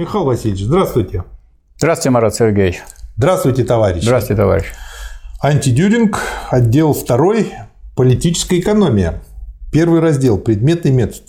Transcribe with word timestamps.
Михаил 0.00 0.24
Васильевич, 0.24 0.64
здравствуйте. 0.64 1.24
Здравствуйте, 1.76 2.08
Марат 2.08 2.34
Сергеевич. 2.34 2.80
Здравствуйте, 3.18 3.64
товарищ. 3.64 4.02
Здравствуйте, 4.02 4.40
товарищ. 4.40 4.64
Антидюринг, 5.42 6.18
отдел 6.48 6.94
2, 6.94 7.34
политическая 7.94 8.60
экономия. 8.60 9.22
Первый 9.70 10.00
раздел, 10.00 10.38
предметный 10.38 10.90
метод. 10.90 11.24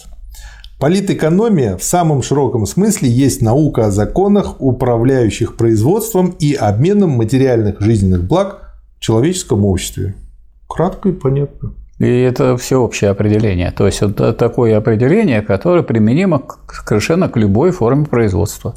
Политэкономия 0.80 1.76
в 1.76 1.84
самом 1.84 2.24
широком 2.24 2.66
смысле 2.66 3.10
есть 3.10 3.42
наука 3.42 3.88
о 3.88 3.92
законах, 3.92 4.62
управляющих 4.62 5.58
производством 5.58 6.30
и 6.40 6.54
обменом 6.54 7.10
материальных 7.10 7.82
жизненных 7.82 8.24
благ 8.24 8.78
в 8.96 9.02
человеческом 9.02 9.66
обществе. 9.66 10.16
Кратко 10.70 11.10
и 11.10 11.12
понятно. 11.12 11.74
И 12.02 12.22
это 12.22 12.58
всеобщее 12.58 13.12
определение. 13.12 13.70
То 13.70 13.86
есть, 13.86 14.02
это 14.02 14.34
такое 14.34 14.76
определение, 14.76 15.44
которое 15.44 15.84
применимо 15.84 16.42
совершенно 16.84 17.30
к 17.30 17.38
любой 17.38 17.70
форме 17.70 18.06
производства. 18.06 18.74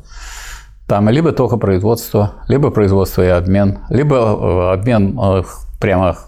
Там 0.87 1.09
либо 1.09 1.33
только 1.33 1.57
производство, 1.57 2.35
либо 2.49 2.71
производство 2.71 3.23
и 3.23 3.29
обмен, 3.29 3.79
либо 3.89 4.17
э, 4.17 4.73
обмен 4.75 5.19
э, 5.19 5.43
прямо, 5.81 6.19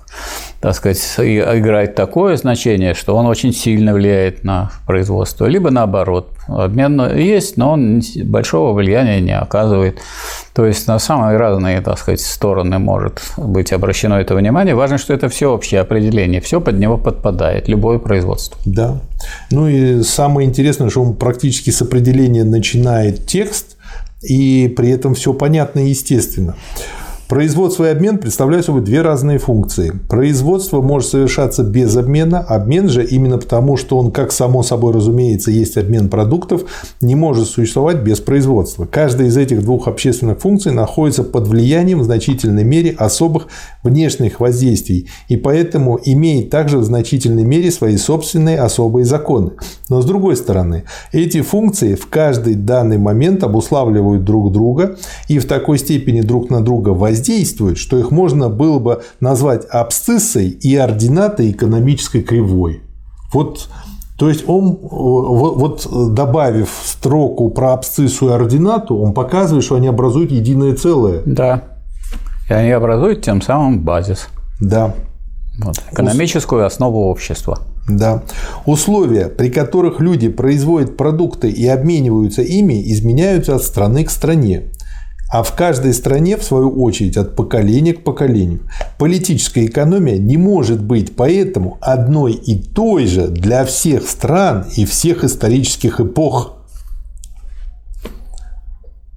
так 0.66 0.75
сказать, 0.75 0.98
играет 1.19 1.95
такое 1.95 2.37
значение, 2.37 2.95
что 2.95 3.15
он 3.15 3.27
очень 3.27 3.52
сильно 3.52 3.95
влияет 3.95 4.43
на 4.43 4.73
производство, 4.84 5.47
либо 5.47 5.70
наоборот. 5.70 6.33
Обмен 6.48 7.16
есть, 7.16 7.56
но 7.56 7.75
он 7.75 8.02
большого 8.25 8.73
влияния 8.73 9.20
не 9.20 9.39
оказывает. 9.39 10.01
То 10.55 10.66
есть 10.66 10.89
на 10.89 10.98
самые 10.98 11.39
разные, 11.39 11.80
так 11.83 12.01
сказать, 12.01 12.20
стороны 12.20 12.80
может 12.80 13.23
быть 13.37 13.73
обращено 13.73 14.19
это 14.19 14.34
внимание. 14.34 14.75
Важно, 14.75 14.98
что 14.98 15.15
это 15.15 15.29
все 15.29 15.52
общее 15.52 15.80
определение, 15.80 16.41
все 16.41 16.61
под 16.61 16.80
него 16.80 16.98
подпадает, 16.98 17.69
любое 17.69 18.01
производство. 18.01 18.59
Да. 18.64 18.98
Ну 19.53 19.69
и 19.69 20.03
самое 20.03 20.48
интересное, 20.48 20.91
что 20.91 21.01
он 21.01 21.14
практически 21.14 21.70
с 21.70 21.80
определения 21.80 22.42
начинает 22.42 23.25
текст, 23.25 23.77
и 24.20 24.67
при 24.77 24.91
этом 24.91 25.14
все 25.14 25.33
понятно 25.33 25.78
и 25.78 25.91
естественно. 25.91 26.56
Производство 27.28 27.84
и 27.84 27.88
обмен 27.88 28.19
представляют 28.19 28.66
собой 28.66 28.82
две 28.82 29.02
разные 29.02 29.38
функции. 29.38 29.91
Производство 30.08 30.80
может 30.80 31.10
совершаться 31.10 31.64
без 31.64 31.96
обмена, 31.96 32.38
обмен 32.38 32.88
же 32.88 33.05
именно 33.05 33.38
потому, 33.38 33.77
что 33.77 33.98
он, 33.98 34.12
как 34.12 34.30
само 34.30 34.62
собой 34.62 34.92
разумеется, 34.92 35.50
есть 35.50 35.77
обмен 35.77 36.08
продуктов, 36.08 36.62
не 37.00 37.16
может 37.16 37.48
существовать 37.48 37.97
без 37.97 38.20
производства. 38.20 38.86
Каждая 38.86 39.27
из 39.27 39.36
этих 39.36 39.64
двух 39.64 39.88
общественных 39.88 40.38
функций 40.38 40.70
находится 40.70 41.24
под 41.24 41.48
влиянием 41.48 41.98
в 41.98 42.04
значительной 42.04 42.62
мере 42.62 42.94
особых 42.97 43.48
внешних 43.82 44.38
воздействий 44.38 45.08
и 45.28 45.36
поэтому 45.36 45.98
имеет 46.04 46.50
также 46.50 46.78
в 46.78 46.84
значительной 46.84 47.44
мере 47.44 47.72
свои 47.72 47.97
собственные 47.97 48.60
особые 48.60 49.04
законы. 49.04 49.52
Но 49.88 50.00
с 50.00 50.04
другой 50.04 50.36
стороны, 50.36 50.84
эти 51.10 51.41
функции 51.41 51.97
в 51.97 52.06
каждый 52.06 52.54
данный 52.54 52.98
момент 52.98 53.42
обуславливают 53.42 54.22
друг 54.22 54.52
друга 54.52 54.97
и 55.27 55.41
в 55.41 55.47
такой 55.47 55.78
степени 55.78 56.20
друг 56.20 56.50
на 56.50 56.64
друга 56.64 56.91
воздействуют, 56.91 57.16
воздействуют, 57.17 57.78
что 57.78 57.98
их 57.98 58.11
можно 58.11 58.48
было 58.48 58.78
бы 58.78 59.03
назвать 59.20 59.64
абсциссой 59.64 60.48
и 60.48 60.77
ординатой 60.77 61.50
экономической 61.50 62.22
кривой. 62.22 62.83
Вот 63.33 63.69
то 64.19 64.31
есть 64.31 64.45
он, 64.47 64.78
вот, 64.81 65.56
вот 65.84 66.14
добавив 66.14 66.70
строку 66.83 67.50
про 67.50 67.75
абсциссу 67.75 68.31
и 68.31 68.33
ординату, 68.33 68.97
он 68.97 69.12
показывает, 69.12 69.62
что 69.62 69.75
они 69.75 69.89
образуют 69.89 70.33
единое 70.33 70.75
целое. 70.75 71.20
Да. 71.27 71.64
И 72.48 72.53
они 72.55 72.70
образуют 72.70 73.22
тем 73.22 73.42
самым 73.42 73.81
базис. 73.81 74.28
Да. 74.59 74.94
Вот, 75.59 75.77
экономическую 75.92 76.64
основу 76.64 77.11
общества. 77.11 77.59
Да. 77.91 78.22
Условия, 78.64 79.27
при 79.27 79.50
которых 79.50 80.00
люди 80.00 80.28
производят 80.28 80.97
продукты 80.97 81.50
и 81.50 81.67
обмениваются 81.67 82.41
ими, 82.41 82.91
изменяются 82.91 83.56
от 83.56 83.62
страны 83.62 84.05
к 84.05 84.11
стране 84.11 84.70
а 85.30 85.42
в 85.42 85.55
каждой 85.55 85.92
стране, 85.92 86.36
в 86.36 86.44
свою 86.44 86.70
очередь, 86.70 87.16
от 87.16 87.34
поколения 87.34 87.92
к 87.92 88.05
поколению. 88.05 88.60
Политическая 88.98 89.66
экономия 89.66 90.19
не 90.19 90.37
может 90.37 90.82
быть 90.82 91.16
поэтому 91.16 91.78
одной 91.81 92.32
и 92.32 92.56
той 92.56 93.06
же 93.06 93.26
для 93.26 93.65
всех 93.65 94.09
стран 94.09 94.66
и 94.76 94.84
всех 94.84 95.25
исторических 95.25 96.00
эпох. 96.00 96.53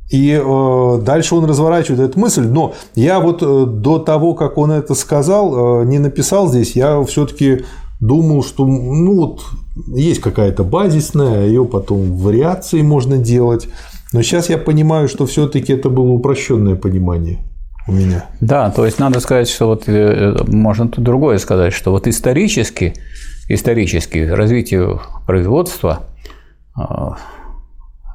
И 0.09 0.31
э, 0.31 1.01
дальше 1.03 1.35
он 1.35 1.45
разворачивает 1.45 2.01
эту 2.01 2.19
мысль, 2.19 2.47
но 2.47 2.73
я 2.95 3.19
вот 3.19 3.43
э, 3.43 3.65
до 3.67 3.99
того, 3.99 4.33
как 4.33 4.57
он 4.57 4.71
это 4.71 4.95
сказал, 4.95 5.83
э, 5.83 5.85
не 5.85 5.99
написал 5.99 6.49
здесь, 6.49 6.75
я 6.75 7.03
все-таки 7.03 7.65
думал, 7.99 8.43
что 8.43 8.65
ну 8.65 9.15
вот 9.15 9.41
есть 9.95 10.19
какая-то 10.19 10.63
базисная, 10.63 11.45
ее 11.45 11.63
потом 11.63 12.15
вариации 12.15 12.81
можно 12.81 13.17
делать. 13.17 13.67
Но 14.11 14.21
сейчас 14.21 14.49
я 14.49 14.57
понимаю, 14.57 15.07
что 15.07 15.25
все-таки 15.25 15.73
это 15.73 15.89
было 15.89 16.09
упрощенное 16.09 16.75
понимание 16.75 17.39
у 17.87 17.91
меня. 17.91 18.25
Да, 18.39 18.69
то 18.71 18.85
есть 18.85 18.99
надо 18.99 19.19
сказать, 19.19 19.49
что 19.49 19.67
вот 19.67 19.83
э, 19.87 20.35
можно 20.47 20.87
тут 20.87 21.03
другое 21.03 21.37
сказать, 21.37 21.73
что 21.73 21.91
вот 21.91 22.07
исторически, 22.07 22.93
исторически 23.47 24.19
развитие 24.19 24.99
производства 25.27 26.03
э, 26.77 26.81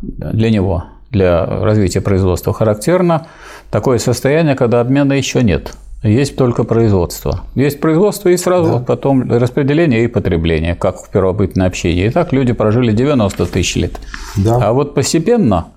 для 0.03 0.51
него, 0.51 0.85
для 1.11 1.47
развития 1.47 2.01
производства 2.01 2.53
характерно 2.53 3.27
такое 3.71 3.99
состояние, 3.99 4.57
когда 4.57 4.81
обмена 4.81 5.13
еще 5.13 5.43
нет. 5.43 5.75
Есть 6.03 6.37
только 6.37 6.65
производство. 6.65 7.41
Есть 7.55 7.81
производство 7.81 8.29
и 8.29 8.37
сразу 8.37 8.73
да. 8.73 8.79
потом 8.81 9.31
распределение 9.31 10.05
и 10.05 10.07
потребление, 10.07 10.75
как 10.75 10.99
в 10.99 11.09
первобытном 11.09 11.67
общении. 11.67 12.07
И 12.07 12.11
так 12.11 12.31
люди 12.33 12.53
прожили 12.53 12.93
90 12.93 13.47
тысяч 13.47 13.77
лет. 13.77 13.99
Да. 14.37 14.59
А 14.61 14.73
вот 14.75 14.95
постепенно 14.95 15.69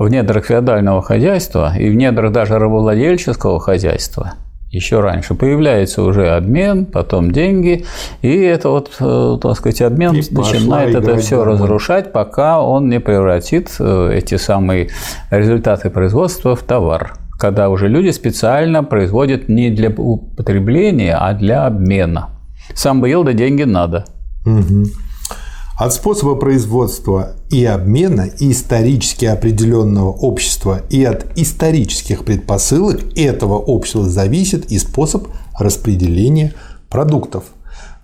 в 0.00 0.08
недрах 0.08 0.46
феодального 0.46 1.02
хозяйства 1.02 1.74
и 1.76 1.90
в 1.90 1.94
недрах 1.94 2.32
даже 2.32 2.58
рабовладельческого 2.58 3.60
хозяйства 3.60 4.32
еще 4.70 5.00
раньше 5.00 5.34
появляется 5.34 6.02
уже 6.02 6.30
обмен, 6.30 6.86
потом 6.86 7.32
деньги, 7.32 7.84
и 8.22 8.28
это 8.28 8.68
вот, 8.68 8.92
э, 9.00 9.38
так 9.42 9.56
сказать, 9.56 9.82
обмен 9.82 10.14
и 10.14 10.22
начинает 10.30 10.94
это 10.94 11.16
все 11.16 11.38
домой. 11.40 11.54
разрушать, 11.54 12.12
пока 12.12 12.62
он 12.62 12.88
не 12.88 13.00
превратит 13.00 13.68
э, 13.80 14.12
эти 14.14 14.36
самые 14.36 14.90
результаты 15.30 15.90
производства 15.90 16.56
в 16.56 16.62
товар 16.62 17.14
когда 17.38 17.70
уже 17.70 17.88
люди 17.88 18.10
специально 18.10 18.84
производят 18.84 19.48
не 19.48 19.70
для 19.70 19.88
употребления, 19.88 21.16
а 21.16 21.32
для 21.32 21.64
обмена. 21.64 22.28
Сам 22.74 23.00
бы 23.00 23.08
ел, 23.08 23.24
да 23.24 23.32
деньги 23.32 23.62
надо. 23.62 24.04
Угу. 24.44 24.84
От 25.80 25.94
способа 25.94 26.34
производства 26.34 27.36
и 27.48 27.64
обмена 27.64 28.28
исторически 28.38 29.24
определенного 29.24 30.10
общества 30.10 30.82
и 30.90 31.02
от 31.04 31.38
исторических 31.38 32.26
предпосылок 32.26 33.00
этого 33.16 33.56
общества 33.56 34.06
зависит 34.06 34.70
и 34.70 34.78
способ 34.78 35.28
распределения 35.58 36.52
продуктов. 36.90 37.44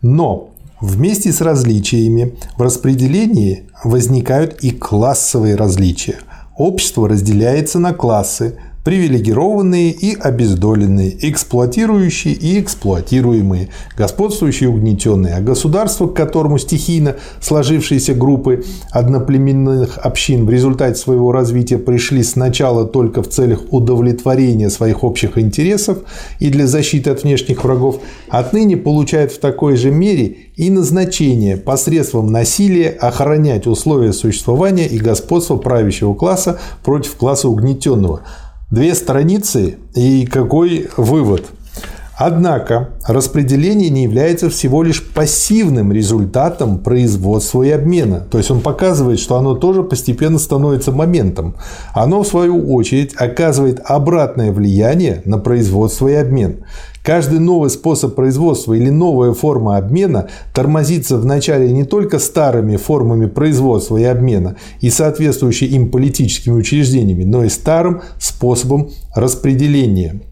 Но 0.01 0.55
вместе 0.81 1.31
с 1.33 1.43
различиями 1.43 2.39
в 2.57 2.63
распределении 2.63 3.69
возникают 3.85 4.65
и 4.65 4.71
классовые 4.71 5.55
различия. 5.55 6.17
Общество 6.57 7.07
разделяется 7.07 7.79
на 7.79 7.93
классы, 7.93 8.59
привилегированные 8.87 9.91
и 9.91 10.15
обездоленные, 10.15 11.17
эксплуатирующие 11.29 12.35
и 12.35 12.61
эксплуатируемые, 12.61 13.71
господствующие 13.99 14.71
и 14.71 14.73
угнетенные, 14.73 15.35
а 15.35 15.41
государство, 15.41 16.07
к 16.07 16.15
которому 16.15 16.57
стихийно 16.57 17.17
сложившиеся 17.41 18.15
группы 18.15 18.65
одноплеменных 18.93 19.99
общин 19.99 20.47
в 20.47 20.51
результате 20.51 20.95
своего 21.01 21.33
развития 21.33 21.79
пришли 21.79 22.23
сначала 22.23 22.85
только 22.85 23.25
в 23.25 23.29
целях 23.29 23.63
удовлетворения 23.73 24.71
своих 24.71 25.03
общих 25.03 25.37
интересов 25.37 25.99
и 26.39 26.49
для 26.49 26.69
защиты 26.69 27.11
от 27.11 27.25
внешних 27.25 27.65
врагов, 27.65 27.99
отныне 28.29 28.77
получает 28.77 29.33
в 29.33 29.41
такой 29.41 29.75
же 29.75 29.91
мере 29.91 30.37
и 30.55 30.71
назначение 30.71 31.57
посредством 31.57 32.31
насилия 32.31 32.91
охранять 32.91 33.67
условия 33.67 34.13
существования 34.13 34.87
и 34.87 34.99
господства 34.99 35.57
правящего 35.57 36.15
класса 36.15 36.61
против 36.85 37.17
класса 37.17 37.49
угнетенного– 37.49 38.21
Две 38.71 38.97
страницы 38.97 39.79
и 39.95 40.27
какой 40.27 40.91
вывод? 40.97 41.47
Однако 42.19 42.89
распределение 43.07 43.91
не 43.91 44.05
является 44.05 44.49
всего 44.49 44.83
лишь 44.83 45.07
пассивным 45.07 45.93
результатом 45.93 46.79
производства 46.79 47.63
и 47.63 47.69
обмена. 47.69 48.21
То 48.21 48.39
есть 48.39 48.51
он 48.51 48.63
показывает, 48.63 49.21
что 49.21 49.37
оно 49.37 49.55
тоже 49.55 49.83
постепенно 49.83 50.39
становится 50.39 50.93
моментом. 50.93 51.57
Оно, 51.93 52.23
в 52.23 52.27
свою 52.27 52.73
очередь, 52.73 53.15
оказывает 53.17 53.83
обратное 53.85 54.51
влияние 54.51 55.21
на 55.27 55.37
производство 55.37 56.09
и 56.09 56.15
обмен. 56.15 56.65
Каждый 57.05 57.39
новый 57.39 57.69
способ 57.69 58.15
производства 58.15 58.73
или 58.73 58.89
новая 58.89 59.35
форма 59.35 59.77
обмена 59.77 60.29
тормозится 60.55 61.19
вначале 61.19 61.71
не 61.71 61.85
только 61.85 62.19
старыми 62.19 62.77
формами 62.79 63.27
производства 63.27 63.99
и 63.99 64.05
обмена 64.05 64.57
и 64.81 64.89
соответствующими 64.89 65.69
им 65.69 65.91
политическими 65.91 66.55
учреждениями, 66.55 67.25
но 67.25 67.45
и 67.45 67.51
старым 67.51 68.01
способом 68.19 68.91
распределения. 69.15 70.23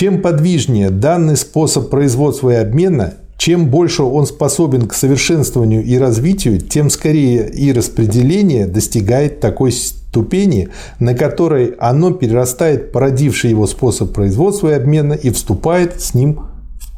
Чем 0.00 0.22
подвижнее 0.22 0.88
данный 0.88 1.36
способ 1.36 1.90
производства 1.90 2.48
и 2.48 2.54
обмена, 2.54 3.12
Чем 3.36 3.68
больше 3.68 4.02
он 4.02 4.24
способен 4.24 4.88
к 4.88 4.94
совершенствованию 4.94 5.84
и 5.84 5.98
развитию, 5.98 6.58
тем 6.58 6.88
скорее 6.88 7.50
и 7.50 7.70
распределение 7.70 8.66
достигает 8.66 9.40
такой 9.40 9.72
ступени, 9.72 10.70
на 11.00 11.14
которой 11.14 11.74
оно 11.78 12.12
перерастает 12.12 12.92
породивший 12.92 13.50
его 13.50 13.66
способ 13.66 14.14
производства 14.14 14.70
и 14.70 14.72
обмена 14.72 15.12
и 15.12 15.28
вступает 15.28 16.00
с 16.00 16.14
ним 16.14 16.46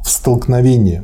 в 0.05 0.09
столкновение. 0.09 1.03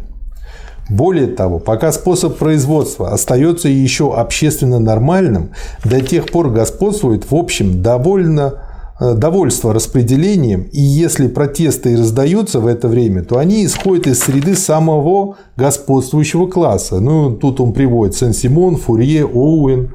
Более 0.88 1.26
того, 1.26 1.58
пока 1.58 1.90
способ 1.90 2.38
производства 2.38 3.10
остается 3.10 3.68
еще 3.68 4.14
общественно 4.14 4.78
нормальным, 4.78 5.50
до 5.84 6.00
тех 6.00 6.26
пор 6.26 6.50
господствует 6.50 7.28
в 7.28 7.34
общем 7.34 7.82
довольно 7.82 8.67
довольство 9.00 9.72
распределением, 9.72 10.62
и 10.72 10.80
если 10.80 11.28
протесты 11.28 11.92
и 11.92 11.96
раздаются 11.96 12.60
в 12.60 12.66
это 12.66 12.88
время, 12.88 13.22
то 13.22 13.38
они 13.38 13.64
исходят 13.64 14.06
из 14.06 14.18
среды 14.20 14.56
самого 14.56 15.36
господствующего 15.56 16.46
класса. 16.46 17.00
Ну, 17.00 17.32
тут 17.32 17.60
он 17.60 17.72
приводит 17.72 18.16
Сен-Симон, 18.16 18.76
Фурье, 18.76 19.24
Оуэн. 19.24 19.90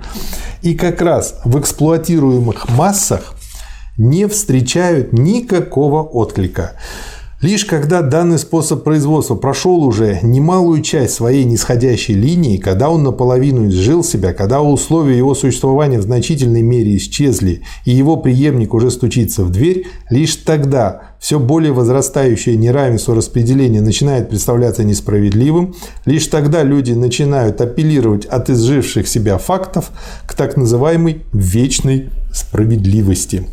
И 0.61 0.75
как 0.75 1.01
раз 1.01 1.39
в 1.43 1.59
эксплуатируемых 1.59 2.69
массах 2.69 3.33
не 3.97 4.27
встречают 4.27 5.13
никакого 5.13 6.01
отклика. 6.01 6.73
Лишь 7.43 7.65
когда 7.65 8.01
данный 8.01 8.39
способ 8.39 8.85
производства 8.85 9.35
прошел 9.35 9.83
уже 9.83 10.19
немалую 10.23 10.81
часть 10.81 11.15
своей 11.15 11.43
нисходящей 11.43 12.13
линии, 12.13 12.55
когда 12.55 12.89
он 12.89 13.03
наполовину 13.03 13.67
изжил 13.67 14.01
себя, 14.01 14.31
когда 14.31 14.61
условия 14.61 15.17
его 15.17 15.35
существования 15.35 15.99
в 15.99 16.03
значительной 16.03 16.61
мере 16.61 16.95
исчезли, 16.95 17.63
и 17.83 17.91
его 17.91 18.15
преемник 18.15 18.73
уже 18.73 18.89
стучится 18.89 19.43
в 19.43 19.51
дверь, 19.51 19.87
лишь 20.09 20.37
тогда 20.37 21.15
все 21.19 21.37
более 21.37 21.73
возрастающее 21.73 22.55
неравенство 22.55 23.13
распределения 23.13 23.81
начинает 23.81 24.29
представляться 24.29 24.85
несправедливым, 24.85 25.75
лишь 26.05 26.27
тогда 26.27 26.63
люди 26.63 26.93
начинают 26.93 27.59
апеллировать 27.59 28.25
от 28.25 28.49
изживших 28.49 29.05
себя 29.05 29.37
фактов 29.37 29.91
к 30.25 30.33
так 30.33 30.55
называемой 30.55 31.23
вечной 31.33 32.07
справедливости. 32.31 33.45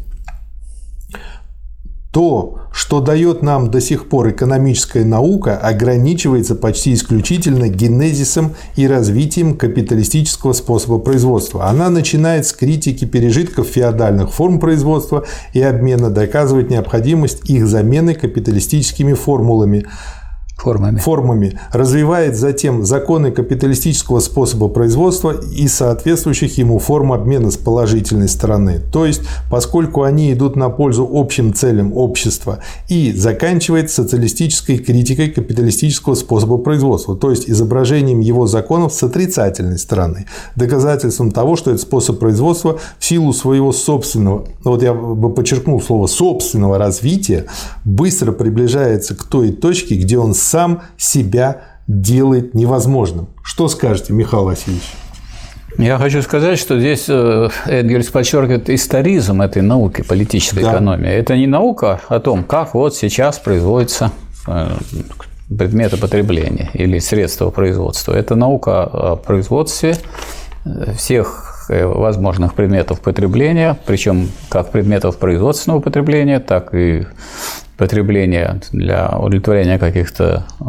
То, 2.13 2.63
что 2.73 3.01
дает 3.01 3.43
нам 3.43 3.71
до 3.71 3.81
сих 3.81 4.09
пор 4.09 4.31
экономическая 4.31 5.05
наука, 5.05 5.57
ограничивается 5.57 6.57
почти 6.57 6.93
исключительно 6.95 7.69
генезисом 7.69 8.57
и 8.75 8.89
развитием 8.89 9.57
капиталистического 9.57 10.53
способа 10.53 10.99
производства. 10.99 11.67
Она 11.69 11.89
начинает 11.89 12.49
с 12.49 12.53
критики 12.53 13.05
пережитков 13.05 13.69
феодальных 13.69 14.33
форм 14.33 14.59
производства 14.59 15.25
и 15.53 15.63
обмена, 15.63 16.11
доказывает 16.11 16.69
необходимость 16.69 17.49
их 17.49 17.69
замены 17.69 18.15
капиталистическими 18.15 19.13
формулами, 19.13 19.87
формами. 20.61 20.99
формами, 20.99 21.59
развивает 21.73 22.37
затем 22.37 22.85
законы 22.85 23.31
капиталистического 23.33 24.21
способа 24.21 24.69
производства 24.69 25.35
и 25.57 25.69
соответствующих 25.69 26.59
ему 26.59 26.79
форм 26.79 27.13
обмена 27.13 27.51
с 27.51 27.57
положительной 27.57 28.29
стороны. 28.29 28.81
То 28.93 29.07
есть, 29.07 29.23
поскольку 29.51 30.03
они 30.03 30.33
идут 30.33 30.57
на 30.57 30.69
пользу 30.69 31.09
общим 31.11 31.55
целям 31.55 31.97
общества 31.97 32.61
и 32.89 33.13
заканчивает 33.13 33.91
социалистической 33.91 34.79
критикой 34.79 35.31
капиталистического 35.31 36.15
способа 36.15 36.59
производства, 36.59 37.17
то 37.17 37.31
есть 37.31 37.49
изображением 37.49 38.21
его 38.21 38.47
законов 38.47 38.93
с 38.93 39.03
отрицательной 39.03 39.79
стороны, 39.79 40.27
доказательством 40.57 41.31
того, 41.31 41.57
что 41.57 41.71
этот 41.71 41.83
способ 41.83 42.19
производства 42.19 42.79
в 42.99 43.05
силу 43.05 43.33
своего 43.33 43.73
собственного, 43.73 44.47
вот 44.65 44.83
я 44.83 44.93
бы 44.93 45.33
подчеркнул 45.33 45.81
слово 45.81 46.07
собственного 46.07 46.79
развития, 46.79 47.47
быстро 47.85 48.33
приближается 48.33 49.15
к 49.15 49.25
той 49.25 49.53
точке, 49.53 49.97
где 49.97 50.19
он 50.19 50.35
сам 50.51 50.83
себя 50.97 51.63
делает 51.87 52.55
невозможным. 52.55 53.29
Что 53.43 53.69
скажете, 53.69 54.13
Михаил 54.13 54.45
Васильевич? 54.45 54.83
Я 55.79 55.99
хочу 55.99 56.21
сказать, 56.23 56.59
что 56.59 56.79
здесь 56.79 57.05
э, 57.09 57.49
Энгельс 57.67 58.09
подчеркивает 58.09 58.69
историзм 58.69 59.41
этой 59.41 59.63
науки, 59.63 60.03
политической 60.03 60.63
да. 60.63 60.73
экономии. 60.73 61.09
Это 61.09 61.37
не 61.37 61.47
наука 61.47 62.01
о 62.09 62.19
том, 62.19 62.43
как 62.43 62.75
вот 62.75 62.97
сейчас 62.97 63.39
производятся 63.39 64.11
э, 64.49 64.69
предметы 65.57 65.97
потребления 65.97 66.71
или 66.75 66.99
средства 66.99 67.51
производства. 67.51 68.13
Это 68.13 68.35
наука 68.35 68.83
о 68.83 69.17
производстве 69.17 69.97
э, 70.65 70.93
всех 70.97 71.47
возможных 71.69 72.55
предметов 72.55 73.01
потребления, 73.01 73.79
причем 73.87 74.29
как 74.49 74.73
предметов 74.73 75.19
производственного 75.19 75.81
потребления, 75.81 76.41
так 76.41 76.75
и 76.75 77.07
потребления 77.81 78.61
для 78.73 79.09
удовлетворения 79.09 79.79
каких-то 79.79 80.45
э, 80.61 80.65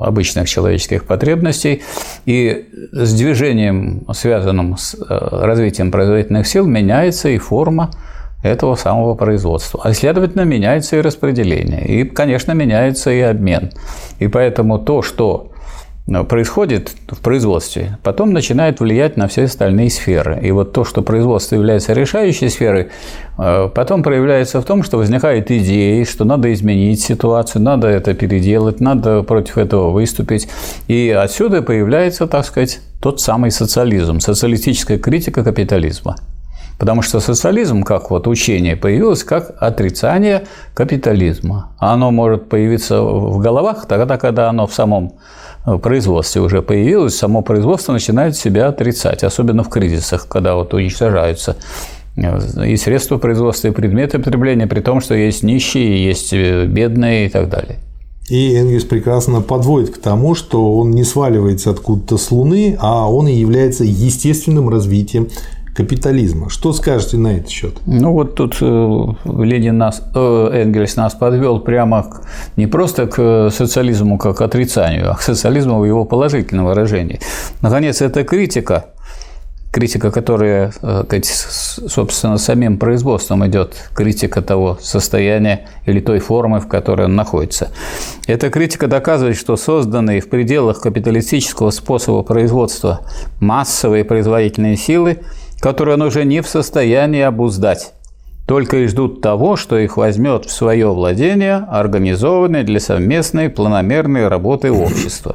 обычных 0.00 0.48
человеческих 0.48 1.04
потребностей. 1.04 1.82
И 2.26 2.68
с 2.92 3.12
движением, 3.12 4.06
связанным 4.14 4.76
с 4.78 4.94
э, 4.94 4.98
развитием 5.08 5.90
производительных 5.90 6.46
сил, 6.46 6.64
меняется 6.64 7.28
и 7.28 7.38
форма 7.38 7.90
этого 8.44 8.76
самого 8.76 9.16
производства. 9.16 9.80
А 9.82 9.92
следовательно, 9.92 10.42
меняется 10.42 10.96
и 10.96 11.00
распределение. 11.00 11.84
И, 11.84 12.04
конечно, 12.04 12.52
меняется 12.52 13.10
и 13.10 13.20
обмен. 13.20 13.72
И 14.20 14.28
поэтому 14.28 14.78
то, 14.78 15.02
что 15.02 15.50
происходит 16.06 16.92
в 17.08 17.20
производстве, 17.20 17.98
потом 18.04 18.32
начинает 18.32 18.78
влиять 18.78 19.16
на 19.16 19.26
все 19.26 19.44
остальные 19.44 19.90
сферы. 19.90 20.38
И 20.40 20.52
вот 20.52 20.72
то, 20.72 20.84
что 20.84 21.02
производство 21.02 21.56
является 21.56 21.94
решающей 21.94 22.48
сферой, 22.48 22.88
э, 23.38 23.68
потом 23.74 24.04
проявляется 24.04 24.60
в 24.60 24.64
том, 24.64 24.84
что 24.84 24.98
возникают 24.98 25.50
идеи, 25.50 26.04
что 26.04 26.24
надо 26.24 26.52
изменить 26.52 27.00
ситуацию, 27.00 27.62
надо 27.62 27.88
это 27.88 28.14
переделать, 28.14 28.80
надо 28.80 29.24
против 29.24 29.58
этого 29.58 29.90
выступить. 29.90 30.48
И 30.86 31.10
отсюда 31.10 31.60
появляется, 31.62 32.28
так 32.28 32.44
сказать, 32.46 32.80
тот 33.00 33.20
самый 33.20 33.50
социализм, 33.50 34.20
социалистическая 34.20 34.98
критика 34.98 35.42
капитализма. 35.42 36.16
Потому 36.78 37.02
что 37.02 37.20
социализм, 37.20 37.82
как 37.82 38.10
вот 38.10 38.28
учение, 38.28 38.76
появилось 38.76 39.24
как 39.24 39.54
отрицание 39.60 40.46
капитализма. 40.74 41.72
Оно 41.78 42.10
может 42.10 42.48
появиться 42.48 43.00
в 43.00 43.38
головах 43.38 43.86
тогда, 43.86 44.18
когда 44.18 44.50
оно 44.50 44.66
в 44.66 44.74
самом 44.74 45.14
производстве 45.78 46.40
уже 46.40 46.62
появилось, 46.62 47.16
само 47.16 47.42
производство 47.42 47.92
начинает 47.92 48.36
себя 48.36 48.68
отрицать, 48.68 49.24
особенно 49.24 49.64
в 49.64 49.68
кризисах, 49.68 50.28
когда 50.28 50.54
вот 50.54 50.72
уничтожаются 50.74 51.56
э, 52.16 52.68
и 52.68 52.76
средства 52.76 53.18
производства, 53.18 53.68
и 53.68 53.72
предметы 53.72 54.18
потребления, 54.18 54.66
при 54.66 54.80
том, 54.80 55.00
что 55.00 55.14
есть 55.14 55.42
нищие, 55.42 56.04
есть 56.04 56.32
э, 56.32 56.66
бедные 56.66 57.26
и 57.26 57.28
так 57.28 57.48
далее. 57.48 57.78
И 58.28 58.54
Энгельс 58.54 58.84
прекрасно 58.84 59.40
подводит 59.40 59.90
к 59.90 59.98
тому, 59.98 60.34
что 60.34 60.76
он 60.76 60.90
не 60.90 61.04
сваливается 61.04 61.70
откуда-то 61.70 62.18
с 62.18 62.30
Луны, 62.32 62.76
а 62.80 63.10
он 63.10 63.28
и 63.28 63.34
является 63.34 63.84
естественным 63.84 64.68
развитием 64.68 65.28
капитализма. 65.76 66.48
Что 66.48 66.72
скажете 66.72 67.18
на 67.18 67.36
этот 67.36 67.50
счет? 67.50 67.78
Ну 67.86 68.12
вот 68.12 68.34
тут 68.34 68.56
э, 68.60 68.64
Ленин 68.64 69.76
нас, 69.76 70.02
э, 70.14 70.50
Энгельс 70.52 70.96
нас 70.96 71.14
подвел 71.14 71.60
прямо 71.60 72.02
к, 72.02 72.22
не 72.56 72.66
просто 72.66 73.06
к 73.06 73.50
социализму 73.50 74.16
как 74.16 74.40
отрицанию, 74.40 75.10
а 75.10 75.14
к 75.14 75.22
социализму 75.22 75.78
в 75.78 75.84
его 75.84 76.06
положительном 76.06 76.64
выражении. 76.64 77.20
Наконец, 77.60 78.00
эта 78.00 78.24
критика, 78.24 78.86
критика, 79.70 80.10
которая, 80.10 80.72
э, 80.80 81.20
собственно, 81.86 82.38
самим 82.38 82.78
производством 82.78 83.46
идет, 83.46 83.90
критика 83.94 84.40
того 84.40 84.78
состояния 84.80 85.68
или 85.84 86.00
той 86.00 86.20
формы, 86.20 86.60
в 86.60 86.68
которой 86.68 87.04
он 87.04 87.16
находится. 87.16 87.68
Эта 88.26 88.48
критика 88.48 88.86
доказывает, 88.86 89.36
что 89.36 89.56
созданные 89.56 90.22
в 90.22 90.30
пределах 90.30 90.80
капиталистического 90.80 91.68
способа 91.68 92.22
производства 92.22 93.00
массовые 93.40 94.04
производительные 94.04 94.78
силы– 94.78 95.18
которые 95.60 95.94
он 95.94 96.02
уже 96.02 96.24
не 96.24 96.40
в 96.40 96.48
состоянии 96.48 97.22
обуздать, 97.22 97.92
только 98.46 98.78
и 98.78 98.86
ждут 98.86 99.20
того, 99.20 99.56
что 99.56 99.76
их 99.78 99.96
возьмет 99.96 100.44
в 100.44 100.52
свое 100.52 100.88
владение 100.92 101.66
организованное 101.68 102.62
для 102.62 102.78
совместной 102.78 103.48
планомерной 103.48 104.28
работы 104.28 104.70
общества, 104.70 105.34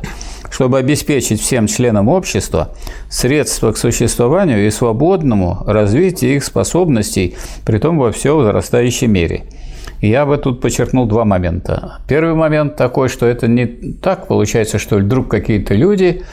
чтобы 0.49 0.77
обеспечить 0.77 1.41
всем 1.41 1.67
членам 1.67 2.07
общества 2.07 2.69
средства 3.09 3.73
к 3.73 3.77
существованию 3.77 4.65
и 4.65 4.69
свободному 4.71 5.63
развитию 5.65 6.35
их 6.35 6.43
способностей, 6.43 7.35
при 7.65 7.79
том 7.79 7.97
во 7.97 8.11
все 8.11 8.35
возрастающей 8.35 9.07
мере– 9.07 9.43
я 10.01 10.25
бы 10.25 10.37
тут 10.37 10.61
подчеркнул 10.61 11.05
два 11.05 11.25
момента. 11.25 11.99
Первый 12.07 12.33
момент 12.33 12.75
такой, 12.75 13.07
что 13.07 13.27
это 13.27 13.47
не 13.47 13.67
так 13.67 14.27
получается, 14.27 14.79
что 14.79 14.97
вдруг 14.97 15.29
какие-то 15.29 15.75
люди 15.75 16.23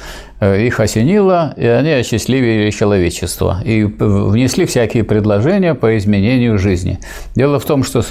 их 0.40 0.78
осенило, 0.78 1.52
и 1.56 1.66
они 1.66 1.90
осчастливили 1.90 2.70
человечество 2.70 3.58
и 3.64 3.84
внесли 3.84 4.66
всякие 4.66 5.02
предложения 5.02 5.74
по 5.74 5.96
изменению 5.98 6.58
жизни. 6.58 7.00
Дело 7.34 7.58
в 7.58 7.64
том, 7.64 7.82
что 7.82 8.02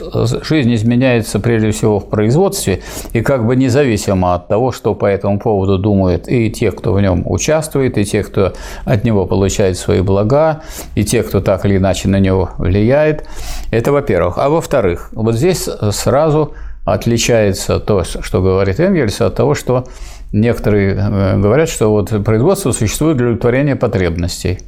жизнь 0.43 0.74
изменяется 0.75 1.39
прежде 1.39 1.72
всего 1.72 2.00
в 2.00 2.10
производстве, 2.10 2.81
и 3.13 3.22
как 3.22 3.46
бы 3.46 3.55
независимо 3.55 4.34
от 4.34 4.50
того, 4.50 4.72
что 4.72 4.93
по 4.93 5.05
этому 5.05 5.39
поводу 5.39 5.77
думают 5.77 6.27
и 6.27 6.51
те, 6.51 6.72
кто 6.72 6.93
в 6.93 7.01
нем 7.01 7.24
участвует, 7.25 7.98
и 7.98 8.03
те, 8.03 8.24
кто 8.24 8.53
от 8.84 9.03
него 9.05 9.25
получает 9.25 9.77
свои 9.77 10.01
блага, 10.01 10.63
и 10.96 11.05
те, 11.05 11.24
кто 11.24 11.39
так 11.39 11.65
или 11.65 11.77
иначе 11.77 12.10
на 12.10 12.19
него 12.19 12.50
влияет. 12.57 13.25
Это 13.72 13.91
во-первых. 13.93 14.38
А 14.38 14.50
во-вторых, 14.50 15.10
вот 15.13 15.36
здесь 15.36 15.69
сразу 15.91 16.53
отличается 16.84 17.79
то, 17.79 18.03
что 18.03 18.41
говорит 18.41 18.79
Энгельс, 18.79 19.19
от 19.19 19.36
того, 19.36 19.55
что 19.55 19.88
некоторые 20.31 20.96
э, 20.96 21.39
говорят, 21.39 21.69
что 21.69 21.89
вот 21.89 22.10
производство 22.24 22.72
существует 22.72 23.17
для 23.17 23.27
удовлетворения 23.27 23.75
потребностей, 23.75 24.60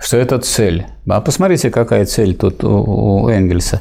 что 0.00 0.16
это 0.16 0.38
цель. 0.38 0.86
А 1.08 1.20
посмотрите, 1.20 1.70
какая 1.70 2.04
цель 2.04 2.34
тут 2.34 2.64
у 2.64 3.28
Энгельса 3.28 3.80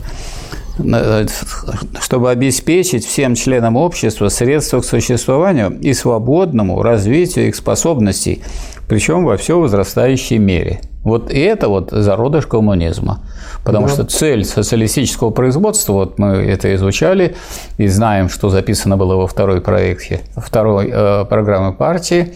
чтобы 2.01 2.29
обеспечить 2.29 3.05
всем 3.05 3.35
членам 3.35 3.75
общества 3.75 4.29
средства 4.29 4.81
к 4.81 4.85
существованию 4.85 5.77
и 5.79 5.93
свободному 5.93 6.81
развитию 6.81 7.47
их 7.47 7.55
способностей, 7.55 8.43
причем 8.87 9.25
во 9.25 9.37
все 9.37 9.59
возрастающей 9.59 10.37
мере. 10.37 10.81
Вот 11.03 11.31
и 11.31 11.39
это 11.39 11.69
вот 11.69 11.89
зародыш 11.91 12.45
коммунизма. 12.45 13.23
Потому 13.67 13.87
да. 13.87 13.93
что 13.93 14.03
цель 14.05 14.45
социалистического 14.45 15.29
производства, 15.29 15.91
вот 15.91 16.19
мы 16.19 16.37
это 16.37 16.73
изучали 16.75 17.35
и 17.77 17.87
знаем, 17.87 18.29
что 18.29 18.47
записано 18.47 18.95
было 18.95 19.15
во 19.17 19.27
второй 19.27 19.59
проекте, 19.59 20.21
второй 20.37 20.89
э, 20.89 21.25
программы 21.25 21.73
партии, 21.73 22.33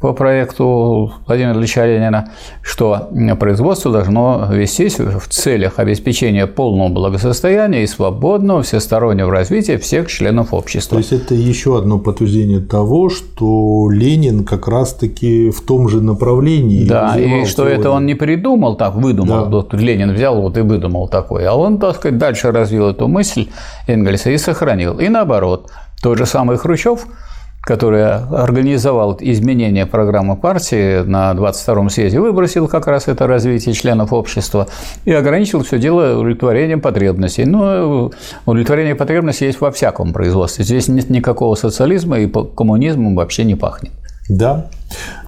по 0.00 0.12
проекту 0.12 1.12
Владимира 1.26 1.54
Ильича 1.54 1.84
Ленина, 1.84 2.30
что 2.62 3.08
производство 3.38 3.90
должно 3.90 4.48
вестись 4.52 4.98
в 4.98 5.28
целях 5.28 5.80
обеспечения 5.80 6.46
полного 6.46 6.88
благосостояния 6.88 7.82
и 7.82 7.86
свободного 7.86 8.62
всестороннего 8.62 9.30
развития 9.32 9.76
всех 9.76 10.08
членов 10.08 10.54
общества. 10.54 10.96
То 10.96 10.98
есть 10.98 11.12
это 11.12 11.34
еще 11.34 11.76
одно 11.76 11.98
подтверждение 11.98 12.60
того, 12.60 13.10
что 13.10 13.90
Ленин 13.90 14.44
как 14.44 14.68
раз-таки 14.68 15.50
в 15.50 15.62
том 15.62 15.88
же 15.88 16.00
направлении. 16.00 16.86
Да, 16.86 17.18
и 17.18 17.44
что 17.44 17.62
сегодня. 17.62 17.80
это 17.80 17.90
он 17.90 18.06
не 18.06 18.14
придумал, 18.14 18.76
так 18.76 18.94
выдумал, 18.94 19.46
да. 19.46 19.50
вот 19.50 19.74
Ленин 19.74 20.14
взял 20.14 20.40
вот 20.40 20.56
и 20.56 20.60
выдумал 20.60 21.08
такой, 21.08 21.44
а 21.44 21.54
он, 21.54 21.78
так 21.78 21.96
сказать, 21.96 22.18
дальше 22.18 22.52
развил 22.52 22.88
эту 22.88 23.08
мысль 23.08 23.48
Энгельса 23.88 24.30
и 24.30 24.38
сохранил. 24.38 25.00
И 25.00 25.08
наоборот, 25.08 25.70
тот 26.00 26.18
же 26.18 26.26
самый 26.26 26.56
Хрущев– 26.56 27.04
который 27.62 28.04
организовал 28.04 29.16
изменение 29.20 29.84
программы 29.84 30.36
партии 30.36 31.02
на 31.02 31.32
22-м 31.32 31.90
съезде, 31.90 32.20
выбросил 32.20 32.66
как 32.68 32.86
раз 32.86 33.08
это 33.08 33.26
развитие 33.26 33.74
членов 33.74 34.12
общества 34.12 34.68
и 35.04 35.12
ограничил 35.12 35.62
все 35.62 35.78
дело 35.78 36.14
удовлетворением 36.14 36.80
потребностей. 36.80 37.44
Но 37.44 38.10
удовлетворение 38.46 38.94
потребностей 38.94 39.46
есть 39.46 39.60
во 39.60 39.70
всяком 39.70 40.12
производстве. 40.12 40.64
Здесь 40.64 40.88
нет 40.88 41.10
никакого 41.10 41.54
социализма 41.56 42.18
и 42.20 42.26
коммунизмом 42.26 43.14
вообще 43.14 43.44
не 43.44 43.54
пахнет. 43.54 43.92
Да. 44.28 44.70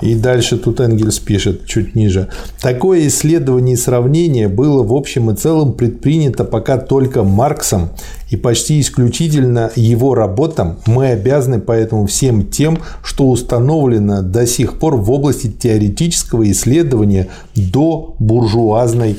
И 0.01 0.15
дальше 0.15 0.57
тут 0.57 0.81
Энгельс 0.81 1.19
пишет 1.19 1.67
чуть 1.67 1.95
ниже. 1.95 2.29
Такое 2.61 3.07
исследование 3.09 3.75
и 3.75 3.79
сравнение 3.79 4.49
было 4.49 4.83
в 4.83 4.95
общем 4.95 5.31
и 5.31 5.37
целом 5.37 5.75
предпринято 5.75 6.45
пока 6.45 6.79
только 6.79 7.23
Марксом 7.23 7.91
и 8.31 8.37
почти 8.37 8.81
исключительно 8.81 9.71
его 9.77 10.15
работам 10.15 10.79
мы 10.87 11.09
обязаны 11.09 11.61
поэтому 11.61 12.07
всем 12.07 12.47
тем, 12.47 12.79
что 13.03 13.29
установлено 13.29 14.23
до 14.23 14.47
сих 14.47 14.79
пор 14.79 14.97
в 14.97 15.11
области 15.11 15.51
теоретического 15.51 16.51
исследования 16.51 17.29
до 17.55 18.15
буржуазной 18.19 19.19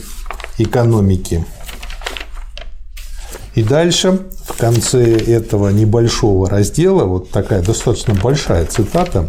экономики. 0.58 1.46
И 3.54 3.64
дальше, 3.64 4.22
в 4.54 4.58
конце 4.58 5.18
этого 5.18 5.70
небольшого 5.70 6.50
раздела, 6.50 7.06
вот 7.06 7.32
такая 7.32 7.62
достаточно 7.62 8.14
большая 8.14 8.66
цитата, 8.66 9.28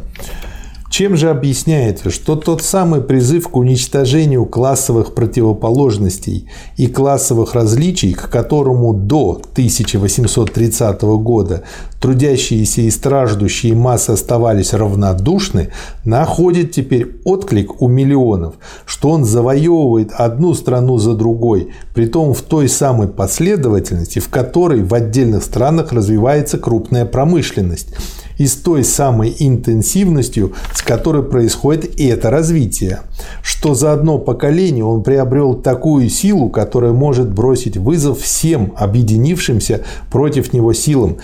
чем 0.92 1.16
же 1.16 1.30
объясняется, 1.30 2.11
что 2.11 2.37
тот 2.37 2.61
самый 2.61 3.00
призыв 3.00 3.49
к 3.49 3.56
уничтожению 3.56 4.44
классовых 4.44 5.14
противоположностей 5.14 6.50
и 6.76 6.87
классовых 6.87 7.54
различий, 7.54 8.12
к 8.12 8.28
которому 8.28 8.92
до 8.92 9.40
1830 9.52 11.02
года 11.02 11.62
трудящиеся 11.99 12.82
и 12.82 12.90
страждущие 12.90 13.75
массы 13.75 14.11
оставались 14.11 14.75
равнодушны, 14.75 15.70
находит 16.04 16.72
теперь 16.72 17.16
отклик 17.25 17.80
у 17.80 17.88
миллионов, 17.88 18.56
что 18.84 19.08
он 19.08 19.25
завоевывает 19.25 20.12
одну 20.12 20.52
страну 20.52 20.99
за 20.99 21.14
другой, 21.14 21.70
притом 21.94 22.34
в 22.34 22.42
той 22.42 22.68
самой 22.68 23.08
последовательности, 23.08 24.18
в 24.18 24.28
которой 24.28 24.82
в 24.82 24.92
отдельных 24.92 25.42
странах 25.42 25.90
развивается 25.90 26.58
крупная 26.58 27.06
промышленность– 27.06 27.94
и 28.38 28.46
с 28.46 28.54
той 28.54 28.84
самой 28.84 29.34
интенсивностью, 29.38 30.52
с 30.74 30.82
которой 30.82 31.22
происходит 31.22 31.98
это 31.98 32.30
развитие, 32.30 33.00
что 33.42 33.74
за 33.74 33.92
одно 33.92 34.18
поколение 34.18 34.84
он 34.84 35.02
приобрел 35.02 35.54
такую 35.54 36.08
силу, 36.08 36.48
которая 36.48 36.92
может 36.92 37.32
бросить 37.32 37.76
вызов 37.76 38.20
всем 38.20 38.72
объединившимся 38.76 39.82
против 40.10 40.52
него 40.52 40.72
силам 40.72 41.18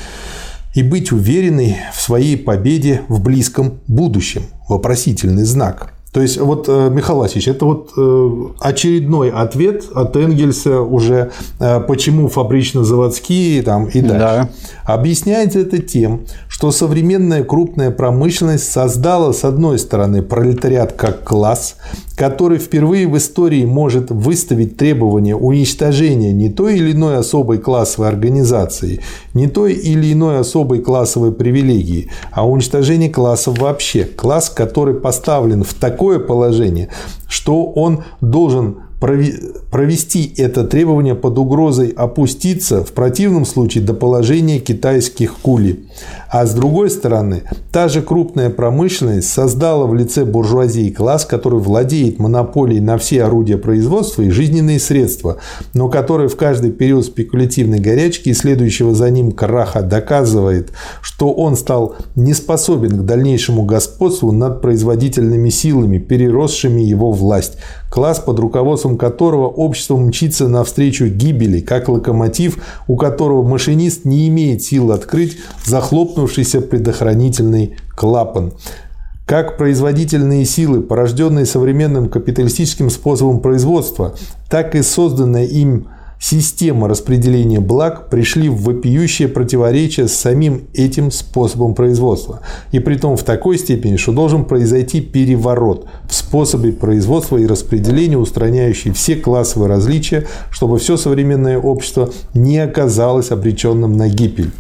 и 0.75 0.83
быть 0.83 1.13
уверенной 1.13 1.77
в 1.95 2.01
своей 2.01 2.37
победе 2.37 3.03
в 3.09 3.21
близком 3.21 3.81
будущем. 3.87 4.43
Вопросительный 4.69 5.45
знак– 5.45 5.93
то 6.13 6.23
есть, 6.23 6.39
вот, 6.39 6.69
э, 6.69 6.91
Михаил 6.91 7.19
Васильевич, 7.19 7.49
это 7.49 7.67
вот 7.67 7.91
э, 7.97 8.31
очередной 8.61 9.31
ответ 9.31 9.85
от 9.95 10.17
Энгельса 10.17 10.81
уже, 10.81 11.33
э, 11.61 11.81
почему 11.81 12.29
фабрично-заводские 12.29 13.63
там, 13.63 13.87
и 13.87 14.01
дальше. 14.01 14.19
Да. 14.19 14.49
Объясняется 14.85 15.59
это 15.59 15.83
тем, 15.83 16.23
что 16.49 16.71
современная 16.71 17.45
крупная 17.45 17.91
промышленность 17.91 18.71
создала, 18.73 19.35
с 19.35 19.45
одной 19.45 19.79
стороны, 19.79 20.23
пролетариат 20.23 20.93
как 20.93 21.25
класс, 21.25 21.77
который 22.17 22.59
впервые 22.59 23.07
в 23.07 23.17
истории 23.17 23.65
может 23.65 24.11
выставить 24.11 24.77
требование 24.77 25.37
уничтожения 25.37 26.33
не 26.33 26.51
той 26.51 26.79
или 26.79 26.93
иной 26.93 27.19
особой 27.19 27.59
классовой 27.59 28.09
организации, 28.09 29.03
не 29.35 29.47
той 29.47 29.75
или 29.75 30.13
иной 30.13 30.41
особой 30.41 30.81
классовой 30.81 31.33
привилегии, 31.33 32.11
а 32.33 32.49
уничтожение 32.49 33.11
классов 33.11 33.59
вообще. 33.59 34.05
Класс, 34.05 34.49
который 34.49 34.95
поставлен 34.95 35.63
в 35.63 35.75
такое 35.99 36.21
положение, 36.21 36.91
что 37.27 37.65
он 37.73 38.05
должен 38.21 38.83
провести 39.01 40.33
это 40.37 40.65
требование 40.65 41.15
под 41.15 41.39
угрозой 41.39 41.89
опуститься 41.89 42.85
в 42.85 42.93
противном 42.93 43.45
случае 43.45 43.85
до 43.85 43.95
положения 43.95 44.59
китайских 44.59 45.35
кули. 45.39 45.85
А 46.31 46.45
с 46.45 46.53
другой 46.53 46.91
стороны, 46.91 47.43
та 47.73 47.89
же 47.89 48.03
крупная 48.03 48.51
промышленность 48.51 49.29
создала 49.29 49.87
в 49.87 49.95
лице 49.95 50.25
буржуазии 50.25 50.91
класс, 50.91 51.25
который 51.25 51.61
владеет 51.61 52.19
монополией 52.19 52.81
на 52.81 52.99
все 52.99 53.25
орудия 53.25 53.57
производства 53.57 54.23
и 54.23 54.31
жизненные 54.31 54.81
средства, 54.81 55.39
но 55.75 55.89
который 55.89 56.29
в 56.29 56.37
каждый 56.37 56.73
период 56.73 57.07
спекулятивной 57.07 57.79
горячки 57.79 58.31
и 58.31 58.35
следующего 58.35 58.95
за 58.95 59.11
ним 59.11 59.33
краха 59.33 59.81
доказывает, 59.81 60.73
что 61.01 61.33
он 61.33 61.57
стал 61.57 61.95
не 62.17 62.35
способен 62.35 62.91
к 62.91 63.05
дальнейшему 63.05 63.65
господству 63.65 64.33
над 64.33 64.61
производительными 64.61 65.51
силами, 65.51 65.99
переросшими 65.99 66.81
его 66.81 67.13
власть. 67.13 67.59
Класс, 67.91 68.21
под 68.21 68.39
руководством 68.39 68.99
которого 68.99 69.47
общество 69.47 69.97
мчится 69.97 70.47
навстречу 70.47 71.07
гибели, 71.07 71.61
как 71.61 71.89
локомотив, 71.89 72.59
у 72.87 72.97
которого 72.97 73.47
машинист 73.47 74.05
не 74.05 74.29
имеет 74.29 74.63
сил 74.63 74.93
открыть 74.93 75.39
захлопнувшийся 75.65 76.61
предохранительный 76.61 77.77
клапан. 77.97 78.53
Как 79.27 79.59
производительные 79.59 80.45
силы, 80.45 80.81
порожденные 80.81 81.45
современным 81.45 82.09
капиталистическим 82.09 82.89
способом 82.89 83.41
производства, 83.41 84.15
так 84.49 84.75
и 84.75 84.83
созданная 84.83 85.45
им 85.45 85.89
система 86.21 86.89
распределения 86.89 87.61
благ 87.61 88.11
пришли 88.11 88.49
в 88.49 88.63
вопиющее 88.63 89.29
противоречие 89.29 90.09
с 90.09 90.15
самим 90.15 90.65
этим 90.75 91.11
способом 91.11 91.75
производства. 91.75 92.41
И 92.73 92.79
при 92.81 92.97
том 92.97 93.17
в 93.17 93.23
такой 93.23 93.59
степени, 93.59 93.97
что 93.97 94.13
должен 94.13 94.45
произойти 94.45 95.01
переворот 95.01 95.87
в 96.09 96.15
способе 96.15 96.73
производства 96.73 97.37
и 97.37 97.47
распределения, 97.47 98.19
устраняющий 98.19 98.93
все 98.93 99.17
классовые 99.17 99.69
различия, 99.69 100.27
чтобы 100.51 100.79
все 100.79 100.97
современное 100.97 101.59
общество 101.59 102.11
не 102.35 102.59
оказалось 102.59 103.31
обреченным 103.31 103.93
на 103.93 104.09
гибель 104.09 104.51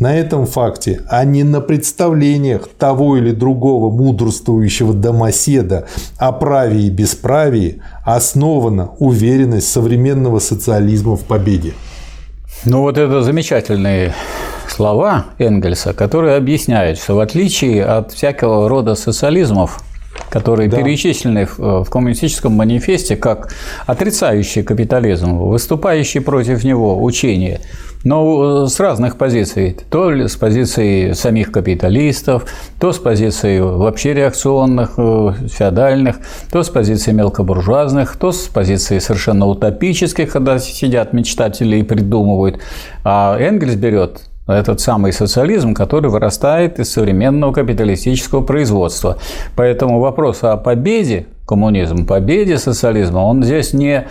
на 0.00 0.16
этом 0.16 0.46
факте, 0.46 1.02
а 1.08 1.24
не 1.24 1.44
на 1.44 1.60
представлениях 1.60 2.68
того 2.78 3.18
или 3.18 3.30
другого 3.30 3.94
мудрствующего 3.94 4.94
домоседа 4.94 5.86
о 6.16 6.32
праве 6.32 6.80
и 6.80 6.90
бесправии, 6.90 7.82
основана 8.04 8.92
уверенность 8.98 9.70
современного 9.70 10.38
социализма 10.38 11.16
в 11.16 11.24
победе. 11.24 11.74
Ну 12.64 12.80
вот 12.80 12.98
это 12.98 13.22
замечательные 13.22 14.14
слова 14.68 15.26
Энгельса, 15.38 15.92
которые 15.92 16.36
объясняют, 16.36 16.98
что 16.98 17.16
в 17.16 17.20
отличие 17.20 17.84
от 17.84 18.12
всякого 18.12 18.68
рода 18.68 18.94
социализмов, 18.94 19.82
которые 20.30 20.70
да. 20.70 20.78
перечислены 20.78 21.46
в 21.58 21.84
коммунистическом 21.84 22.52
манифесте 22.52 23.16
как 23.16 23.52
отрицающие 23.86 24.64
капитализм, 24.64 25.36
выступающие 25.36 26.22
против 26.22 26.64
него 26.64 27.02
учения, 27.02 27.60
но 28.04 28.66
с 28.66 28.80
разных 28.80 29.16
позиций. 29.16 29.76
То 29.90 30.10
с 30.10 30.36
позиции 30.36 31.12
самих 31.12 31.52
капиталистов, 31.52 32.46
то 32.78 32.92
с 32.92 32.98
позиции 32.98 33.58
вообще 33.60 34.14
реакционных, 34.14 34.94
э, 34.96 35.32
феодальных, 35.48 36.16
то 36.50 36.62
с 36.62 36.68
позиции 36.70 37.12
мелкобуржуазных, 37.12 38.16
то 38.16 38.32
с 38.32 38.48
позиции 38.48 38.98
совершенно 38.98 39.46
утопических, 39.46 40.32
когда 40.32 40.58
сидят 40.58 41.12
мечтатели 41.12 41.76
и 41.76 41.82
придумывают. 41.82 42.60
А 43.04 43.36
Энгельс 43.38 43.74
берет 43.74 44.22
этот 44.46 44.80
самый 44.80 45.12
социализм, 45.12 45.74
который 45.74 46.10
вырастает 46.10 46.80
из 46.80 46.90
современного 46.90 47.52
капиталистического 47.52 48.40
производства. 48.40 49.18
Поэтому 49.56 50.00
вопрос 50.00 50.42
о 50.42 50.56
победе 50.56 51.26
коммунизма, 51.50 52.06
победе 52.06 52.58
социализма, 52.58 53.18
он 53.18 53.42
здесь 53.42 53.72
не 53.72 54.06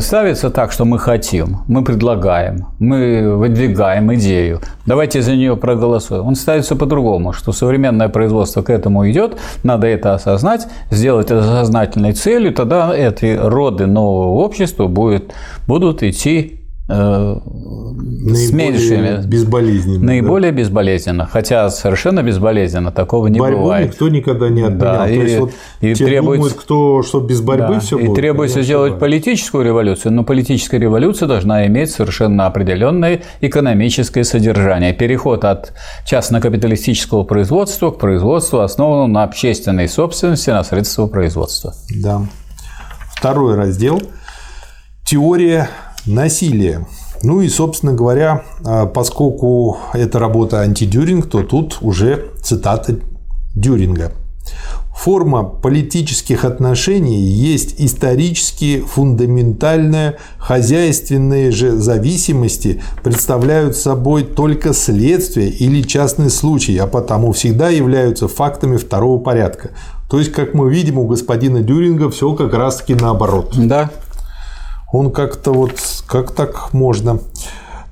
ставится 0.00 0.50
так, 0.50 0.70
что 0.70 0.84
мы 0.84 0.98
хотим, 0.98 1.60
мы 1.66 1.82
предлагаем, 1.82 2.66
мы 2.78 3.36
выдвигаем 3.36 4.12
идею, 4.14 4.60
давайте 4.84 5.22
за 5.22 5.34
нее 5.34 5.56
проголосуем. 5.56 6.26
Он 6.26 6.34
ставится 6.34 6.76
по-другому, 6.76 7.32
что 7.32 7.52
современное 7.52 8.10
производство 8.10 8.60
к 8.60 8.68
этому 8.68 9.08
идет, 9.10 9.38
надо 9.64 9.86
это 9.86 10.12
осознать, 10.12 10.66
сделать 10.90 11.30
это 11.30 11.42
сознательной 11.42 12.12
целью, 12.12 12.52
тогда 12.52 12.94
эти 12.94 13.34
роды 13.34 13.86
нового 13.86 14.44
общества 14.44 14.88
будет, 14.88 15.32
будут 15.66 16.02
идти 16.02 16.57
Э, 16.57 16.57
с 16.88 18.52
меньшими. 18.52 19.26
Безболезненно. 19.26 20.04
Наиболее 20.04 20.52
да. 20.52 20.58
безболезненно. 20.58 21.26
Хотя 21.26 21.68
совершенно 21.68 22.22
безболезненно 22.22 22.92
такого 22.92 23.26
не 23.26 23.38
Борьбу 23.38 23.62
бывает. 23.62 23.90
никто 23.90 24.08
никогда 24.08 24.48
не 24.48 24.62
отменял. 24.62 24.78
Да, 24.78 25.04
То 25.04 25.10
и, 25.10 25.18
есть 25.18 25.38
вот 25.38 25.52
и 25.80 25.94
требуется, 25.94 26.36
думают, 26.36 26.54
кто, 26.54 27.02
что 27.02 27.20
без 27.20 27.42
борьбы 27.42 27.74
да, 27.74 27.80
все 27.80 27.98
будет. 27.98 28.10
И 28.10 28.14
требуется 28.14 28.62
сделать 28.62 28.98
политическую 28.98 29.64
революцию, 29.64 30.12
но 30.12 30.24
политическая 30.24 30.78
революция 30.78 31.28
должна 31.28 31.66
иметь 31.66 31.90
совершенно 31.90 32.46
определенное 32.46 33.20
экономическое 33.42 34.24
содержание. 34.24 34.94
Переход 34.94 35.44
от 35.44 35.74
частно-капиталистического 36.06 37.24
производства 37.24 37.90
к 37.90 37.98
производству, 37.98 38.60
основанному 38.60 39.12
на 39.12 39.24
общественной 39.24 39.88
собственности, 39.88 40.50
на 40.50 40.64
средства 40.64 41.06
производства. 41.06 41.74
Да. 42.02 42.22
Второй 43.14 43.56
раздел– 43.56 44.00
теория 45.04 45.68
насилие. 46.08 46.86
Ну 47.22 47.40
и, 47.40 47.48
собственно 47.48 47.92
говоря, 47.92 48.44
а, 48.64 48.86
поскольку 48.86 49.78
это 49.92 50.18
работа 50.18 50.60
антидюринг, 50.60 51.28
то 51.28 51.42
тут 51.42 51.78
уже 51.80 52.30
цитата 52.42 52.96
Дюринга. 53.54 54.12
Форма 54.96 55.44
политических 55.44 56.44
отношений 56.44 57.20
есть 57.20 57.76
исторически 57.78 58.80
фундаментальная, 58.80 60.16
хозяйственные 60.38 61.52
же 61.52 61.76
зависимости 61.76 62.82
представляют 63.04 63.76
собой 63.76 64.24
только 64.24 64.72
следствие 64.72 65.50
или 65.50 65.82
частный 65.82 66.30
случай, 66.30 66.76
а 66.78 66.88
потому 66.88 67.30
всегда 67.30 67.68
являются 67.68 68.26
фактами 68.26 68.76
второго 68.76 69.20
порядка. 69.20 69.70
То 70.10 70.18
есть, 70.18 70.32
как 70.32 70.54
мы 70.54 70.68
видим, 70.68 70.98
у 70.98 71.06
господина 71.06 71.60
Дюринга 71.60 72.10
все 72.10 72.32
как 72.32 72.52
раз-таки 72.54 72.94
наоборот. 72.94 73.52
Да, 73.56 73.90
он 74.92 75.10
как-то 75.10 75.52
вот, 75.52 75.72
как 76.06 76.32
так 76.32 76.72
можно? 76.72 77.20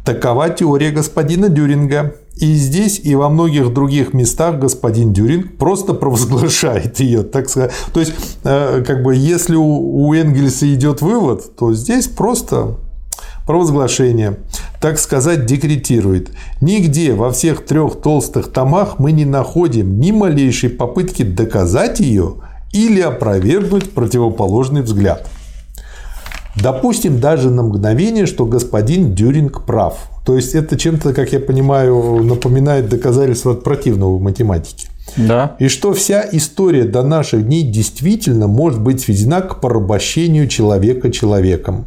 Такова 0.05 0.51
теория 0.51 0.91
господина 0.91 1.49
Дюринга. 1.49 2.15
И 2.37 2.55
здесь, 2.55 3.01
и 3.03 3.15
во 3.15 3.31
многих 3.31 3.73
других 3.73 4.13
местах 4.13 4.59
господин 4.59 5.15
Дюринг 5.15 5.57
просто 5.57 5.95
провозглашает 5.95 7.01
ее, 7.01 7.23
так 7.23 7.49
сказать. 7.49 7.73
То 7.95 8.01
есть, 8.01 8.13
э, 8.45 8.85
как 8.87 9.03
бы, 9.03 9.15
если 9.15 9.57
у 9.57 10.13
Энгельса 10.13 10.73
идет 10.73 11.01
вывод, 11.01 11.57
то 11.57 11.73
здесь 11.73 12.09
просто 12.09 12.77
провозглашение, 13.47 14.37
так 14.81 14.99
сказать, 14.99 15.47
декретирует. 15.47 16.31
Нигде 16.61 17.15
во 17.15 17.31
всех 17.31 17.65
трех 17.65 18.03
толстых 18.03 18.53
томах 18.53 18.99
мы 18.99 19.13
не 19.13 19.25
находим 19.25 19.99
ни 19.99 20.11
малейшей 20.11 20.69
попытки 20.69 21.23
доказать 21.23 22.01
ее 22.01 22.35
или 22.73 23.01
опровергнуть 23.01 23.93
противоположный 23.93 24.83
взгляд. 24.83 25.27
Допустим 26.57 27.21
даже 27.21 27.51
на 27.51 27.63
мгновение, 27.63 28.27
что 28.27 28.47
господин 28.47 29.15
Дюринг 29.15 29.65
прав. 29.67 30.11
То 30.25 30.37
есть 30.37 30.55
это 30.55 30.77
чем-то, 30.77 31.13
как 31.13 31.33
я 31.33 31.41
понимаю, 31.41 32.23
напоминает 32.25 32.89
доказательство 32.89 33.53
от 33.53 33.63
противного 33.63 34.17
в 34.17 34.23
математике. 34.23 34.89
Да. 35.17 35.55
И 35.59 35.69
что 35.69 35.93
вся 35.93 36.27
история 36.33 36.85
до 36.85 37.03
наших 37.03 37.47
дней 37.47 37.63
действительно 37.63 38.47
может 38.47 38.83
быть 38.83 39.01
сведена 39.01 39.41
к 39.43 39.61
порабощению 39.61 40.49
человека 40.49 41.13
человеком. 41.13 41.87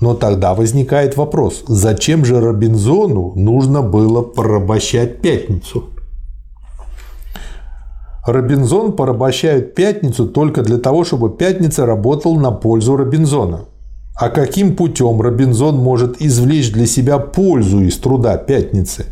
Но 0.00 0.14
тогда 0.14 0.54
возникает 0.54 1.16
вопрос, 1.16 1.64
зачем 1.66 2.24
же 2.24 2.38
Робинзону 2.38 3.32
нужно 3.34 3.80
было 3.80 4.20
порабощать 4.20 5.22
пятницу? 5.22 5.90
Робинзон 8.26 8.92
порабощает 8.92 9.74
пятницу 9.74 10.26
только 10.26 10.62
для 10.62 10.78
того, 10.78 11.04
чтобы 11.04 11.30
пятница 11.30 11.86
работал 11.86 12.36
на 12.36 12.50
пользу 12.50 12.96
Робинзона. 12.96 13.66
А 14.18 14.30
каким 14.30 14.74
путем 14.74 15.20
Робинзон 15.20 15.76
может 15.76 16.20
извлечь 16.20 16.72
для 16.72 16.86
себя 16.86 17.18
пользу 17.18 17.82
из 17.82 17.96
труда 17.98 18.36
пятницы? 18.36 19.06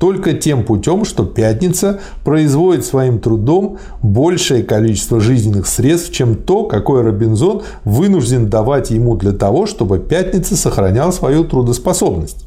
Только 0.00 0.32
тем 0.32 0.64
путем, 0.64 1.04
что 1.04 1.24
пятница 1.24 2.00
производит 2.24 2.84
своим 2.84 3.18
трудом 3.18 3.78
большее 4.02 4.62
количество 4.62 5.20
жизненных 5.20 5.66
средств, 5.66 6.12
чем 6.12 6.34
то, 6.34 6.64
какое 6.64 7.02
Робинзон 7.02 7.62
вынужден 7.84 8.48
давать 8.48 8.90
ему 8.90 9.14
для 9.16 9.32
того, 9.32 9.66
чтобы 9.66 9.98
пятница 9.98 10.56
сохраняла 10.56 11.12
свою 11.12 11.44
трудоспособность. 11.44 12.46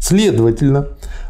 Следовательно, 0.00 0.88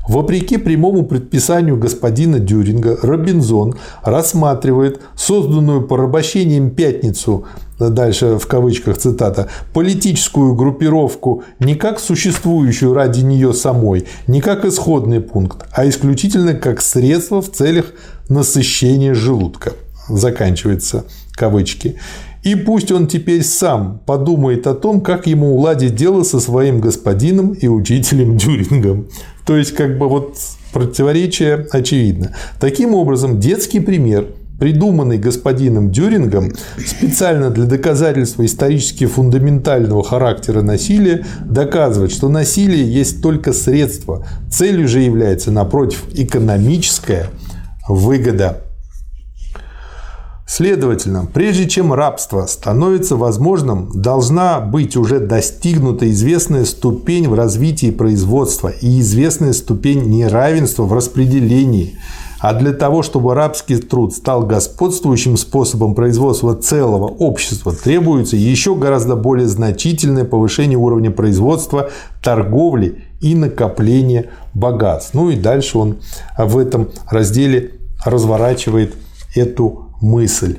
Вопреки 0.08 0.56
прямому 0.56 1.04
предписанию 1.04 1.76
господина 1.76 2.38
Дюринга, 2.38 2.98
Робинзон 3.02 3.74
рассматривает 4.02 5.00
созданную 5.14 5.86
порабощением 5.86 6.70
пятницу 6.70 7.44
дальше 7.78 8.38
в 8.38 8.46
кавычках 8.46 8.96
цитата, 8.96 9.48
политическую 9.74 10.54
группировку 10.54 11.44
не 11.60 11.74
как 11.74 12.00
существующую 12.00 12.94
ради 12.94 13.20
нее 13.20 13.52
самой, 13.52 14.06
не 14.26 14.40
как 14.40 14.64
исходный 14.64 15.20
пункт, 15.20 15.66
а 15.72 15.86
исключительно 15.86 16.54
как 16.54 16.80
средство 16.80 17.42
в 17.42 17.52
целях 17.52 17.92
насыщения 18.30 19.14
желудка. 19.14 19.74
Заканчивается 20.08 21.04
кавычки. 21.32 21.98
И 22.42 22.54
пусть 22.54 22.92
он 22.92 23.06
теперь 23.06 23.42
сам 23.42 24.00
подумает 24.06 24.66
о 24.66 24.74
том, 24.74 25.00
как 25.00 25.26
ему 25.26 25.56
уладить 25.56 25.94
дело 25.94 26.22
со 26.22 26.40
своим 26.40 26.80
господином 26.80 27.52
и 27.52 27.68
учителем 27.68 28.36
Дюрингом. 28.36 29.08
То 29.46 29.56
есть, 29.56 29.74
как 29.74 29.98
бы 29.98 30.08
вот 30.08 30.36
противоречие 30.72 31.66
очевидно. 31.70 32.34
Таким 32.60 32.94
образом, 32.94 33.40
детский 33.40 33.80
пример 33.80 34.26
придуманный 34.58 35.18
господином 35.18 35.90
Дюрингом 35.90 36.52
специально 36.84 37.50
для 37.50 37.64
доказательства 37.64 38.44
исторически 38.44 39.06
фундаментального 39.06 40.02
характера 40.02 40.62
насилия, 40.62 41.24
доказывает, 41.44 42.10
что 42.10 42.28
насилие 42.28 42.92
есть 42.92 43.22
только 43.22 43.52
средство. 43.52 44.26
Целью 44.50 44.88
же 44.88 45.00
является, 45.00 45.52
напротив, 45.52 46.04
экономическая 46.12 47.28
выгода. 47.88 48.64
Следовательно, 50.50 51.26
прежде 51.26 51.68
чем 51.68 51.92
рабство 51.92 52.46
становится 52.46 53.16
возможным, 53.16 53.90
должна 53.92 54.60
быть 54.60 54.96
уже 54.96 55.20
достигнута 55.20 56.10
известная 56.10 56.64
ступень 56.64 57.28
в 57.28 57.34
развитии 57.34 57.90
производства 57.90 58.68
и 58.68 59.00
известная 59.00 59.52
ступень 59.52 60.04
неравенства 60.04 60.84
в 60.84 60.94
распределении. 60.94 61.98
А 62.40 62.54
для 62.54 62.72
того, 62.72 63.02
чтобы 63.02 63.34
рабский 63.34 63.76
труд 63.76 64.14
стал 64.14 64.46
господствующим 64.46 65.36
способом 65.36 65.94
производства 65.94 66.54
целого 66.54 67.08
общества, 67.08 67.72
требуется 67.72 68.36
еще 68.36 68.74
гораздо 68.74 69.16
более 69.16 69.48
значительное 69.48 70.24
повышение 70.24 70.78
уровня 70.78 71.10
производства, 71.10 71.90
торговли 72.22 73.04
и 73.20 73.34
накопления 73.34 74.30
богатств. 74.54 75.12
Ну 75.12 75.28
и 75.28 75.36
дальше 75.36 75.76
он 75.76 75.98
в 76.38 76.56
этом 76.56 76.88
разделе 77.10 77.72
разворачивает 78.02 78.94
эту 79.34 79.87
мысль. 80.00 80.58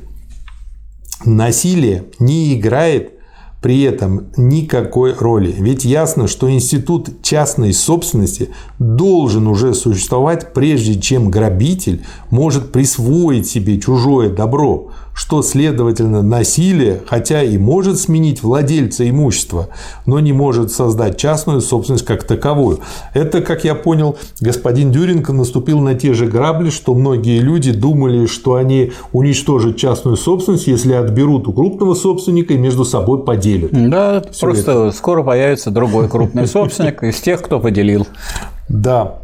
Насилие 1.25 2.06
не 2.19 2.58
играет 2.58 3.19
при 3.62 3.82
этом 3.82 4.28
никакой 4.38 5.13
роли. 5.13 5.54
Ведь 5.58 5.84
ясно, 5.84 6.28
что 6.28 6.49
институт 6.49 7.21
частной 7.21 7.73
собственности 7.73 8.49
должен 8.80 9.47
уже 9.47 9.73
существовать, 9.73 10.54
прежде 10.54 10.99
чем 10.99 11.30
грабитель 11.30 12.04
может 12.30 12.71
присвоить 12.71 13.47
себе 13.47 13.80
чужое 13.80 14.30
добро, 14.30 14.91
что, 15.20 15.42
следовательно, 15.42 16.22
насилие, 16.24 17.02
хотя 17.06 17.44
и 17.44 17.58
может 17.58 18.00
сменить 18.00 18.42
владельца 18.42 19.08
имущества, 19.10 19.68
но 20.06 20.22
не 20.22 20.32
может 20.32 20.72
создать 20.72 21.18
частную 21.18 21.60
собственность 21.60 22.06
как 22.06 22.24
таковую. 22.24 22.80
Это, 23.14 23.42
как 23.42 23.66
я 23.66 23.76
понял, 23.76 24.18
господин 24.40 24.94
Дюринг 24.94 25.30
наступил 25.30 25.82
на 25.82 25.94
те 25.94 26.14
же 26.14 26.26
грабли, 26.26 26.70
что 26.70 26.96
многие 26.96 27.40
люди 27.40 27.74
думали, 27.74 28.28
что 28.28 28.56
они 28.56 28.94
уничтожат 29.12 29.76
частную 29.76 30.16
собственность, 30.16 30.68
если 30.68 30.94
отберут 30.94 31.50
у 31.50 31.52
крупного 31.52 31.96
собственника 31.96 32.54
и 32.54 32.58
между 32.58 32.86
собой 32.86 33.22
поделят. 33.22 33.72
Да, 33.74 34.24
Все 34.32 34.40
просто 34.40 34.72
это. 34.72 34.92
скоро 34.94 35.22
появится 35.22 35.70
другой 35.70 36.08
крупный 36.08 36.48
собственник 36.48 37.04
из 37.04 37.20
тех, 37.20 37.42
кто 37.42 37.60
поделил. 37.60 38.08
Да. 38.70 39.20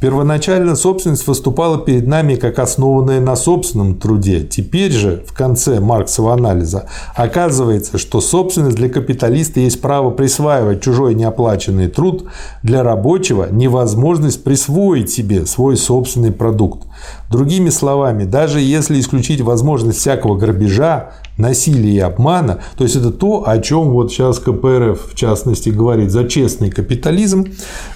Первоначально 0.00 0.76
собственность 0.76 1.26
выступала 1.26 1.78
перед 1.78 2.06
нами 2.06 2.34
как 2.34 2.58
основанная 2.58 3.20
на 3.20 3.34
собственном 3.34 3.94
труде. 3.94 4.40
Теперь 4.42 4.92
же, 4.92 5.24
в 5.26 5.32
конце 5.32 5.80
Марксового 5.80 6.34
анализа, 6.34 6.86
оказывается, 7.14 7.96
что 7.96 8.20
собственность 8.20 8.76
для 8.76 8.88
капиталиста 8.88 9.60
есть 9.60 9.80
право 9.80 10.10
присваивать 10.10 10.82
чужой 10.82 11.14
неоплаченный 11.14 11.88
труд, 11.88 12.24
для 12.62 12.82
рабочего– 12.82 13.48
невозможность 13.50 14.44
присвоить 14.44 15.10
себе 15.10 15.46
свой 15.46 15.76
собственный 15.76 16.32
продукт. 16.32 16.86
Другими 17.30 17.70
словами, 17.70 18.24
даже 18.24 18.60
если 18.60 19.00
исключить 19.00 19.40
возможность 19.40 19.98
всякого 19.98 20.36
грабежа, 20.36 21.12
насилия 21.38 21.94
и 21.94 21.98
обмана, 21.98 22.60
то 22.76 22.84
есть 22.84 22.96
это 22.96 23.10
то, 23.10 23.44
о 23.46 23.58
чем 23.58 23.90
вот 23.90 24.10
сейчас 24.10 24.38
КПРФ 24.38 25.12
в 25.12 25.14
частности 25.14 25.68
говорит 25.68 26.10
за 26.10 26.24
честный 26.24 26.70
капитализм, 26.70 27.46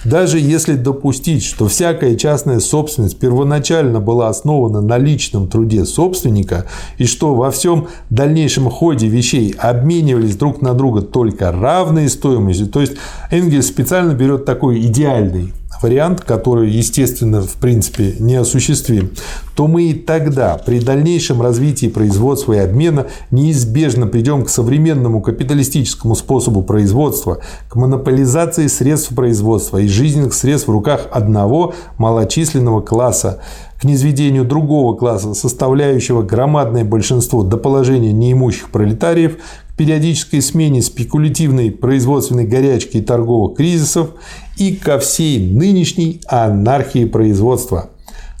даже 0.03 0.39
если 0.39 0.75
допустить, 0.75 1.43
что 1.43 1.67
всякая 1.67 2.15
частная 2.15 2.59
собственность 2.59 3.19
первоначально 3.19 3.99
была 3.99 4.29
основана 4.29 4.81
на 4.81 4.97
личном 4.97 5.47
труде 5.47 5.85
собственника 5.85 6.65
и 6.97 7.05
что 7.05 7.35
во 7.35 7.51
всем 7.51 7.87
дальнейшем 8.09 8.69
ходе 8.69 9.07
вещей 9.07 9.55
обменивались 9.57 10.35
друг 10.35 10.61
на 10.61 10.73
друга 10.73 11.01
только 11.01 11.51
равной 11.51 12.09
стоимостью, 12.09 12.67
то 12.67 12.81
есть 12.81 12.93
Энгельс 13.31 13.67
специально 13.67 14.13
берет 14.13 14.45
такой 14.45 14.81
идеальный 14.81 15.53
вариант, 15.81 16.21
который, 16.21 16.69
естественно, 16.69 17.41
в 17.41 17.55
принципе 17.55 18.15
неосуществим, 18.19 19.11
то 19.55 19.67
мы 19.67 19.83
и 19.83 19.93
тогда 19.93 20.57
при 20.57 20.79
дальнейшем 20.79 21.41
развитии 21.41 21.87
производства 21.87 22.53
и 22.53 22.57
обмена 22.57 23.07
неизбежно 23.31 24.07
придем 24.07 24.43
к 24.43 24.49
современному 24.49 25.21
капиталистическому 25.21 26.15
способу 26.15 26.63
производства, 26.63 27.39
к 27.69 27.75
монополизации 27.75 28.67
средств 28.67 29.13
производства 29.13 29.77
и 29.77 29.87
жизненных 29.87 30.33
средств 30.33 30.67
в 30.67 30.71
руках 30.71 31.07
одного 31.11 31.73
малочисленного 31.97 32.81
класса, 32.81 33.41
к 33.81 33.83
низведению 33.83 34.45
другого 34.45 34.95
класса, 34.95 35.33
составляющего 35.33 36.21
громадное 36.21 36.85
большинство 36.85 37.41
до 37.41 37.57
положения 37.57 38.13
неимущих 38.13 38.69
пролетариев, 38.69 39.37
к 39.69 39.75
периодической 39.75 40.43
смене 40.43 40.83
спекулятивной 40.83 41.71
производственной 41.71 42.45
горячки 42.45 42.97
и 42.97 43.01
торговых 43.01 43.57
кризисов 43.57 44.11
и 44.55 44.75
ко 44.75 44.99
всей 44.99 45.51
нынешней 45.51 46.21
анархии 46.27 47.05
производства. 47.05 47.89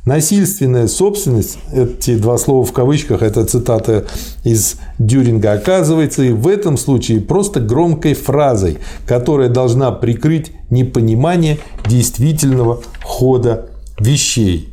Насильственная 0.05 0.87
собственность, 0.87 1.57
эти 1.73 2.17
два 2.17 2.37
слова 2.37 2.63
в 2.63 2.71
кавычках, 2.71 3.23
это 3.23 3.43
цитата 3.43 4.05
из 4.43 4.75
Дюринга, 4.99 5.53
оказывается 5.53 6.21
и 6.21 6.31
в 6.31 6.47
этом 6.47 6.77
случае 6.77 7.19
просто 7.19 7.59
громкой 7.59 8.13
фразой, 8.13 8.77
которая 9.07 9.49
должна 9.49 9.91
прикрыть 9.91 10.51
непонимание 10.69 11.57
действительного 11.87 12.83
хода 13.03 13.71
вещей. 13.99 14.70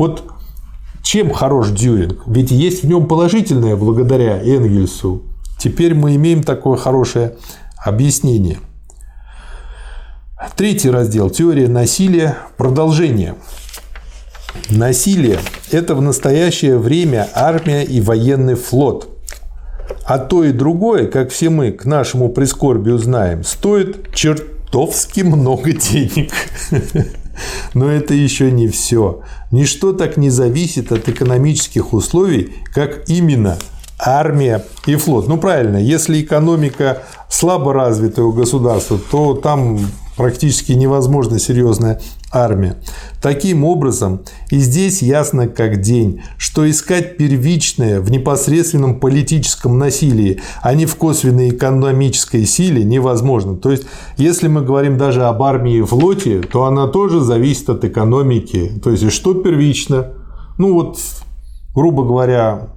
Вот 0.00 0.24
чем 1.02 1.30
хорош 1.30 1.68
Дюринг? 1.68 2.22
Ведь 2.26 2.50
есть 2.50 2.82
в 2.82 2.88
нем 2.88 3.06
положительное 3.06 3.76
благодаря 3.76 4.42
Энгельсу. 4.42 5.22
Теперь 5.58 5.94
мы 5.94 6.16
имеем 6.16 6.42
такое 6.42 6.76
хорошее 6.76 7.36
объяснение– 7.76 8.58
Третий 10.56 10.88
раздел– 10.90 11.28
теория 11.30 11.68
насилия. 11.68 12.38
Продолжение. 12.56 13.34
Насилие– 14.70 15.38
это 15.70 15.94
в 15.94 16.00
настоящее 16.00 16.78
время 16.78 17.28
армия 17.34 17.82
и 17.82 18.00
военный 18.00 18.54
флот. 18.54 19.08
А 20.06 20.18
то 20.18 20.44
и 20.44 20.52
другое, 20.52 21.08
как 21.08 21.30
все 21.30 21.50
мы 21.50 21.72
к 21.72 21.84
нашему 21.84 22.30
прискорбию 22.30 22.96
знаем, 22.96 23.44
стоит 23.44 24.14
чертовски 24.14 25.20
много 25.20 25.72
денег. 25.72 26.32
Но 27.74 27.90
это 27.90 28.14
еще 28.14 28.50
не 28.50 28.68
все. 28.68 29.20
Ничто 29.50 29.92
так 29.92 30.16
не 30.16 30.30
зависит 30.30 30.92
от 30.92 31.08
экономических 31.08 31.92
условий, 31.92 32.54
как 32.74 33.08
именно 33.08 33.58
армия 33.98 34.64
и 34.86 34.96
флот. 34.96 35.28
Ну 35.28 35.38
правильно, 35.38 35.76
если 35.76 36.20
экономика 36.20 37.02
слабо 37.28 37.72
развитая 37.72 38.24
у 38.24 38.32
государства, 38.32 38.98
то 39.10 39.34
там 39.34 39.78
практически 40.16 40.72
невозможна 40.72 41.38
серьезная 41.38 42.00
армия. 42.30 42.76
Таким 43.20 43.64
образом, 43.64 44.20
и 44.50 44.58
здесь 44.58 45.02
ясно 45.02 45.48
как 45.48 45.80
день, 45.80 46.22
что 46.38 46.68
искать 46.68 47.16
первичное 47.16 48.00
в 48.00 48.10
непосредственном 48.10 49.00
политическом 49.00 49.78
насилии, 49.78 50.40
а 50.62 50.74
не 50.74 50.86
в 50.86 50.96
косвенной 50.96 51.50
экономической 51.50 52.46
силе 52.46 52.84
невозможно. 52.84 53.56
То 53.56 53.70
есть, 53.70 53.84
если 54.16 54.48
мы 54.48 54.62
говорим 54.62 54.96
даже 54.96 55.24
об 55.24 55.42
армии 55.42 55.78
и 55.78 55.82
флоте, 55.82 56.40
то 56.40 56.64
она 56.64 56.86
тоже 56.86 57.20
зависит 57.20 57.68
от 57.68 57.84
экономики. 57.84 58.72
То 58.82 58.90
есть, 58.90 59.10
что 59.10 59.34
первично? 59.34 60.12
Ну 60.58 60.74
вот, 60.74 60.98
грубо 61.74 62.04
говоря, 62.04 62.68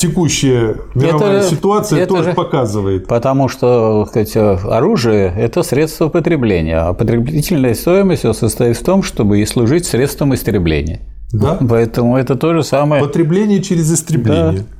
текущая 0.00 0.76
мировая 0.94 1.38
это, 1.38 1.48
ситуация 1.48 2.00
это 2.00 2.14
тоже 2.14 2.30
же, 2.30 2.32
показывает. 2.34 3.06
Потому 3.06 3.48
что 3.48 4.06
сказать, 4.08 4.36
оружие– 4.36 5.32
это 5.36 5.62
средство 5.62 6.08
потребления, 6.08 6.78
а 6.78 6.92
потребительная 6.92 7.74
стоимость 7.74 8.22
состоит 8.34 8.76
в 8.76 8.84
том, 8.84 9.02
чтобы 9.02 9.40
и 9.40 9.46
служить 9.46 9.84
средством 9.84 10.34
истребления. 10.34 11.00
Да. 11.32 11.58
Поэтому 11.68 12.16
это 12.16 12.34
то 12.34 12.54
же 12.54 12.62
самое. 12.62 13.02
Потребление 13.02 13.62
через 13.62 13.92
истребление. 13.92 14.64
Да. 14.68 14.79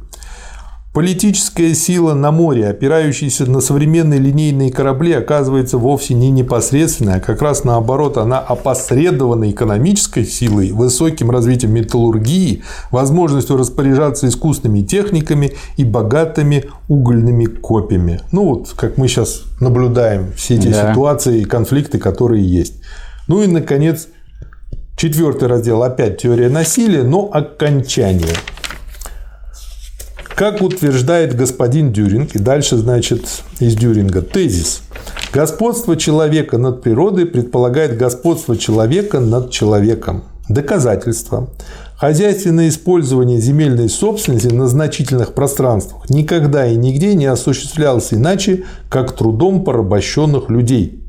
Политическая 0.92 1.72
сила 1.72 2.14
на 2.14 2.32
море, 2.32 2.66
опирающаяся 2.66 3.46
на 3.48 3.60
современные 3.60 4.18
линейные 4.18 4.72
корабли, 4.72 5.12
оказывается 5.12 5.78
вовсе 5.78 6.14
не 6.14 6.32
непосредственной, 6.32 7.18
а 7.18 7.20
как 7.20 7.42
раз 7.42 7.62
наоборот, 7.62 8.16
она 8.16 8.40
опосредована 8.40 9.52
экономической 9.52 10.24
силой, 10.24 10.72
высоким 10.72 11.30
развитием 11.30 11.74
металлургии, 11.74 12.64
возможностью 12.90 13.56
распоряжаться 13.56 14.26
искусственными 14.26 14.82
техниками 14.82 15.52
и 15.76 15.84
богатыми 15.84 16.64
угольными 16.88 17.44
копьями. 17.44 18.22
Ну 18.32 18.46
вот, 18.46 18.70
как 18.74 18.96
мы 18.96 19.06
сейчас 19.06 19.42
наблюдаем 19.60 20.32
все 20.34 20.56
эти 20.56 20.68
да. 20.68 20.90
ситуации 20.90 21.42
и 21.42 21.44
конфликты, 21.44 22.00
которые 22.00 22.44
есть. 22.44 22.82
Ну 23.28 23.44
и, 23.44 23.46
наконец, 23.46 24.08
четвертый 24.96 25.46
раздел, 25.46 25.84
опять 25.84 26.20
теория 26.20 26.48
насилия, 26.48 27.04
но 27.04 27.30
окончание. 27.32 28.34
Как 30.40 30.62
утверждает 30.62 31.36
господин 31.36 31.92
Дюринг, 31.92 32.34
и 32.34 32.38
дальше, 32.38 32.78
значит, 32.78 33.26
из 33.58 33.76
Дюринга, 33.76 34.22
тезис. 34.22 34.80
Господство 35.34 35.98
человека 35.98 36.56
над 36.56 36.80
природой 36.80 37.26
предполагает 37.26 37.98
господство 37.98 38.56
человека 38.56 39.20
над 39.20 39.50
человеком. 39.50 40.24
Доказательство. 40.48 41.50
Хозяйственное 41.94 42.70
использование 42.70 43.38
земельной 43.38 43.90
собственности 43.90 44.46
на 44.46 44.66
значительных 44.66 45.34
пространствах 45.34 46.08
никогда 46.08 46.66
и 46.66 46.74
нигде 46.74 47.12
не 47.14 47.26
осуществлялось 47.26 48.14
иначе, 48.14 48.64
как 48.88 49.12
трудом 49.12 49.62
порабощенных 49.62 50.48
людей. 50.48 50.99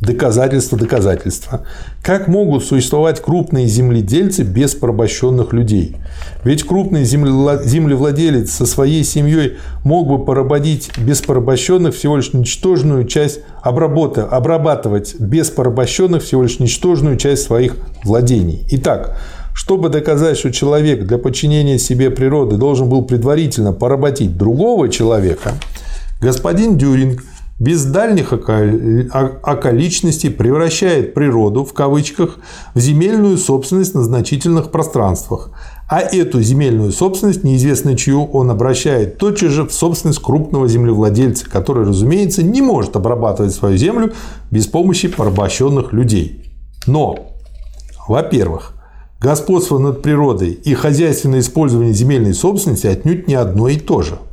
Доказательство 0.00 0.76
доказательства. 0.76 1.64
Как 2.02 2.26
могут 2.26 2.64
существовать 2.64 3.22
крупные 3.22 3.68
земледельцы 3.68 4.42
без 4.42 4.74
порабощенных 4.74 5.52
людей? 5.52 5.96
Ведь 6.42 6.64
крупный 6.64 7.04
землевладелец 7.04 8.50
со 8.50 8.66
своей 8.66 9.04
семьей 9.04 9.56
мог 9.84 10.08
бы 10.08 10.24
поработить 10.24 10.90
без 10.98 11.22
порабощенных 11.22 11.94
всего 11.94 12.16
лишь 12.16 12.32
ничтожную 12.32 13.06
часть 13.06 13.40
обработы, 13.62 14.22
обрабатывать 14.22 15.14
без 15.20 15.50
порабощенных 15.50 16.24
всего 16.24 16.42
лишь 16.42 16.58
ничтожную 16.58 17.16
часть 17.16 17.44
своих 17.44 17.76
владений. 18.02 18.66
Итак, 18.72 19.16
чтобы 19.54 19.90
доказать, 19.90 20.36
что 20.36 20.50
человек 20.50 21.06
для 21.06 21.18
подчинения 21.18 21.78
себе 21.78 22.10
природы 22.10 22.56
должен 22.56 22.88
был 22.88 23.02
предварительно 23.02 23.72
поработить 23.72 24.36
другого 24.36 24.88
человека, 24.88 25.52
господин 26.20 26.76
Дюринг– 26.76 27.22
без 27.58 27.84
дальних 27.84 28.32
околичностей 28.32 30.30
превращает 30.30 31.14
природу, 31.14 31.64
в 31.64 31.72
кавычках, 31.72 32.38
в 32.74 32.80
земельную 32.80 33.38
собственность 33.38 33.94
на 33.94 34.02
значительных 34.02 34.72
пространствах, 34.72 35.50
а 35.88 36.00
эту 36.00 36.42
земельную 36.42 36.90
собственность, 36.90 37.44
неизвестно 37.44 37.96
чью, 37.96 38.24
он 38.24 38.50
обращает 38.50 39.18
тотчас 39.18 39.52
же 39.52 39.64
в 39.64 39.72
собственность 39.72 40.20
крупного 40.20 40.66
землевладельца, 40.66 41.48
который, 41.48 41.86
разумеется, 41.86 42.42
не 42.42 42.60
может 42.60 42.96
обрабатывать 42.96 43.54
свою 43.54 43.76
землю 43.76 44.12
без 44.50 44.66
помощи 44.66 45.06
порабощенных 45.06 45.92
людей. 45.92 46.50
Но, 46.88 47.36
во-первых, 48.08 48.72
господство 49.20 49.78
над 49.78 50.02
природой 50.02 50.50
и 50.50 50.74
хозяйственное 50.74 51.38
использование 51.38 51.92
земельной 51.92 52.34
собственности 52.34 52.88
отнюдь 52.88 53.28
не 53.28 53.34
одно 53.34 53.68
и 53.68 53.76
то 53.76 54.02
же– 54.02 54.18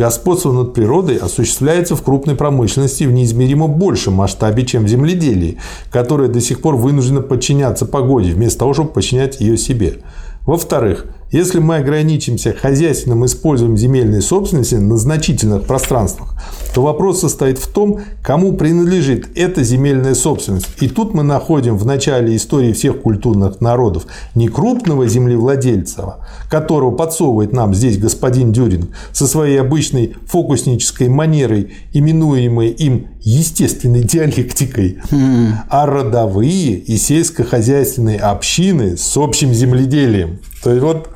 Господство 0.00 0.50
над 0.50 0.72
природой 0.72 1.18
осуществляется 1.18 1.94
в 1.94 2.02
крупной 2.02 2.34
промышленности 2.34 3.04
в 3.04 3.12
неизмеримо 3.12 3.68
большем 3.68 4.14
масштабе, 4.14 4.64
чем 4.64 4.86
в 4.86 4.88
земледелии, 4.88 5.58
которое 5.92 6.30
до 6.30 6.40
сих 6.40 6.62
пор 6.62 6.76
вынуждено 6.76 7.20
подчиняться 7.20 7.84
погоде, 7.84 8.32
вместо 8.32 8.60
того, 8.60 8.72
чтобы 8.72 8.92
подчинять 8.92 9.42
ее 9.42 9.58
себе. 9.58 9.98
Во-вторых, 10.46 11.04
если 11.30 11.60
мы 11.60 11.76
ограничимся 11.76 12.52
хозяйственным 12.52 13.24
использованием 13.24 13.76
земельной 13.76 14.22
собственности 14.22 14.74
на 14.74 14.96
значительных 14.96 15.64
пространствах, 15.64 16.34
то 16.74 16.82
вопрос 16.82 17.20
состоит 17.20 17.58
в 17.58 17.68
том, 17.68 18.00
кому 18.22 18.54
принадлежит 18.54 19.28
эта 19.36 19.62
земельная 19.62 20.14
собственность. 20.14 20.66
И 20.80 20.88
тут 20.88 21.14
мы 21.14 21.22
находим 21.22 21.76
в 21.76 21.86
начале 21.86 22.34
истории 22.34 22.72
всех 22.72 23.02
культурных 23.02 23.60
народов 23.60 24.06
не 24.34 24.48
крупного 24.48 25.06
землевладельца, 25.06 26.16
которого 26.48 26.90
подсовывает 26.90 27.52
нам 27.52 27.74
здесь 27.74 27.98
господин 27.98 28.52
Дюринг 28.52 28.90
со 29.12 29.26
своей 29.26 29.60
обычной 29.60 30.14
фокуснической 30.26 31.08
манерой, 31.08 31.72
именуемой 31.92 32.70
им 32.70 33.08
естественной 33.22 34.02
диалектикой, 34.02 34.98
mm. 35.10 35.52
а 35.68 35.86
родовые 35.86 36.74
и 36.78 36.96
сельскохозяйственные 36.96 38.18
общины 38.18 38.96
с 38.96 39.16
общим 39.16 39.52
земледелием. 39.52 40.40
То 40.62 40.70
есть 40.70 40.82
вот 40.82 41.08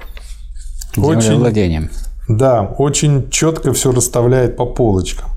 очень, 0.97 1.41
да, 2.29 2.63
очень 2.79 3.31
четко 3.31 3.73
все 3.73 3.93
расставляет 3.93 4.57
по 4.57 4.67
полочкам. 4.67 5.29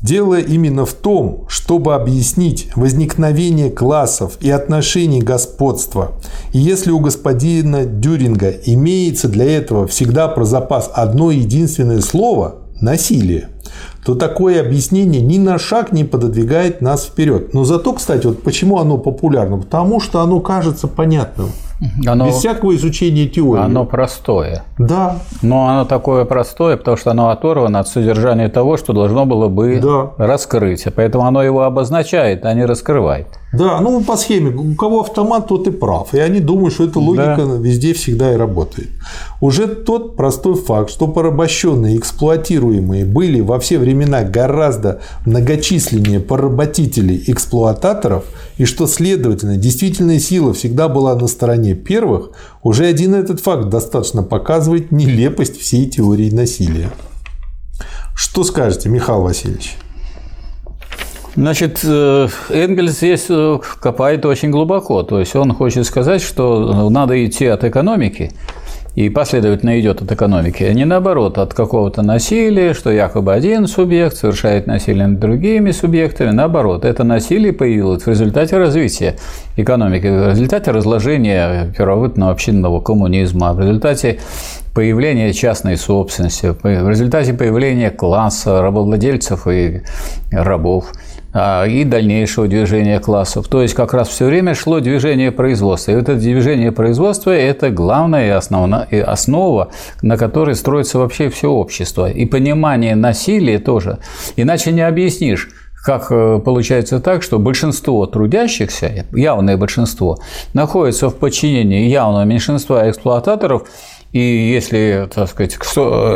Дело 0.00 0.38
именно 0.38 0.86
в 0.86 0.92
том, 0.92 1.46
чтобы 1.48 1.94
объяснить 1.94 2.70
возникновение 2.76 3.68
классов 3.68 4.38
и 4.40 4.48
отношений 4.48 5.20
господства. 5.20 6.12
И 6.52 6.58
если 6.58 6.92
у 6.92 7.00
господина 7.00 7.84
Дюринга 7.84 8.50
имеется 8.50 9.28
для 9.28 9.44
этого 9.44 9.88
всегда 9.88 10.28
про 10.28 10.44
запас 10.44 10.88
одно 10.94 11.32
единственное 11.32 12.00
слово– 12.00 12.56
насилие, 12.80 13.48
то 14.04 14.14
такое 14.14 14.60
объяснение 14.60 15.20
ни 15.20 15.36
на 15.36 15.58
шаг 15.58 15.90
не 15.90 16.04
пододвигает 16.04 16.80
нас 16.80 17.04
вперед. 17.04 17.52
Но 17.52 17.64
зато, 17.64 17.92
кстати, 17.92 18.24
вот 18.26 18.44
почему 18.44 18.78
оно 18.78 18.98
популярно? 18.98 19.58
Потому 19.58 19.98
что 19.98 20.20
оно 20.20 20.38
кажется 20.38 20.86
понятным. 20.86 21.50
Оно, 22.06 22.26
Без 22.26 22.34
всякого 22.34 22.74
изучения 22.74 23.26
теории. 23.28 23.62
Оно 23.62 23.84
простое. 23.84 24.64
Да. 24.78 25.18
Но 25.42 25.68
оно 25.68 25.84
такое 25.84 26.24
простое, 26.24 26.76
потому 26.76 26.96
что 26.96 27.12
оно 27.12 27.30
оторвано 27.30 27.78
от 27.78 27.88
содержания 27.88 28.48
того, 28.48 28.76
что 28.76 28.92
должно 28.92 29.26
было 29.26 29.48
бы 29.48 29.80
да. 29.80 30.10
раскрыть. 30.18 30.86
Поэтому 30.94 31.24
оно 31.24 31.42
его 31.42 31.62
обозначает, 31.62 32.44
а 32.44 32.52
не 32.54 32.64
раскрывает. 32.64 33.28
Да, 33.52 33.80
ну 33.80 34.02
по 34.02 34.16
схеме, 34.16 34.50
у 34.50 34.74
кого 34.74 35.00
автомат, 35.00 35.48
тот 35.48 35.66
и 35.68 35.70
прав. 35.70 36.12
И 36.12 36.18
они 36.18 36.40
думают, 36.40 36.74
что 36.74 36.84
эта 36.84 36.98
логика 36.98 37.46
да. 37.46 37.56
везде 37.58 37.94
всегда 37.94 38.34
и 38.34 38.36
работает. 38.36 38.88
Уже 39.40 39.66
тот 39.66 40.16
простой 40.16 40.54
факт, 40.54 40.90
что 40.90 41.06
порабощенные, 41.08 41.96
эксплуатируемые 41.96 43.06
были 43.06 43.40
во 43.40 43.58
все 43.58 43.78
времена 43.78 44.22
гораздо 44.22 45.00
многочисленнее 45.24 46.20
поработителей 46.20 47.24
эксплуататоров, 47.26 48.24
и 48.58 48.64
что, 48.64 48.86
следовательно, 48.86 49.56
действительная 49.56 50.18
сила 50.18 50.52
всегда 50.52 50.88
была 50.88 51.14
на 51.14 51.26
стороне 51.26 51.67
первых, 51.74 52.30
уже 52.62 52.86
один 52.86 53.14
этот 53.14 53.40
факт 53.40 53.68
достаточно 53.68 54.22
показывает 54.22 54.92
нелепость 54.92 55.58
всей 55.58 55.86
теории 55.88 56.30
насилия. 56.30 56.90
Что 58.14 58.44
скажете, 58.44 58.88
Михаил 58.88 59.22
Васильевич? 59.22 59.76
Значит, 61.36 61.80
э, 61.84 62.28
Энгельс 62.50 62.96
здесь 62.96 63.26
э, 63.28 63.58
копает 63.80 64.26
очень 64.26 64.50
глубоко. 64.50 65.04
То 65.04 65.20
есть 65.20 65.36
он 65.36 65.54
хочет 65.54 65.86
сказать, 65.86 66.20
что 66.20 66.90
надо 66.90 67.24
идти 67.24 67.46
от 67.46 67.62
экономики, 67.62 68.32
и 68.98 69.10
последовательно 69.10 69.78
идет 69.78 70.02
от 70.02 70.10
экономики, 70.10 70.64
а 70.64 70.74
не 70.74 70.84
наоборот, 70.84 71.38
от 71.38 71.54
какого-то 71.54 72.02
насилия, 72.02 72.74
что 72.74 72.90
якобы 72.90 73.32
один 73.32 73.68
субъект 73.68 74.16
совершает 74.16 74.66
насилие 74.66 75.06
над 75.06 75.20
другими 75.20 75.70
субъектами. 75.70 76.32
Наоборот, 76.32 76.84
это 76.84 77.04
насилие 77.04 77.52
появилось 77.52 78.02
в 78.02 78.08
результате 78.08 78.58
развития 78.58 79.14
экономики, 79.56 80.08
в 80.08 80.30
результате 80.30 80.72
разложения 80.72 81.72
первобытного 81.78 82.32
общинного 82.32 82.80
коммунизма, 82.80 83.52
в 83.52 83.60
результате 83.60 84.18
появления 84.74 85.32
частной 85.32 85.76
собственности, 85.76 86.56
в 86.60 86.88
результате 86.88 87.34
появления 87.34 87.90
класса 87.90 88.60
рабовладельцев 88.60 89.46
и 89.46 89.82
рабов– 90.32 90.92
и 91.34 91.84
дальнейшего 91.84 92.48
движения 92.48 93.00
классов. 93.00 93.48
То 93.48 93.62
есть 93.62 93.74
как 93.74 93.92
раз 93.92 94.08
все 94.08 94.26
время 94.26 94.54
шло 94.54 94.80
движение 94.80 95.30
производства. 95.30 95.92
И 95.92 95.94
вот 95.94 96.08
это 96.08 96.16
движение 96.16 96.72
производства– 96.72 97.30
это 97.32 97.70
главная 97.70 98.26
и 98.26 98.30
основная, 98.30 98.86
и 98.90 98.98
основа, 98.98 99.70
на 100.02 100.16
которой 100.16 100.54
строится 100.54 100.98
вообще 100.98 101.28
все 101.28 101.50
общество. 101.50 102.10
И 102.10 102.24
понимание 102.24 102.96
насилия 102.96 103.58
тоже. 103.58 103.98
Иначе 104.36 104.72
не 104.72 104.80
объяснишь, 104.80 105.50
как 105.84 106.10
э, 106.10 106.40
получается 106.44 106.98
так, 107.00 107.22
что 107.22 107.38
большинство 107.38 108.06
трудящихся, 108.06 109.06
явное 109.12 109.56
большинство, 109.56 110.18
находится 110.54 111.08
в 111.10 111.16
подчинении 111.16 111.88
явного 111.88 112.24
меньшинства 112.24 112.90
эксплуататоров– 112.90 113.68
и 114.12 114.20
если, 114.20 115.08
так 115.14 115.28
сказать, 115.28 115.58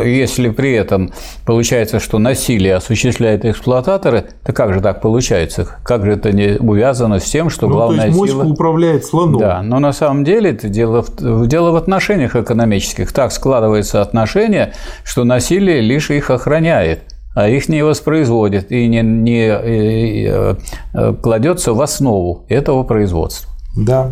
если 0.05 0.49
при 0.49 0.73
этом 0.73 1.11
получается, 1.45 1.99
что 1.99 2.17
насилие 2.17 2.75
осуществляет 2.75 3.45
эксплуататоры, 3.45 4.25
то 4.43 4.51
как 4.51 4.73
же 4.73 4.81
так 4.81 5.01
получается? 5.01 5.67
Как 5.83 6.03
же 6.03 6.13
это 6.13 6.31
не 6.31 6.57
увязано 6.57 7.19
с 7.19 7.25
тем, 7.25 7.49
что 7.49 7.67
ну, 7.67 7.75
главная 7.75 8.11
то 8.11 8.17
есть 8.17 8.31
сила... 8.31 8.43
управляет 8.43 9.05
слоном. 9.05 9.39
Да, 9.39 9.61
но 9.61 9.79
на 9.79 9.93
самом 9.93 10.23
деле 10.23 10.51
это 10.51 10.69
дело 10.69 11.03
в, 11.03 11.47
дело 11.47 11.71
в 11.71 11.75
отношениях 11.75 12.35
экономических. 12.35 13.11
Так 13.13 13.31
складывается 13.31 14.01
отношение, 14.01 14.73
что 15.03 15.23
насилие 15.23 15.81
лишь 15.81 16.09
их 16.09 16.31
охраняет 16.31 17.01
а 17.35 17.49
их 17.49 17.67
не 17.67 17.83
воспроизводит 17.83 18.71
и 18.71 18.87
не, 18.87 19.01
не 19.01 19.47
и, 19.47 20.27
и, 20.27 20.27
и, 20.27 21.13
кладется 21.21 21.73
в 21.73 21.81
основу 21.81 22.45
этого 22.47 22.83
производства. 22.83 23.51
Да. 23.75 24.11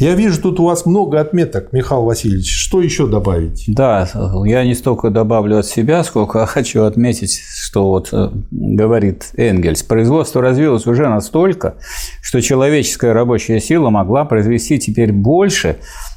Я 0.00 0.14
вижу, 0.14 0.40
тут 0.40 0.58
у 0.60 0.64
вас 0.64 0.86
много 0.86 1.20
отметок, 1.20 1.74
Михаил 1.74 2.04
Васильевич. 2.04 2.50
Что 2.50 2.80
еще 2.80 3.06
добавить? 3.06 3.64
Да, 3.66 4.08
я 4.46 4.64
не 4.64 4.74
столько 4.74 5.10
добавлю 5.10 5.58
от 5.58 5.66
себя, 5.66 6.02
сколько 6.04 6.46
хочу 6.46 6.84
отметить, 6.84 7.38
что 7.38 7.88
вот 7.88 8.08
э, 8.10 8.30
говорит 8.50 9.26
Энгельс. 9.36 9.82
Производство 9.82 10.40
развилось 10.40 10.86
уже 10.86 11.06
настолько, 11.06 11.74
что 12.22 12.40
человеческая 12.40 13.12
рабочая 13.12 13.60
сила 13.60 13.90
могла 13.90 14.24
произвести 14.24 14.78
теперь 14.78 15.12
больше, 15.12 15.76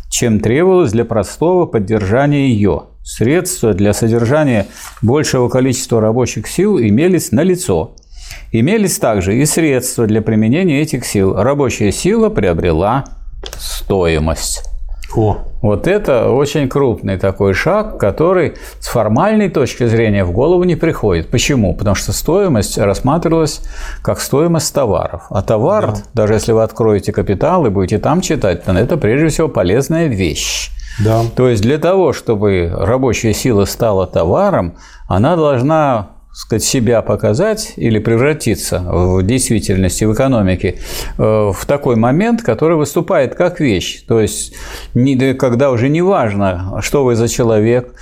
чем 0.10 0.40
требовалось 0.40 0.94
для 0.94 1.04
простого 1.04 1.66
поддержания 1.66 2.48
ее. 2.48 2.84
Средства 3.04 3.74
для 3.74 3.92
содержания 3.92 4.66
большего 5.02 5.50
количества 5.50 6.00
рабочих 6.00 6.48
сил 6.48 6.80
имелись 6.80 7.34
на 7.34 7.44
лицо. 7.44 7.98
Имелись 8.54 8.98
также 8.98 9.38
и 9.38 9.46
средства 9.46 10.08
для 10.08 10.22
применения 10.22 10.82
этих 10.82 11.06
сил. 11.06 11.36
Рабочая 11.36 11.92
сила 11.92 12.30
приобрела 12.30 13.04
стоимость. 13.58 14.64
О. 15.16 15.38
Вот 15.62 15.88
это 15.88 16.30
очень 16.30 16.68
крупный 16.68 17.18
такой 17.18 17.54
шаг, 17.54 18.00
который 18.00 18.56
с 18.80 18.88
формальной 18.88 19.50
точки 19.50 19.86
зрения 19.86 20.26
в 20.26 20.32
голову 20.32 20.64
не 20.64 20.76
приходит. 20.76 21.30
Почему? 21.30 21.76
Потому 21.76 21.96
что 21.96 22.12
стоимость 22.12 22.78
рассматривалась 22.78 23.62
как 24.02 24.20
стоимость 24.20 24.74
товаров. 24.74 25.24
А 25.30 25.42
товар, 25.42 25.94
да. 25.94 25.98
даже 26.14 26.34
если 26.34 26.52
вы 26.52 26.64
откроете 26.64 27.12
капитал 27.12 27.66
и 27.66 27.70
будете 27.70 28.00
там 28.00 28.22
читать, 28.22 28.64
то 28.64 28.74
это 28.74 28.98
прежде 28.98 29.28
всего 29.28 29.48
полезная 29.48 30.08
вещь. 30.08 30.72
Да. 31.04 31.22
То 31.36 31.48
есть 31.48 31.62
для 31.62 31.78
того, 31.78 32.14
чтобы 32.14 32.72
рабочая 32.76 33.34
сила 33.34 33.66
стала 33.66 34.08
товаром, 34.08 34.76
она 35.08 35.36
должна 35.36 36.10
сказать, 36.34 36.64
себя 36.64 37.02
показать 37.04 37.74
или 37.76 38.00
превратиться 38.00 38.80
в 38.80 39.22
действительности, 39.22 40.04
в 40.04 40.14
экономике 40.14 40.80
э, 41.18 41.22
в 41.22 41.66
такой 41.68 41.96
момент, 41.96 42.42
который 42.42 42.76
выступает 42.76 43.36
как 43.36 43.60
вещь. 43.60 44.04
То 44.08 44.20
есть, 44.20 44.54
когда 45.38 45.70
уже 45.70 45.90
не 45.90 46.02
важно, 46.02 46.80
что 46.82 47.04
вы 47.04 47.16
за 47.16 47.28
человек, 47.28 47.94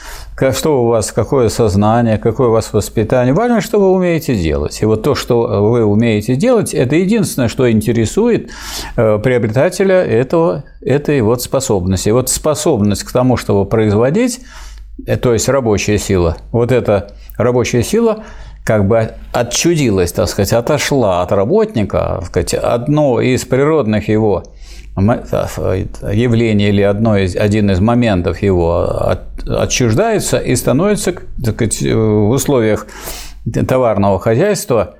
что 0.53 0.83
у 0.83 0.87
вас, 0.87 1.11
какое 1.11 1.49
сознание, 1.49 2.17
какое 2.17 2.47
у 2.47 2.51
вас 2.51 2.71
воспитание. 2.73 3.33
Важно, 3.33 3.59
что 3.59 3.79
вы 3.79 3.91
умеете 3.91 4.33
делать. 4.35 4.81
И 4.81 4.85
вот 4.85 5.03
то, 5.03 5.13
что 5.13 5.69
вы 5.69 5.83
умеете 5.83 6.35
делать, 6.35 6.73
это 6.73 6.95
единственное, 6.95 7.49
что 7.49 7.69
интересует 7.69 8.49
э, 8.95 9.19
приобретателя 9.19 10.03
этого, 10.03 10.63
этой 10.79 11.21
вот 11.21 11.41
способности. 11.41 12.09
И 12.09 12.11
вот 12.13 12.29
способность 12.29 13.03
к 13.03 13.11
тому, 13.11 13.35
чтобы 13.35 13.69
производить, 13.69 14.39
то 15.21 15.33
есть 15.33 15.49
рабочая 15.49 15.97
сила, 15.97 16.37
вот 16.51 16.71
это 16.71 17.13
рабочая 17.37 17.83
сила 17.83 18.23
как 18.63 18.87
бы 18.87 19.11
отчудилась, 19.33 20.11
так 20.11 20.29
сказать, 20.29 20.53
отошла 20.53 21.23
от 21.23 21.31
работника, 21.31 22.17
так 22.19 22.25
сказать, 22.25 22.53
одно 22.53 23.19
из 23.19 23.43
природных 23.45 24.07
его 24.07 24.43
явлений 24.95 26.69
или 26.69 26.81
одно 26.81 27.17
из, 27.17 27.35
один 27.35 27.71
из 27.71 27.79
моментов 27.79 28.41
его 28.41 28.81
от, 28.81 29.47
отчуждается 29.47 30.37
и 30.37 30.55
становится 30.55 31.13
так 31.43 31.55
сказать, 31.55 31.81
в 31.81 32.29
условиях 32.29 32.87
товарного 33.67 34.19
хозяйства 34.19 34.95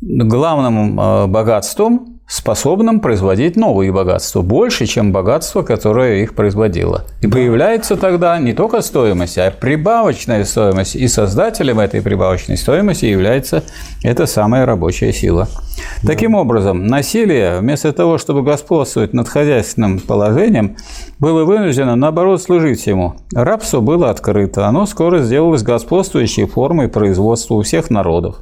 главным 0.00 0.98
э, 0.98 1.26
богатством 1.26 2.20
способным 2.32 3.00
производить 3.00 3.56
новые 3.56 3.92
богатства, 3.92 4.40
больше, 4.40 4.86
чем 4.86 5.12
богатство, 5.12 5.60
которое 5.60 6.22
их 6.22 6.34
производило. 6.34 7.04
И 7.20 7.26
появляется 7.26 7.94
тогда 7.94 8.38
не 8.38 8.54
только 8.54 8.80
стоимость, 8.80 9.36
а 9.36 9.50
прибавочная 9.50 10.46
стоимость. 10.46 10.96
И 10.96 11.08
создателем 11.08 11.78
этой 11.78 12.00
прибавочной 12.00 12.56
стоимости 12.56 13.04
является 13.04 13.62
эта 14.02 14.24
самая 14.24 14.64
рабочая 14.64 15.12
сила. 15.12 15.46
Да. 16.02 16.08
Таким 16.08 16.34
образом, 16.34 16.86
насилие, 16.86 17.58
вместо 17.58 17.92
того, 17.92 18.16
чтобы 18.16 18.42
господствовать 18.42 19.12
над 19.12 19.28
хозяйственным 19.28 20.00
положением, 20.00 20.76
было 21.18 21.44
вынуждено, 21.44 21.96
наоборот, 21.96 22.40
служить 22.40 22.86
ему. 22.86 23.16
Рабство 23.34 23.80
было 23.80 24.08
открыто, 24.08 24.66
оно 24.66 24.86
скоро 24.86 25.18
сделалось 25.18 25.62
господствующей 25.62 26.46
формой 26.46 26.88
производства 26.88 27.56
у 27.56 27.62
всех 27.62 27.90
народов 27.90 28.36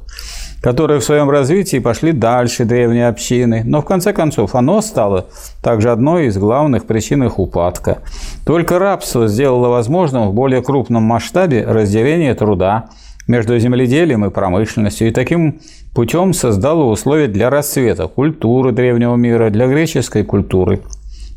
которые 0.61 0.99
в 0.99 1.03
своем 1.03 1.29
развитии 1.29 1.79
пошли 1.79 2.11
дальше 2.11 2.65
древней 2.65 3.07
общины, 3.07 3.63
но 3.65 3.81
в 3.81 3.85
конце 3.85 4.13
концов 4.13 4.55
оно 4.55 4.81
стало 4.81 5.25
также 5.61 5.91
одной 5.91 6.27
из 6.27 6.37
главных 6.37 6.85
причин 6.85 7.23
их 7.23 7.39
упадка. 7.39 7.99
Только 8.45 8.79
рабство 8.79 9.27
сделало 9.27 9.69
возможным 9.69 10.29
в 10.29 10.33
более 10.33 10.61
крупном 10.61 11.03
масштабе 11.03 11.65
разделение 11.65 12.35
труда 12.35 12.89
между 13.27 13.57
земледелием 13.57 14.25
и 14.25 14.29
промышленностью, 14.29 15.07
и 15.07 15.11
таким 15.11 15.59
путем 15.93 16.33
создало 16.33 16.85
условия 16.85 17.27
для 17.27 17.49
расцвета 17.49 18.07
культуры 18.07 18.71
древнего 18.71 19.15
мира, 19.15 19.49
для 19.49 19.67
греческой 19.67 20.23
культуры. 20.23 20.81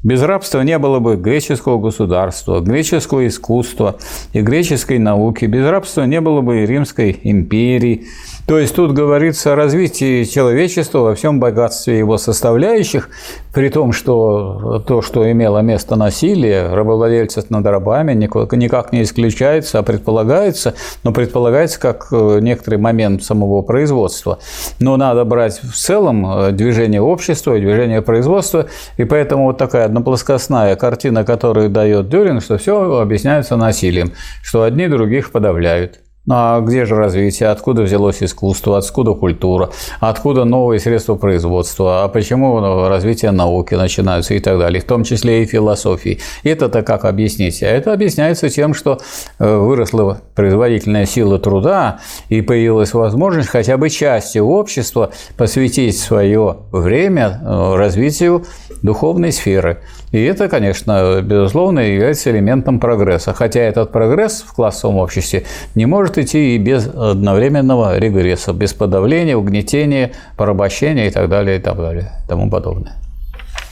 Без 0.03 0.23
рабства 0.23 0.61
не 0.61 0.79
было 0.79 0.99
бы 0.99 1.17
греческого 1.17 1.81
государства, 1.81 2.61
греческого 2.61 3.27
искусства 3.27 3.97
и 4.35 4.43
греческой 4.43 4.99
науки. 4.99 5.47
Без 5.47 5.67
рабства 5.67 6.03
не 6.03 6.21
было 6.21 6.43
бы 6.43 6.63
и 6.63 6.67
Римской 6.67 7.19
империи, 7.23 8.05
то 8.47 8.59
есть 8.59 8.77
тут 8.77 8.93
говорится 8.93 9.55
о 9.55 9.57
развитии 9.57 10.25
человечества 10.25 10.99
во 10.99 11.15
всем 11.15 11.41
богатстве 11.41 11.99
его 11.99 12.19
составляющих, 12.19 13.09
при 13.55 13.71
том, 13.71 13.93
что 13.93 14.85
то, 14.87 15.01
что 15.01 15.31
имело 15.31 15.61
место 15.61 15.97
насилие, 15.97 16.69
рабовладельцев 16.75 17.49
над 17.49 17.65
рабами, 17.65 18.13
никак 18.13 18.93
не 18.93 19.03
исключается, 19.03 19.79
а 19.79 19.83
предполагается, 19.83 20.75
но 21.05 21.13
предполагается 21.13 21.81
как 21.81 22.09
э, 22.13 22.41
некоторый 22.41 22.77
момент 22.77 23.23
самого 23.23 23.63
производства. 23.63 24.39
Но 24.79 24.99
надо 24.99 25.25
брать 25.25 25.61
в 25.63 25.75
целом 25.75 26.27
э, 26.27 26.53
движение 26.53 27.01
общества, 27.01 27.59
движение 27.59 28.03
производства, 28.03 28.67
и 28.99 29.05
поэтому 29.05 29.45
вот 29.45 29.57
такая 29.57 29.87
одноплоскостная 29.87 30.77
картина, 30.77 31.25
которую 31.25 31.71
дает 31.71 32.11
Дюрин, 32.11 32.43
что 32.43 32.59
все 32.59 33.01
объясняется 33.01 33.57
насилием, 33.57 34.13
что 34.43 34.65
одни 34.65 34.87
других 34.87 35.31
подавляют. 35.33 36.04
Ну 36.27 36.35
а 36.37 36.61
где 36.61 36.87
же 36.87 36.95
развитие? 36.95 37.51
Откуда 37.51 37.83
взялось 37.83 38.23
искусство? 38.23 38.79
Откуда 38.79 39.13
культура? 39.13 39.71
Откуда 40.01 40.45
новые 40.45 40.81
средства 40.81 41.17
производства? 41.17 42.05
А 42.05 42.09
почему 42.09 42.89
развитие 42.89 43.31
науки 43.31 43.75
начинается 43.75 44.33
и 44.33 44.41
так 44.41 44.59
далее? 44.59 44.81
В 44.81 44.85
том 44.85 45.05
числе 45.05 45.43
и 45.43 45.47
философии. 45.47 46.21
Это-то 46.43 46.83
как 46.83 47.05
объяснить? 47.05 47.63
А 47.63 47.67
это 47.67 47.93
объясняется 47.93 48.49
тем, 48.49 48.73
что 48.73 49.01
э, 49.39 49.57
выросла 49.57 50.23
производительная 50.35 51.05
сила 51.05 51.39
труда 51.39 52.01
и 52.31 52.41
появилась 52.41 52.95
возможность 52.95 53.51
хотя 53.51 53.77
бы 53.77 53.91
части 53.91 54.39
общества 54.39 55.11
посвятить 55.37 55.99
свое 55.99 56.57
время 56.73 57.41
э, 57.43 57.75
развитию 57.77 58.45
духовной 58.83 59.31
сферы. 59.31 59.81
И 60.13 60.23
это, 60.23 60.49
конечно, 60.49 61.21
безусловно, 61.23 61.81
является 61.81 62.31
элементом 62.31 62.81
прогресса. 62.81 63.35
Хотя 63.35 63.61
этот 63.61 63.93
прогресс 63.93 64.45
в 64.47 64.55
классовом 64.55 64.99
обществе 64.99 65.45
не 65.75 65.87
может 65.87 66.14
идти 66.19 66.55
и 66.55 66.59
без 66.59 66.87
одновременного 66.87 67.99
регресса, 67.99 68.53
без 68.53 68.73
подавления, 68.73 69.37
угнетения, 69.37 70.13
порабощения 70.37 71.09
и 71.09 71.11
так 71.11 71.29
далее, 71.29 71.59
и 71.59 71.61
так 71.61 71.77
далее, 71.77 72.13
и 72.25 72.29
тому 72.29 72.51
подобное. 72.51 72.95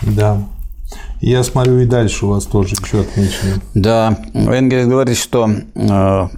Да. 0.03 0.43
Я 1.21 1.45
смотрю, 1.45 1.79
и 1.79 1.87
дальше 1.87 2.27
у 2.27 2.31
вас 2.31 2.45
тоже 2.45 2.75
еще 2.75 3.01
отмечено. 3.01 3.63
Да, 3.75 4.19
Энгельс 4.35 4.87
говорит, 4.87 5.17
что 5.17 5.49
э, 5.49 6.29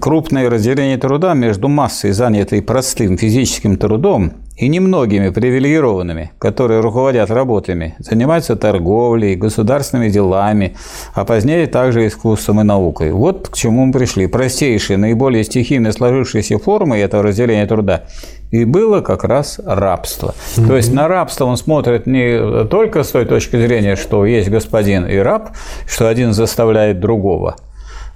крупное 0.00 0.50
разделение 0.50 0.98
труда 0.98 1.34
между 1.34 1.68
массой, 1.68 2.12
занятой 2.12 2.60
простым 2.60 3.16
физическим 3.16 3.76
трудом, 3.76 4.32
и 4.58 4.68
немногими 4.68 5.30
привилегированными, 5.30 6.32
которые 6.38 6.80
руководят 6.80 7.30
работами, 7.30 7.94
занимаются 8.00 8.56
торговлей, 8.56 9.36
государственными 9.36 10.10
делами, 10.10 10.76
а 11.14 11.24
позднее 11.24 11.66
также 11.68 12.06
искусством 12.06 12.60
и 12.60 12.64
наукой. 12.64 13.12
Вот 13.12 13.48
к 13.48 13.56
чему 13.56 13.86
мы 13.86 13.92
пришли. 13.92 14.26
Простейшие, 14.26 14.96
наиболее 14.96 15.44
стихийно 15.44 15.92
сложившиеся 15.92 16.58
формы 16.58 16.98
этого 16.98 17.22
разделения 17.22 17.66
труда 17.66 18.04
и 18.50 18.64
было 18.64 19.00
как 19.00 19.24
раз 19.24 19.60
рабство. 19.64 20.34
Mm-hmm. 20.56 20.66
То 20.66 20.76
есть 20.76 20.92
на 20.92 21.06
рабство 21.06 21.44
он 21.44 21.56
смотрит 21.56 22.06
не 22.06 22.64
только 22.66 23.04
с 23.04 23.10
той 23.10 23.26
точки 23.26 23.56
зрения, 23.56 23.94
что 23.94 24.26
есть 24.26 24.48
господин 24.48 25.06
и 25.06 25.16
раб, 25.18 25.50
что 25.86 26.08
один 26.08 26.32
заставляет 26.32 26.98
другого– 26.98 27.56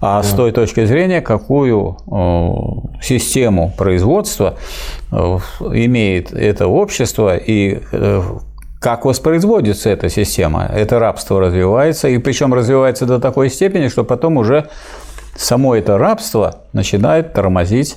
а 0.03 0.21
с 0.25 0.35
той 0.35 0.51
точки 0.51 0.85
зрения, 0.85 1.21
какую 1.21 1.97
э, 2.11 3.01
систему 3.01 3.73
производства 3.79 4.57
э, 5.13 5.17
имеет 5.75 6.33
это 6.33 6.67
общество 6.67 7.37
и 7.37 7.79
э, 7.93 8.23
как 8.81 9.05
воспроизводится 9.05 9.91
эта 9.91 10.09
система. 10.09 10.65
Это 10.65 10.99
рабство 10.99 11.41
развивается, 11.41 12.09
и 12.09 12.19
причем 12.19 12.53
развивается 12.53 13.07
до 13.07 13.21
такой 13.21 13.49
степени, 13.49 13.87
что 13.87 14.03
потом 14.03 14.39
уже 14.39 14.67
само 15.37 15.77
это 15.77 15.97
рабство 15.99 16.57
начинает 16.73 17.33
тормозить 17.33 17.97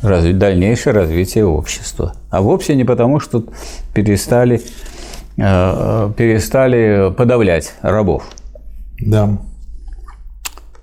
дальнейшее 0.00 0.92
развитие 0.92 1.44
общества. 1.44 2.14
А 2.30 2.40
вовсе 2.40 2.76
не 2.76 2.84
потому, 2.84 3.18
что 3.18 3.42
перестали, 3.92 4.62
перестали 5.36 7.12
подавлять 7.12 7.74
рабов. 7.82 8.22
Да. 9.00 9.38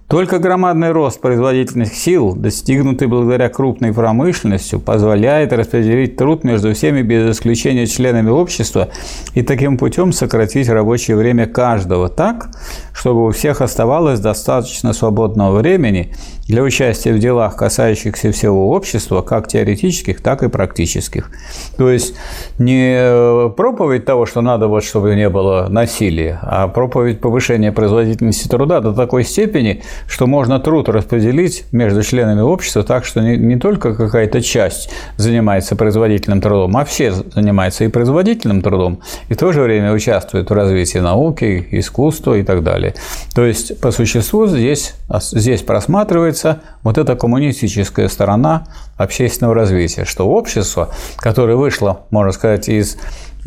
Только 0.10 0.40
громадный 0.40 0.92
рост 0.92 1.22
производительных 1.22 1.94
сил, 1.94 2.34
достигнутый 2.36 3.08
благодаря 3.08 3.48
крупной 3.48 3.94
промышленности, 3.94 4.76
позволяет 4.76 5.54
распределить 5.54 6.16
труд 6.16 6.44
между 6.44 6.74
всеми 6.74 7.04
без 7.04 7.38
исключения 7.38 7.86
членами 7.86 8.32
общества 8.32 8.90
и 9.36 9.44
таким 9.44 9.78
путем 9.78 10.12
сократить 10.12 10.68
рабочее 10.68 11.16
время 11.16 11.46
каждого 11.46 12.10
так, 12.10 12.50
чтобы 12.92 13.28
у 13.28 13.32
всех 13.32 13.62
оставалось 13.62 14.20
достаточно 14.20 14.94
свободного 14.94 15.60
времени 15.60 16.12
для 16.48 16.64
участия 16.64 17.14
в 17.14 17.20
делах, 17.20 17.56
касающихся 17.56 18.32
всего 18.32 18.72
общества, 18.72 19.22
как 19.22 19.48
теоретических, 19.48 20.22
так 20.22 20.42
и 20.42 20.50
практических. 20.50 21.30
То 21.78 21.92
есть 21.92 22.16
не 22.58 23.50
проповедь 23.52 24.06
того, 24.06 24.26
что 24.26 24.42
надо, 24.42 24.68
вот, 24.68 24.84
чтобы 24.84 25.14
не 25.14 25.30
было 25.30 25.68
насилия, 25.70 26.40
а 26.42 26.68
проповедь 26.68 27.22
повышения 27.22 27.72
производительности 27.72 28.48
труда 28.48 28.80
до 28.80 28.94
такой 28.94 29.24
степени, 29.24 29.84
что 30.08 30.28
можно 30.28 30.60
труд 30.60 30.90
распределить 30.90 31.66
между 31.72 32.04
членами 32.04 32.42
общества 32.42 32.84
так, 32.84 33.06
что 33.06 33.22
не, 33.22 33.38
не 33.38 33.58
только 33.58 33.94
какая-то 33.94 34.42
часть 34.42 34.90
занимается 35.18 35.76
производительным 35.76 36.42
трудом, 36.42 36.78
а 36.78 36.86
все 36.86 37.12
занимаются 37.12 37.86
и 37.86 37.88
производительным 37.88 38.62
трудом, 38.62 39.02
и 39.30 39.34
в 39.34 39.38
то 39.38 39.52
же 39.52 39.62
время 39.62 39.94
участвуют 39.94 40.50
в 40.50 40.54
развитии 40.54 41.00
науки, 41.00 41.68
искусства 41.72 42.36
и 42.36 42.44
так 42.44 42.64
далее. 42.64 42.96
То 43.36 43.46
есть, 43.46 43.80
по 43.80 43.92
существу, 43.92 44.48
здесь, 44.48 44.96
здесь 45.32 45.62
просматривается 45.62 46.62
вот 46.84 46.98
эта 46.98 47.16
коммунистическая 47.16 48.08
сторона 48.10 48.68
общественного 48.98 49.56
развития, 49.56 50.06
что 50.06 50.28
общество, 50.28 50.90
которое 51.18 51.56
вышло, 51.56 52.02
можно 52.10 52.32
сказать, 52.32 52.70
из 52.70 52.98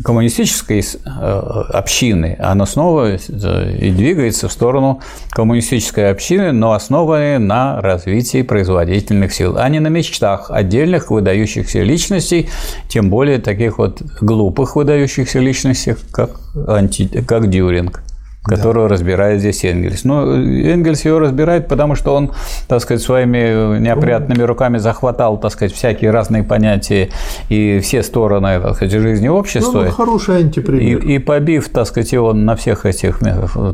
коммунистической 0.03 0.81
э, 0.81 1.09
общины, 1.09 2.35
оно 2.39 2.65
снова 2.65 3.15
э, 3.15 3.77
и 3.79 3.91
двигается 3.91 4.47
в 4.47 4.51
сторону 4.51 5.01
коммунистической 5.31 6.11
общины, 6.11 6.51
но 6.51 6.73
основанной 6.73 7.39
на 7.39 7.81
развитии 7.81 8.41
производительных 8.41 9.33
сил, 9.33 9.55
а 9.57 9.67
не 9.69 9.79
на 9.79 9.87
мечтах 9.87 10.51
отдельных 10.51 11.09
выдающихся 11.09 11.81
личностей, 11.81 12.49
тем 12.89 13.09
более 13.09 13.39
таких 13.39 13.77
вот 13.77 14.01
глупых 14.21 14.75
выдающихся 14.75 15.39
личностей, 15.39 15.95
как, 16.11 16.31
анти, 16.67 17.07
как 17.25 17.49
Дюринг 17.49 18.03
которую 18.43 18.89
да. 18.89 18.93
разбирает 18.93 19.39
здесь 19.39 19.63
Энгельс. 19.63 20.03
Но 20.03 20.25
ну, 20.25 20.35
Энгельс 20.35 21.05
ее 21.05 21.17
разбирает, 21.17 21.67
потому 21.67 21.95
что 21.95 22.13
он, 22.13 22.31
так 22.67 22.81
сказать, 22.81 23.01
своими 23.01 23.79
неопрятными 23.79 24.43
руками 24.43 24.77
захватал, 24.77 25.39
так 25.39 25.51
сказать, 25.51 25.73
всякие 25.73 26.11
разные 26.11 26.43
понятия 26.43 27.09
и 27.49 27.79
все 27.79 28.03
стороны, 28.03 28.59
так 28.59 28.75
сказать, 28.75 28.91
жизни 28.93 29.27
общества. 29.27 29.83
Ну, 29.83 29.91
хороший 29.91 30.39
антипример. 30.39 30.99
И, 31.05 31.15
и 31.15 31.19
побив, 31.19 31.69
так 31.69 31.87
сказать, 31.87 32.11
его 32.11 32.33
на 32.33 32.55
всех 32.55 32.85
этих 32.85 33.19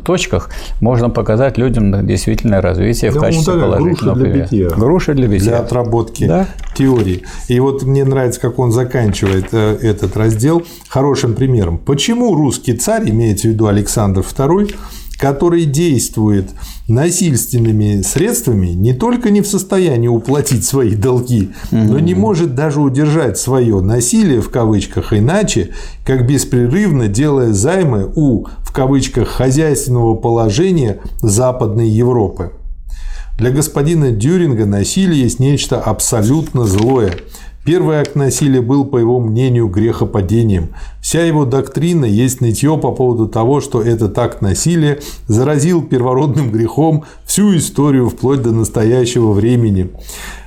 точках, 0.03 0.49
можно 0.81 1.09
показать 1.09 1.57
людям 1.57 2.05
действительно 2.05 2.61
развитие 2.61 3.11
да, 3.11 3.17
в 3.17 3.21
качестве 3.21 3.53
ну, 3.53 3.61
положительного 3.61 4.15
груша 4.15 4.31
для 4.31 4.43
битья. 4.43 4.69
Груша 4.69 5.13
для 5.13 5.27
битья. 5.27 5.49
Для 5.49 5.59
отработки 5.59 6.27
да? 6.27 6.47
теории. 6.75 7.23
И 7.47 7.59
вот 7.59 7.83
мне 7.83 8.05
нравится, 8.05 8.39
как 8.39 8.59
он 8.59 8.71
заканчивает 8.71 9.47
э, 9.51 9.77
этот 9.81 10.15
раздел 10.15 10.63
хорошим 10.87 11.33
примером. 11.33 11.77
Почему 11.77 12.35
русский 12.35 12.73
царь, 12.73 13.09
имеется 13.09 13.47
в 13.47 13.51
виду 13.51 13.67
Александр 13.67 14.21
II, 14.21 14.58
II, 14.61 14.75
который 15.19 15.65
действует 15.65 16.51
насильственными 16.87 18.01
средствами, 18.01 18.67
не 18.67 18.93
только 18.93 19.29
не 19.29 19.41
в 19.41 19.47
состоянии 19.47 20.07
уплатить 20.07 20.63
свои 20.65 20.95
долги, 20.95 21.49
но 21.71 21.99
не 21.99 22.15
может 22.15 22.55
даже 22.55 22.79
удержать 22.79 23.37
свое 23.37 23.81
насилие 23.81 24.41
в 24.41 24.49
кавычках 24.49 25.13
иначе, 25.13 25.71
как 26.05 26.25
беспрерывно 26.25 27.09
делая 27.09 27.51
займы 27.51 28.09
у 28.15 28.45
в 28.59 28.71
кавычках 28.71 29.27
хозяйственного 29.27 30.15
положения 30.15 30.99
Западной 31.21 31.89
Европы. 31.89 32.53
Для 33.37 33.51
господина 33.51 34.11
Дюринга 34.11 34.65
насилие 34.65 35.23
есть 35.23 35.39
нечто 35.39 35.79
абсолютно 35.79 36.65
злое– 36.65 37.15
Первый 37.65 37.97
акт 37.97 38.15
насилия 38.15 38.61
был, 38.61 38.85
по 38.85 38.97
его 38.97 39.19
мнению, 39.19 39.67
грехопадением. 39.67 40.69
Вся 41.01 41.23
его 41.23 41.45
доктрина 41.45 42.05
есть 42.05 42.41
нытье 42.41 42.77
по 42.77 42.91
поводу 42.91 43.27
того, 43.27 43.59
что 43.61 43.81
этот 43.81 44.17
акт 44.17 44.41
насилия 44.41 44.99
заразил 45.27 45.83
первородным 45.83 46.51
грехом 46.51 47.03
всю 47.25 47.55
историю 47.57 48.09
вплоть 48.09 48.41
до 48.41 48.51
настоящего 48.51 49.33
времени. 49.33 49.91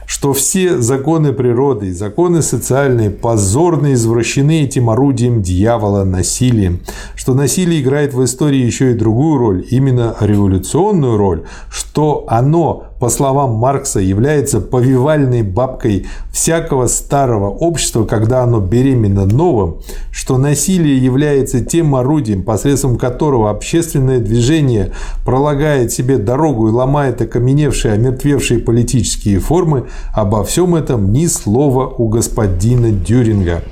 Что 0.07 0.33
все 0.35 0.79
законы 0.79 1.33
природы 1.33 1.95
законы 1.95 2.43
социальные 2.43 3.11
позорно 3.11 3.95
извращены 3.95 4.65
этим 4.65 4.91
орудием 4.91 5.43
дьявола 5.43 6.05
насилием, 6.05 6.81
что 7.15 7.35
насилие 7.35 7.81
играет 7.81 8.13
в 8.13 8.23
истории 8.23 8.59
еще 8.59 8.91
и 8.91 8.95
другую 8.95 9.39
роль, 9.39 9.67
именно 9.71 10.15
революционную 10.21 11.17
роль, 11.17 11.45
что 11.71 12.25
оно 12.29 12.92
по 13.03 13.09
словам 13.09 13.55
Маркса, 13.55 13.99
является 13.99 14.61
повивальной 14.61 15.43
бабкой 15.43 16.07
всякого 16.31 16.87
старого 16.87 17.51
общества, 17.51 18.05
когда 18.05 18.45
оно 18.45 18.61
беременно 18.61 19.27
новым, 19.27 19.79
что 20.13 20.39
насилие 20.39 20.99
является 20.99 21.65
тем 21.65 21.97
орудием, 21.97 22.45
посредством 22.45 22.99
которого 22.99 23.51
общественное 23.51 24.21
движение 24.21 24.93
пролагает 25.25 25.91
себе 25.91 26.17
дорогу 26.17 26.69
и 26.69 26.71
ломает 26.71 27.21
окаменевшие, 27.21 27.95
омертвевшие 27.95 28.61
политические 28.61 29.41
формы, 29.41 29.87
обо 30.15 30.45
всем 30.45 30.77
этом 30.77 31.13
ни 31.13 31.27
слова 31.27 31.89
у 31.89 32.07
господина 32.07 32.93
Дюринга. 32.93 33.65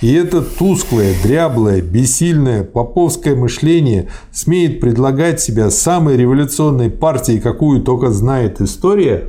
И 0.00 0.14
это 0.14 0.40
тусклое, 0.40 1.14
дряблое, 1.22 1.82
бессильное 1.82 2.64
поповское 2.64 3.34
мышление 3.34 4.08
смеет 4.32 4.80
предлагать 4.80 5.40
себя 5.40 5.70
самой 5.70 6.16
революционной 6.16 6.90
партией, 6.90 7.40
какую 7.40 7.82
только 7.82 8.10
знает 8.10 8.60
история. 8.60 9.24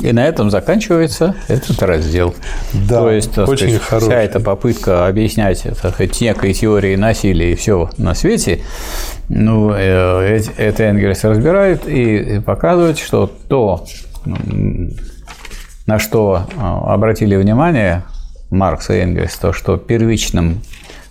И 0.00 0.12
на 0.12 0.26
этом 0.26 0.50
заканчивается 0.50 1.34
этот 1.48 1.82
раздел. 1.82 2.34
Да, 2.72 3.00
То 3.00 3.10
есть, 3.10 3.36
очень 3.38 3.68
сказать, 3.68 3.82
хороший. 3.82 4.04
вся 4.04 4.22
эта 4.22 4.40
попытка 4.40 5.06
объяснять 5.06 5.62
так 5.62 5.94
сказать, 5.94 6.20
некой 6.20 6.52
теории 6.52 6.96
насилия 6.96 7.52
и 7.52 7.54
все 7.54 7.90
на 7.96 8.14
свете, 8.14 8.60
ну, 9.28 9.72
э, 9.72 10.40
это 10.58 10.82
Энгельс 10.82 11.24
разбирает 11.24 11.88
и 11.88 12.40
показывает, 12.44 12.98
что 12.98 13.30
то, 13.48 13.86
на 15.86 15.98
что 15.98 16.46
э, 16.54 16.60
обратили 16.60 17.36
внимание 17.36 18.04
Маркс 18.50 18.90
и 18.90 18.94
Энгельс, 18.94 19.36
то, 19.36 19.52
что 19.52 19.76
первичным 19.76 20.60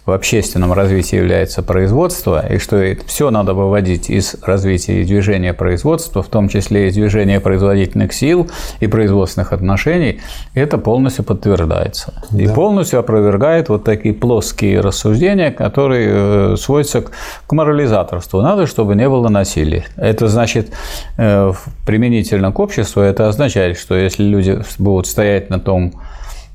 в 0.05 0.11
общественном 0.11 0.71
развитии 0.73 1.15
является 1.15 1.63
производство, 1.63 2.45
и 2.47 2.59
что 2.59 2.95
все 3.07 3.31
надо 3.31 3.55
выводить 3.55 4.09
из 4.09 4.35
развития 4.43 5.01
и 5.01 5.03
движения 5.03 5.51
производства, 5.53 6.21
в 6.21 6.27
том 6.27 6.47
числе 6.47 6.89
из 6.89 6.93
движения 6.93 7.39
производительных 7.39 8.13
сил 8.13 8.47
и 8.79 8.87
производственных 8.87 9.51
отношений, 9.51 10.21
это 10.53 10.77
полностью 10.77 11.23
подтверждается. 11.23 12.13
Да. 12.29 12.43
И 12.43 12.47
полностью 12.47 12.99
опровергает 12.99 13.69
вот 13.69 13.83
такие 13.83 14.13
плоские 14.13 14.79
рассуждения, 14.79 15.49
которые 15.49 16.09
э, 16.53 16.55
сводятся 16.59 17.01
к 17.47 17.51
морализаторству. 17.51 18.41
Надо, 18.41 18.67
чтобы 18.67 18.95
не 18.95 19.09
было 19.09 19.29
насилия. 19.29 19.85
Это 19.95 20.27
значит, 20.27 20.71
э, 21.17 21.51
применительно 21.83 22.51
к 22.51 22.59
обществу, 22.59 23.01
это 23.01 23.27
означает, 23.27 23.79
что 23.79 23.95
если 23.95 24.23
люди 24.23 24.61
будут 24.77 25.07
стоять 25.07 25.49
на 25.49 25.59
том, 25.59 25.93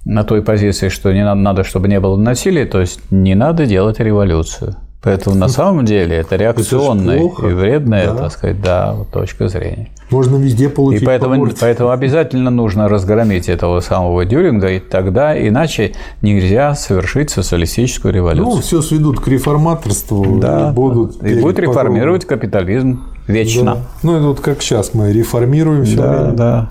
на 0.05 0.25
той 0.25 0.43
позиции, 0.43 0.89
что 0.89 1.13
не 1.13 1.25
надо, 1.25 1.41
надо, 1.41 1.65
чтобы 1.65 1.89
не 1.89 2.01
было 2.01 2.17
насилия, 2.17 2.67
то 2.67 2.81
есть 2.81 3.01
не 3.11 3.35
надо 3.35 3.67
делать 3.67 4.01
революцию. 4.01 4.77
Поэтому 5.03 5.35
на 5.35 5.49
самом 5.49 5.87
деле 5.87 6.17
это 6.17 6.37
реакционная 6.37 7.27
это 7.27 7.47
и 7.49 7.55
вредная, 7.55 8.09
да. 8.09 8.17
так 8.17 8.33
сказать, 8.33 8.61
да, 8.61 8.93
вот 8.93 9.09
точка 9.09 9.49
зрения. 9.49 9.89
Можно 10.11 10.37
везде 10.37 10.69
получить. 10.69 11.03
И 11.03 11.07
поэтому, 11.07 11.49
поэтому 11.59 11.91
обязательно 11.91 12.51
нужно 12.51 12.87
разгромить 12.87 13.49
этого 13.49 13.81
самого 13.81 14.27
Дюринга, 14.27 14.69
и 14.73 14.79
тогда 14.79 15.39
иначе 15.39 15.93
нельзя 16.21 16.75
совершить 16.75 17.31
социалистическую 17.31 18.13
революцию. 18.13 18.57
Ну, 18.57 18.61
все 18.61 18.83
сведут 18.83 19.21
к 19.21 19.29
реформаторству 19.29 20.39
да, 20.39 20.69
и 20.69 20.73
будут. 20.75 21.23
И 21.23 21.41
будет 21.41 21.59
реформировать 21.61 22.27
капитализм 22.27 23.01
вечно. 23.27 23.65
Да. 23.77 23.81
Ну, 24.03 24.17
это 24.17 24.27
вот 24.27 24.41
как 24.41 24.61
сейчас 24.61 24.93
мы 24.93 25.13
реформируем 25.13 25.87
все 25.87 25.97
да, 25.97 26.13
время. 26.13 26.33
Да. 26.37 26.71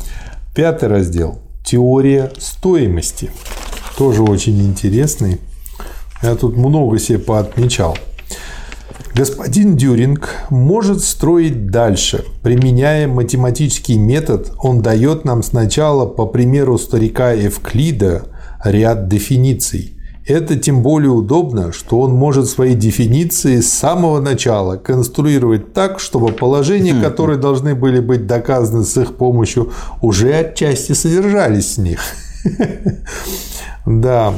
Пятый 0.54 0.90
раздел 0.90 1.40
теория 1.64 2.32
стоимости. 2.38 3.32
Тоже 3.98 4.24
очень 4.24 4.62
интересный. 4.62 5.40
Я 6.22 6.36
тут 6.36 6.58
много 6.58 7.00
себе 7.00 7.20
поотмечал. 7.20 7.98
Господин 9.16 9.76
Дюринг 9.76 10.30
может 10.50 11.04
строить 11.04 11.68
дальше. 11.72 12.24
Применяя 12.42 13.08
математический 13.08 13.98
метод, 13.98 14.54
он 14.60 14.82
дает 14.82 15.26
нам 15.26 15.44
сначала, 15.44 16.06
по 16.06 16.26
примеру 16.26 16.78
старика 16.78 17.32
Евклида, 17.32 18.28
ряд 18.64 19.08
дефиниций. 19.10 19.99
Это 20.30 20.56
тем 20.58 20.84
более 20.84 21.10
удобно, 21.10 21.74
что 21.74 22.02
он 22.02 22.14
может 22.14 22.48
свои 22.48 22.76
дефиниции 22.76 23.62
с 23.62 23.74
самого 23.74 24.22
начала 24.22 24.78
конструировать 24.78 25.74
так, 25.74 26.00
чтобы 26.00 26.32
положения, 26.32 26.94
которые 27.02 27.40
должны 27.40 27.74
были 27.74 28.00
быть 28.00 28.28
доказаны 28.28 28.84
с 28.84 28.96
их 28.96 29.16
помощью, 29.16 29.72
уже 30.04 30.32
отчасти 30.36 30.94
содержались 30.94 31.78
в 31.78 31.82
них. 31.82 32.00
Да. 33.86 34.36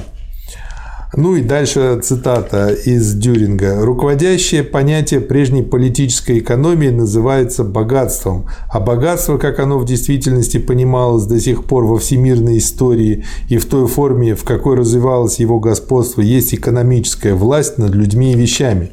Ну 1.14 1.36
и 1.36 1.42
дальше 1.42 2.00
цитата 2.02 2.70
из 2.70 3.14
Дюринга. 3.14 3.84
«Руководящее 3.84 4.64
понятие 4.64 5.20
прежней 5.20 5.62
политической 5.62 6.40
экономии 6.40 6.88
называется 6.88 7.66
богатством, 7.66 8.46
а 8.70 8.80
богатство, 8.80 9.38
как 9.38 9.60
оно 9.60 9.78
в 9.78 9.84
действительности 9.84 10.58
понималось 10.58 11.26
до 11.26 11.38
сих 11.42 11.66
пор 11.66 11.84
во 11.84 11.98
всемирной 11.98 12.60
истории 12.60 13.26
и 13.50 13.58
в 13.58 13.66
той 13.66 13.88
форме, 13.88 14.36
в 14.36 14.46
какой 14.46 14.78
развивалось 14.78 15.42
его 15.42 15.60
господство, 15.60 16.22
есть 16.22 16.54
экономическая 16.54 17.34
власть 17.34 17.78
над 17.78 17.94
людьми 17.94 18.32
и 18.32 18.38
вещами. 18.38 18.92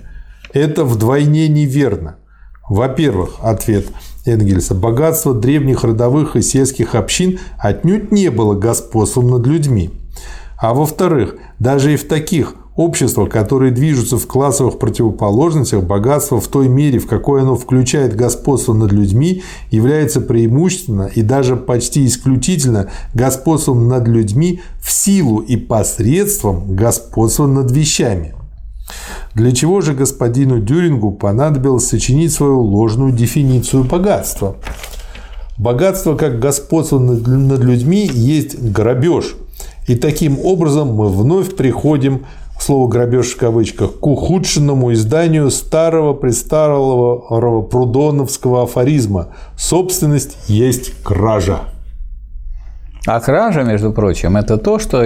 Это 0.52 0.84
вдвойне 0.84 1.46
неверно. 1.46 2.16
Во-первых, 2.68 3.36
ответ 3.42 3.86
Энгельса, 4.26 4.74
богатство 4.74 5.34
древних 5.34 5.84
родовых 5.84 6.34
и 6.34 6.42
сельских 6.42 6.96
общин 6.96 7.38
отнюдь 7.58 8.10
не 8.10 8.30
было 8.30 8.54
господством 8.54 9.30
над 9.30 9.46
людьми. 9.46 9.92
А 10.59 10.74
во-вторых, 10.74 11.36
даже 11.61 11.94
и 11.94 11.96
в 11.96 12.09
таких 12.09 12.54
обществах, 12.74 13.28
которые 13.30 13.70
движутся 13.70 14.18
в 14.18 14.26
классовых 14.26 14.78
противоположностях, 14.78 15.84
богатство 15.84 16.40
в 16.40 16.48
той 16.48 16.68
мере, 16.68 16.98
в 16.98 17.06
какой 17.06 17.42
оно 17.42 17.56
включает 17.56 18.16
господство 18.16 18.72
над 18.72 18.92
людьми, 18.92 19.42
является 19.70 20.20
преимущественно 20.20 21.11
и 21.14 21.22
даже 21.22 21.56
почти 21.56 22.06
исключительно 22.06 22.90
господством 23.14 23.88
над 23.88 24.09
людьми 24.09 24.61
в 24.80 24.90
силу 24.90 25.38
и 25.38 25.56
посредством 25.56 26.74
господства 26.74 27.46
над 27.46 27.70
вещами. 27.70 28.34
Для 29.34 29.52
чего 29.52 29.80
же 29.80 29.94
господину 29.94 30.61
Дюрингу 30.61 31.12
понадобилось 31.12 31.86
сочинить 31.86 32.32
свою 32.32 32.62
ложную 32.62 33.12
дефиницию 33.12 33.84
богатства? 33.84 34.56
Богатство 35.56 36.16
как 36.16 36.40
господство 36.40 36.98
над 36.98 37.61
людьми 37.61 38.11
есть 38.12 38.61
грабеж– 38.61 39.36
и 39.89 39.97
таким 39.97 40.39
образом 40.39 40.95
мы 40.95 41.09
вновь 41.09 41.57
приходим, 41.57 42.26
слово 42.61 42.89
«грабеж» 42.89 43.30
в 43.30 43.36
кавычках, 43.39 43.99
к 43.99 44.07
ухудшенному 44.07 44.93
изданию 44.93 45.51
старого 45.51 46.12
престарого 46.12 47.62
прудоновского 47.62 48.64
афоризма 48.64 49.28
«Собственность 49.57 50.36
есть 50.47 51.03
кража». 51.03 51.61
А 53.07 53.20
кража, 53.20 53.62
между 53.62 53.91
прочим, 53.93 54.36
это 54.36 54.59
то, 54.59 54.78
что 54.78 54.99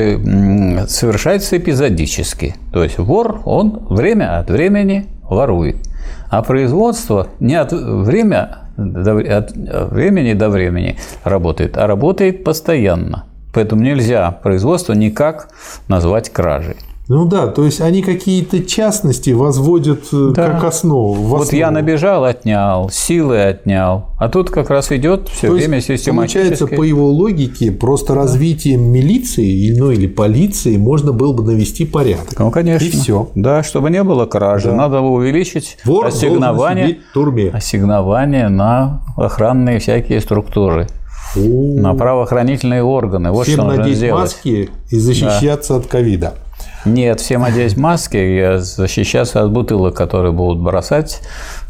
совершается 0.89 1.57
эпизодически. 1.57 2.57
То 2.73 2.83
есть 2.83 2.99
вор, 2.99 3.43
он 3.45 3.87
время 3.89 4.41
от 4.41 4.51
времени 4.51 5.07
ворует. 5.23 5.77
А 6.29 6.43
производство 6.43 7.29
не 7.39 7.55
от 7.55 7.71
время 7.73 8.59
от 8.77 9.53
времени 9.53 10.33
до 10.33 10.49
времени 10.49 10.97
работает, 11.23 11.77
а 11.77 11.87
работает 11.87 12.43
постоянно. 12.43 13.27
Поэтому 13.53 13.83
нельзя 13.83 14.31
производство 14.31 14.93
никак 14.93 15.49
назвать 15.89 16.31
кражей. 16.31 16.77
Ну 17.09 17.27
да, 17.27 17.49
то 17.49 17.65
есть 17.65 17.81
они 17.81 18.01
какие-то 18.01 18.63
частности 18.65 19.31
возводят 19.31 20.05
э, 20.13 20.31
да. 20.35 20.51
как 20.51 20.65
основу. 20.65 21.15
Вот 21.15 21.43
основу. 21.43 21.59
я 21.59 21.71
набежал, 21.73 22.25
отнял, 22.25 22.91
силы 22.91 23.39
отнял, 23.43 24.07
а 24.19 24.29
тут 24.29 24.51
как 24.51 24.71
раз 24.71 24.93
идет 24.93 25.29
все 25.29 25.49
то 25.49 25.55
время 25.55 25.81
систематически. 25.81 26.39
Получается, 26.39 26.67
по 26.69 26.85
его 26.85 27.09
логике, 27.09 27.73
просто 27.73 28.15
да. 28.15 28.21
развитием 28.21 28.85
милиции 28.85 29.77
ну, 29.77 29.91
или 29.91 30.07
полиции 30.07 30.77
можно 30.77 31.13
было 31.13 31.33
бы 31.33 31.43
навести 31.43 31.85
порядок. 31.85 32.39
Ну, 32.39 32.53
конечно. 32.53 32.87
И 32.87 32.91
все. 32.91 33.29
Да, 33.35 33.65
чтобы 33.65 33.91
не 33.91 34.03
было 34.05 34.27
кражи, 34.27 34.69
да. 34.69 34.75
надо 34.75 35.01
увеличить 35.01 35.79
Вор 35.85 36.07
ассигнование, 36.07 37.01
ассигнование 37.53 38.49
на 38.49 39.03
охранные 39.17 39.81
всякие 39.81 40.21
структуры. 40.21 40.87
На 41.35 41.95
правоохранительные 41.95 42.83
органы. 42.83 43.31
Вот 43.31 43.47
Всем 43.47 43.61
что 43.61 43.65
нужно 43.65 43.93
сделать. 43.93 44.23
маски 44.23 44.71
и 44.91 44.99
защищаться 44.99 45.75
да. 45.75 45.81
от 45.81 45.87
ковида. 45.87 46.35
Нет, 46.85 47.21
всем 47.21 47.45
одеть 47.45 47.77
маски 47.77 48.17
и 48.17 48.59
защищаться 48.59 49.43
от 49.43 49.53
бутылок, 49.53 49.95
которые 49.95 50.33
будут 50.33 50.63
бросать 50.63 51.21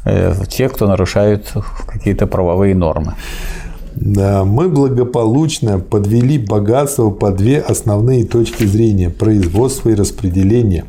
э, 0.05 0.35
те, 0.49 0.69
кто 0.69 0.87
нарушает 0.87 1.53
какие-то 1.87 2.27
правовые 2.27 2.75
нормы. 2.75 3.15
Да, 3.95 4.45
мы 4.45 4.69
благополучно 4.69 5.79
подвели 5.79 6.39
богатство 6.39 7.11
по 7.11 7.31
две 7.31 7.61
основные 7.61 8.25
точки 8.25 8.65
зрения– 8.65 9.11
производство 9.11 9.91
и 9.91 9.95
распределение. 9.95 10.87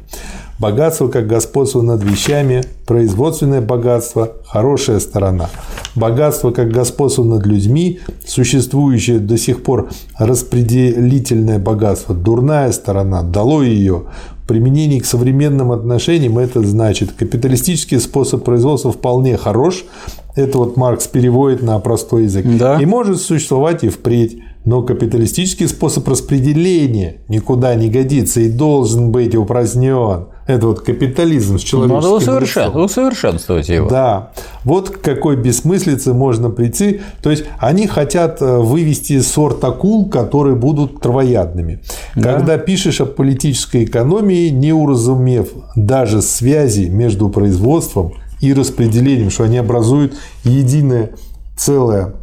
Богатство 0.57 1.09
как 1.09 1.27
господство 1.27 1.81
над 1.81 2.01
вещами, 2.03 2.62
производственное 2.85 3.61
богатство– 3.61 4.33
хорошая 4.45 4.99
сторона. 4.99 5.49
Богатство 5.95 6.51
как 6.51 6.71
господство 6.71 7.23
над 7.23 7.45
людьми, 7.45 7.99
существующее 8.25 9.19
до 9.19 9.37
сих 9.37 9.63
пор 9.63 9.89
распределительное 10.17 11.59
богатство– 11.59 12.15
дурная 12.15 12.71
сторона, 12.71 13.23
дало 13.23 13.63
ее. 13.63 14.03
В 14.43 14.47
применении 14.47 14.99
к 14.99 15.05
современным 15.05 15.71
отношениям 15.71 16.37
это 16.37 16.61
значит, 16.61 17.13
капиталистический 17.13 17.99
способ 17.99 18.43
производства 18.43 18.91
вполне 18.91 19.37
хорош, 19.37 19.85
это 20.35 20.57
вот 20.57 20.75
Маркс 20.77 21.07
переводит 21.07 21.61
на 21.61 21.79
простой 21.79 22.23
язык, 22.23 22.45
да. 22.57 22.81
и 22.81 22.85
может 22.85 23.21
существовать 23.21 23.83
и 23.83 23.89
впредь. 23.89 24.39
Но 24.65 24.81
капиталистический 24.81 25.67
способ 25.67 26.07
распределения 26.07 27.17
никуда 27.27 27.75
не 27.75 27.89
годится 27.89 28.39
и 28.39 28.49
должен 28.49 29.11
быть 29.11 29.35
упразднен. 29.35 30.27
Это 30.45 30.67
вот 30.67 30.81
капитализм 30.81 31.57
с 31.57 31.61
человеческим 31.61 32.01
Надо 32.01 32.15
усовершен... 32.15 32.75
усовершенствовать 32.75 33.69
его. 33.69 33.89
Да. 33.89 34.31
Вот 34.63 34.89
к 34.89 35.01
какой 35.01 35.37
бессмыслице 35.37 36.13
можно 36.13 36.49
прийти. 36.49 37.01
То 37.21 37.31
есть, 37.31 37.45
они 37.59 37.87
хотят 37.87 38.41
э, 38.41 38.57
вывести 38.57 39.21
сорт 39.21 39.63
акул, 39.63 40.09
которые 40.09 40.55
будут 40.55 40.99
травоядными. 40.99 41.79
Да. 42.15 42.33
Когда 42.33 42.57
пишешь 42.57 42.99
о 42.99 43.05
политической 43.05 43.85
экономии, 43.85 44.49
не 44.49 44.73
уразумев 44.73 45.49
даже 45.75 46.21
связи 46.21 46.89
между 46.89 47.29
производством 47.29 48.13
и 48.41 48.53
распределением, 48.53 49.29
что 49.29 49.45
они 49.45 49.57
образуют 49.57 50.15
единое 50.43 51.11
целое 51.55 52.15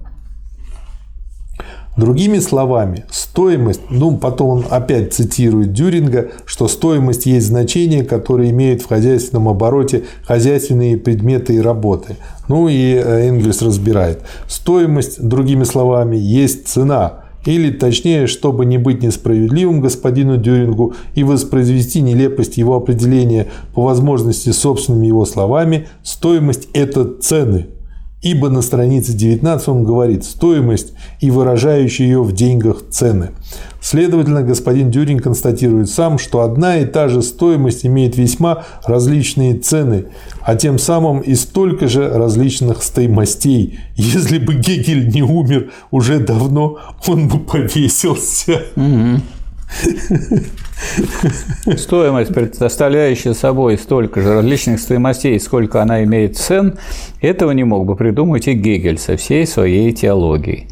Другими 2.01 2.39
словами, 2.39 3.05
стоимость, 3.11 3.83
ну 3.91 4.17
потом 4.17 4.49
он 4.49 4.65
опять 4.71 5.13
цитирует 5.13 5.75
Дюринга, 5.75 6.31
что 6.47 6.67
стоимость 6.67 7.27
есть 7.27 7.49
значение, 7.49 8.05
которое 8.05 8.49
имеют 8.49 8.81
в 8.81 8.89
хозяйственном 8.89 9.51
обороте 9.51 10.05
хозяйственные 10.25 10.97
предметы 10.97 11.57
и 11.57 11.61
работы. 11.61 12.17
Ну 12.49 12.69
и 12.69 12.95
э, 12.95 13.29
Энгельс 13.29 13.61
разбирает. 13.61 14.23
Стоимость, 14.49 15.23
другими 15.23 15.65
словами, 15.65 16.17
есть 16.17 16.69
цена, 16.69 17.25
или, 17.45 17.71
точнее, 17.71 18.27
чтобы 18.29 18.65
не 18.65 18.79
быть 18.79 19.03
несправедливым 19.03 19.83
господину 19.83 20.39
Дюрингу 20.39 20.95
и 21.15 21.23
воспроизвести 21.23 22.01
нелепость 22.01 22.57
его 22.57 22.77
определения 22.77 23.49
по 23.75 23.83
возможности 23.83 24.53
собственными 24.53 25.07
его 25.07 25.27
словами, 25.27 25.87
стоимость– 26.03 26.69
это 26.73 27.05
цены– 27.21 27.67
Ибо 28.23 28.51
на 28.51 28.61
странице 28.61 29.14
19 29.14 29.68
он 29.68 29.85
говорит 29.85 30.25
«стоимость 30.25 30.93
и 31.21 31.31
выражающие 31.31 32.09
ее 32.09 32.23
в 32.23 32.33
деньгах 32.33 32.83
цены». 32.91 33.31
Следовательно, 33.81 34.43
господин 34.43 34.91
Дюрин 34.91 35.21
констатирует 35.21 35.89
сам, 35.89 36.18
что 36.18 36.43
одна 36.43 36.79
и 36.79 36.85
та 36.85 37.09
же 37.09 37.23
стоимость 37.23 37.87
имеет 37.87 38.18
весьма 38.18 38.64
различные 38.85 39.59
цены, 39.59 40.07
а 40.43 40.55
тем 40.55 40.79
самым 40.79 41.21
и 41.21 41.35
столько 41.35 41.89
же 41.89 42.11
различных 42.11 42.83
стоимостей. 42.83 43.81
Если 43.97 44.39
бы 44.39 44.55
Гегель 44.55 45.09
не 45.09 45.23
умер 45.23 45.71
уже 45.91 46.18
давно, 46.21 46.77
он 47.07 47.29
бы 47.29 47.39
повесился. 47.39 48.64
Угу. 48.77 49.23
Стоимость, 51.76 52.33
представляющая 52.35 53.35
собой 53.35 53.78
столько 53.78 54.20
же 54.20 54.35
различных 54.35 54.81
стоимостей, 54.81 55.39
сколько 55.39 55.83
она 55.83 56.05
имеет 56.05 56.37
цен, 56.37 56.78
этого 57.20 57.53
не 57.53 57.64
мог 57.64 57.87
бы 57.87 57.97
придумать 57.97 58.49
и 58.49 58.55
Гегель 58.55 58.99
со 58.99 59.16
всей 59.16 59.47
своей 59.47 59.93
теологией. 59.93 60.68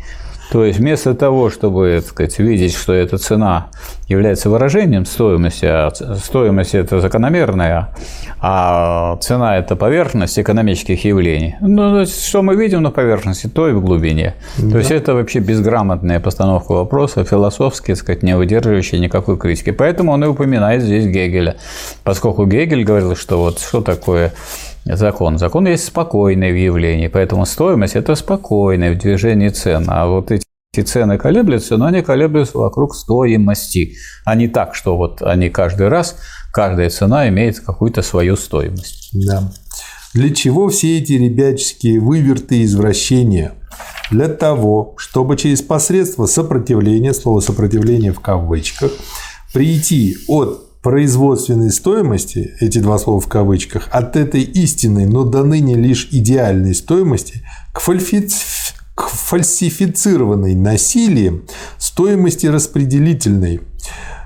То 0.51 0.65
есть 0.65 0.79
вместо 0.79 1.15
того, 1.15 1.51
чтобы 1.51 2.01
так 2.01 2.09
сказать, 2.09 2.39
видеть, 2.39 2.75
что 2.75 2.93
эта 2.93 3.19
цена 3.19 3.69
является 4.07 4.49
выражением 4.49 5.05
стоимости, 5.05 5.67
а 5.67 5.93
стоимость– 6.17 6.75
это 6.77 7.01
закономерная, 7.01 7.91
а 8.41 9.17
цена– 9.21 9.57
это 9.59 9.77
поверхность 9.77 10.39
экономических 10.39 11.05
явлений. 11.05 11.57
Ну, 11.61 12.07
что 12.07 12.43
мы 12.43 12.57
видим 12.57 12.83
на 12.83 12.91
поверхности, 12.91 13.47
то 13.47 13.69
и 13.69 13.73
в 13.73 13.83
глубине. 13.83 14.35
Да. 14.57 14.71
То 14.71 14.79
есть 14.79 14.91
это 14.91 15.15
вообще 15.15 15.41
безграмотная 15.41 16.21
постановка 16.21 16.73
вопроса, 16.73 17.25
философски, 17.25 17.89
так 17.89 17.97
сказать, 17.99 18.23
не 18.23 18.35
выдерживающая 18.35 18.99
никакой 18.99 19.37
критики. 19.37 19.71
Поэтому 19.71 20.13
он 20.13 20.25
и 20.25 20.27
упоминает 20.27 20.83
здесь 20.83 21.05
Гегеля, 21.05 21.57
поскольку 22.05 22.47
Гегель 22.47 22.85
говорил, 22.85 23.17
что 23.17 23.39
вот 23.39 23.59
что 23.59 23.83
такое 23.83 24.33
закон. 24.85 25.39
Закон 25.39 25.67
есть 25.67 25.87
спокойное 25.87 26.53
в 26.53 26.57
явлении, 26.57 27.09
поэтому 27.09 27.47
стоимость– 27.47 27.95
это 27.97 28.15
спокойное 28.15 28.95
в 28.95 28.99
движении 28.99 29.49
цен. 29.49 29.85
А 29.89 30.07
вот 30.07 30.31
эти 30.31 30.45
цены 30.83 31.19
колеблются, 31.19 31.77
но 31.77 31.87
они 31.87 32.03
колеблются 32.03 32.59
вокруг 32.59 32.95
стоимости, 32.95 33.97
а 34.25 34.35
не 34.35 34.49
так, 34.49 34.75
что 34.75 34.97
вот 34.97 35.23
они 35.23 35.51
каждый 35.51 35.89
раз, 35.89 36.17
каждая 36.53 36.91
цена 36.91 37.29
имеет 37.29 37.61
какую-то 37.61 38.03
свою 38.03 38.37
стоимость. 38.37 39.11
Да. 39.13 39.51
Для 40.15 40.35
чего 40.35 40.69
все 40.69 40.99
эти 40.99 41.13
ребяческие 41.13 42.01
выверты 42.01 42.59
и 42.59 42.65
извращения? 42.65 43.53
Для 44.11 44.29
того, 44.29 44.95
чтобы 44.97 45.37
через 45.37 45.61
посредство 45.61 46.27
сопротивления, 46.27 47.13
слово 47.13 47.41
сопротивление 47.41 48.13
в 48.13 48.21
кавычках, 48.21 48.93
прийти 49.53 50.17
от 50.27 50.68
производственной 50.83 51.71
стоимости, 51.71 52.55
эти 52.61 52.79
два 52.79 52.99
слова 52.99 53.21
в 53.21 53.29
кавычках, 53.29 53.89
от 53.91 54.17
этой 54.17 54.43
истинной, 54.43 55.07
но 55.07 55.25
до 55.25 55.45
ныне 55.45 55.75
лишь 55.75 56.09
идеальной 56.13 56.75
стоимости 56.75 57.43
к, 57.73 57.81
фальфи... 57.81 58.29
к 58.95 59.09
фальсифицированной 59.09 60.55
насилием 60.55 61.45
стоимости 61.79 62.47
распределительной, 62.47 63.61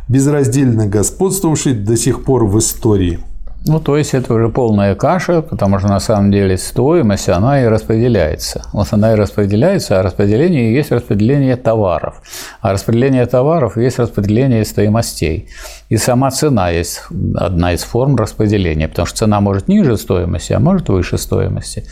безраздельно 0.08 0.86
господствовавшей 0.86 1.74
до 1.74 1.96
сих 1.96 2.24
пор 2.24 2.46
в 2.46 2.58
истории– 2.58 3.20
ну, 3.64 3.80
то 3.80 3.96
есть 3.96 4.14
это 4.14 4.34
уже 4.34 4.48
полная 4.48 4.94
каша, 4.94 5.40
потому 5.40 5.78
что 5.78 5.88
на 5.88 6.00
самом 6.00 6.32
деле 6.32 6.58
стоимость, 6.58 7.28
она 7.28 7.62
и 7.62 7.66
распределяется. 7.66 8.62
Вот 8.72 8.88
она 8.90 9.12
и 9.12 9.16
распределяется, 9.16 10.00
а 10.00 10.02
распределение 10.02 10.74
есть 10.74 10.90
распределение 10.90 11.56
товаров. 11.56 12.22
А 12.60 12.72
распределение 12.72 13.26
товаров 13.26 13.76
есть 13.76 13.98
распределение 13.98 14.64
стоимостей. 14.64 15.48
И 15.88 15.96
сама 15.96 16.30
цена 16.30 16.70
есть 16.70 17.02
одна 17.36 17.72
из 17.72 17.84
форм 17.84 18.16
распределения, 18.16 18.88
потому 18.88 19.06
что 19.06 19.18
цена 19.18 19.40
может 19.40 19.68
ниже 19.68 19.96
стоимости, 19.96 20.52
а 20.52 20.58
может 20.58 20.88
выше 20.88 21.16
стоимости. 21.16 21.84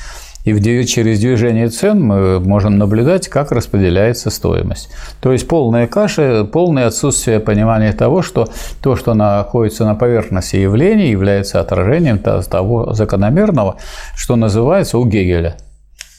И 0.45 0.85
через 0.87 1.21
движение 1.21 1.69
цен 1.69 2.03
мы 2.03 2.41
можем 2.41 2.79
наблюдать, 2.79 3.29
как 3.29 3.53
распределяется 3.53 4.31
стоимость. 4.31 4.89
То 5.21 5.33
есть 5.33 5.47
полная 5.47 5.87
каша, 5.87 6.45
полное 6.45 6.87
отсутствие 6.87 7.41
понимания 7.41 7.93
того, 7.93 8.23
что 8.23 8.49
то, 8.83 8.97
что 8.97 9.15
находится 9.15 9.85
на 9.85 9.95
поверхности 9.95 10.57
явлений, 10.57 11.11
является 11.11 11.61
отражением 11.61 12.19
того 12.19 12.95
закономерного, 12.95 13.77
что 14.17 14.37
называется 14.37 14.99
у 14.99 15.05
Гегеля. 15.05 15.57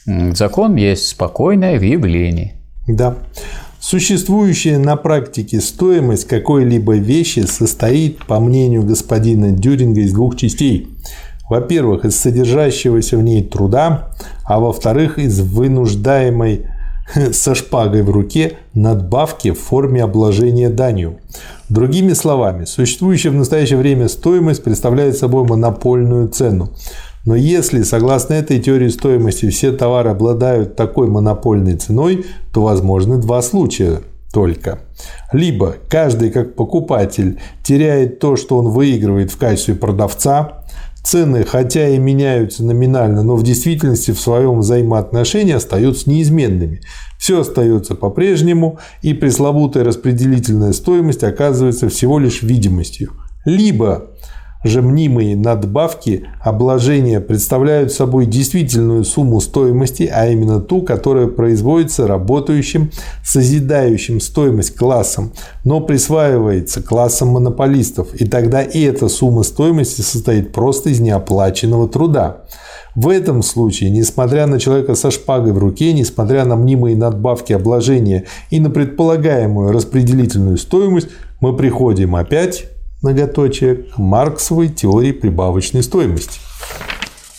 Закон 0.05 0.75
есть 0.75 1.07
спокойное 1.07 1.79
в 1.79 1.83
явлении. 1.83 2.53
Да. 2.87 3.15
Существующая 3.79 4.77
на 4.77 4.95
практике 4.95 5.59
стоимость 5.59 6.27
какой-либо 6.27 6.97
вещи 6.97 7.39
состоит, 7.39 8.23
по 8.25 8.39
мнению 8.39 8.83
господина 8.83 9.51
Дюринга, 9.51 10.01
из 10.01 10.13
двух 10.13 10.37
частей– 10.37 10.87
во-первых, 11.51 12.05
из 12.05 12.17
содержащегося 12.17 13.17
в 13.17 13.23
ней 13.23 13.43
труда, 13.43 14.07
а 14.45 14.61
во-вторых, 14.61 15.19
из 15.19 15.41
вынуждаемой 15.41 16.67
со 17.33 17.55
шпагой 17.55 18.03
в 18.03 18.09
руке 18.09 18.53
надбавки 18.73 19.51
в 19.51 19.59
форме 19.59 20.01
обложения 20.01 20.69
данью. 20.69 21.17
Другими 21.67 22.13
словами, 22.13 22.63
существующая 22.63 23.31
в 23.31 23.35
настоящее 23.35 23.79
время 23.79 24.07
стоимость 24.07 24.63
представляет 24.63 25.17
собой 25.17 25.43
монопольную 25.45 26.29
цену. 26.29 26.69
Но 27.25 27.35
если, 27.35 27.83
согласно 27.83 28.35
этой 28.35 28.61
теории 28.61 28.87
стоимости, 28.87 29.49
все 29.49 29.73
товары 29.73 30.11
обладают 30.11 30.77
такой 30.77 31.07
монопольной 31.07 31.75
ценой, 31.75 32.27
то 32.53 32.61
возможны 32.61 33.17
два 33.17 33.41
случая. 33.41 33.99
только. 34.33 34.79
Либо 35.33 35.75
каждый 35.89 36.31
как 36.31 36.55
покупатель 36.55 37.39
теряет 37.61 38.19
то, 38.19 38.37
что 38.37 38.57
он 38.57 38.69
выигрывает 38.69 39.29
в 39.29 39.37
качестве 39.37 39.75
продавца, 39.75 40.60
цены 41.03 41.43
хотя 41.43 41.89
и 41.89 41.97
меняются 41.97 42.63
номинально, 42.63 43.23
но 43.23 43.35
в 43.35 43.43
действительности 43.43 44.11
в 44.11 44.19
своем 44.19 44.59
взаимоотношении 44.59 45.53
остаются 45.53 46.09
неизменными. 46.09 46.81
Все 47.17 47.41
остается 47.41 47.95
по-прежнему, 47.95 48.79
и 49.01 49.13
пресловутая 49.13 49.83
распределительная 49.83 50.73
стоимость 50.73 51.23
оказывается 51.23 51.89
всего 51.89 52.19
лишь 52.19 52.41
видимостью. 52.41 53.13
Либо 53.45 54.11
же 54.63 54.81
мнимые 54.81 55.35
надбавки 55.35 56.27
обложения 56.39 57.19
представляют 57.19 57.91
собой 57.91 58.25
действительную 58.25 59.03
сумму 59.03 59.41
стоимости, 59.41 60.09
а 60.11 60.27
именно 60.27 60.59
ту, 60.59 60.81
которая 60.81 61.27
производится 61.27 62.07
работающим, 62.07 62.91
созидающим 63.23 64.19
стоимость 64.19 64.75
классом, 64.75 65.33
но 65.63 65.81
присваивается 65.81 66.81
классом 66.81 67.29
монополистов, 67.29 68.13
и 68.13 68.25
тогда 68.25 68.61
и 68.61 68.81
эта 68.81 69.09
сумма 69.09 69.43
стоимости 69.43 70.01
состоит 70.01 70.51
просто 70.51 70.89
из 70.89 70.99
неоплаченного 70.99 71.87
труда. 71.87 72.43
В 72.93 73.07
этом 73.07 73.41
случае, 73.41 73.89
несмотря 73.89 74.47
на 74.47 74.59
человека 74.59 74.95
со 74.95 75.11
шпагой 75.11 75.53
в 75.53 75.57
руке, 75.57 75.93
несмотря 75.93 76.43
на 76.43 76.57
мнимые 76.57 76.97
надбавки 76.97 77.53
обложения 77.53 78.25
и 78.49 78.59
на 78.59 78.69
предполагаемую 78.69 79.71
распределительную 79.71 80.57
стоимость, 80.57 81.07
мы 81.39 81.55
приходим 81.55 82.15
опять 82.15 82.65
многоточие, 83.01 83.75
к 83.75 83.97
марксовой 83.97 84.69
теории 84.69 85.11
прибавочной 85.11 85.83
стоимости. 85.83 86.39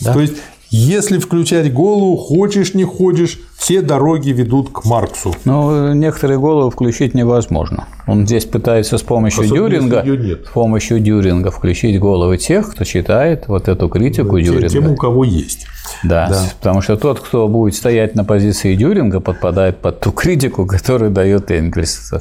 Да. 0.00 0.12
То 0.12 0.20
есть, 0.20 0.34
если 0.70 1.18
включать 1.18 1.72
голову, 1.72 2.16
хочешь, 2.16 2.74
не 2.74 2.84
хочешь, 2.84 3.38
все 3.58 3.82
дороги 3.82 4.30
ведут 4.30 4.72
к 4.72 4.84
Марксу. 4.86 5.34
Ну, 5.44 5.92
некоторые 5.92 6.40
головы 6.40 6.70
включить 6.70 7.14
невозможно. 7.14 7.86
Он 8.06 8.26
здесь 8.26 8.46
пытается 8.46 8.96
с 8.96 9.02
помощью 9.02 9.44
Особенно 9.44 10.02
Дюринга, 10.02 10.44
с 10.44 10.48
помощью 10.48 10.98
Дюринга 10.98 11.50
включить 11.50 12.00
головы 12.00 12.38
тех, 12.38 12.72
кто 12.72 12.84
читает 12.84 13.48
вот 13.48 13.68
эту 13.68 13.88
критику 13.88 14.38
Те, 14.38 14.46
Дюринга. 14.46 14.68
Тем, 14.68 14.90
у 14.90 14.96
кого 14.96 15.24
есть. 15.24 15.66
Да, 16.02 16.28
да, 16.28 16.42
потому 16.58 16.80
что 16.80 16.96
тот, 16.96 17.20
кто 17.20 17.46
будет 17.48 17.74
стоять 17.74 18.14
на 18.14 18.24
позиции 18.24 18.74
Дюринга, 18.74 19.20
подпадает 19.20 19.78
под 19.78 20.00
ту 20.00 20.10
критику, 20.10 20.66
которую 20.66 21.10
дает 21.10 21.50
Энгельс. 21.50 22.14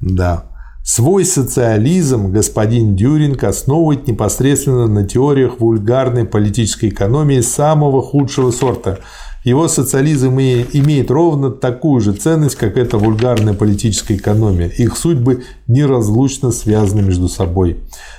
Да. 0.00 0.44
Свой 0.90 1.26
социализм 1.26 2.32
господин 2.32 2.96
Дюринг 2.96 3.44
основывает 3.44 4.08
непосредственно 4.08 4.86
на 4.86 5.06
теориях 5.06 5.60
вульгарной 5.60 6.24
политической 6.24 6.88
экономии 6.88 7.42
самого 7.42 8.00
худшего 8.00 8.50
сорта. 8.52 9.00
Его 9.44 9.68
социализм 9.68 10.38
имеет 10.38 11.10
ровно 11.10 11.50
такую 11.50 12.00
же 12.00 12.14
ценность, 12.14 12.56
как 12.56 12.78
эта 12.78 12.96
вульгарная 12.96 13.52
политическая 13.52 14.16
экономия. 14.16 14.68
Их 14.68 14.96
судьбы 14.96 15.44
неразлучно 15.66 16.52
связаны 16.52 17.02
между 17.02 17.28
собой. 17.28 17.76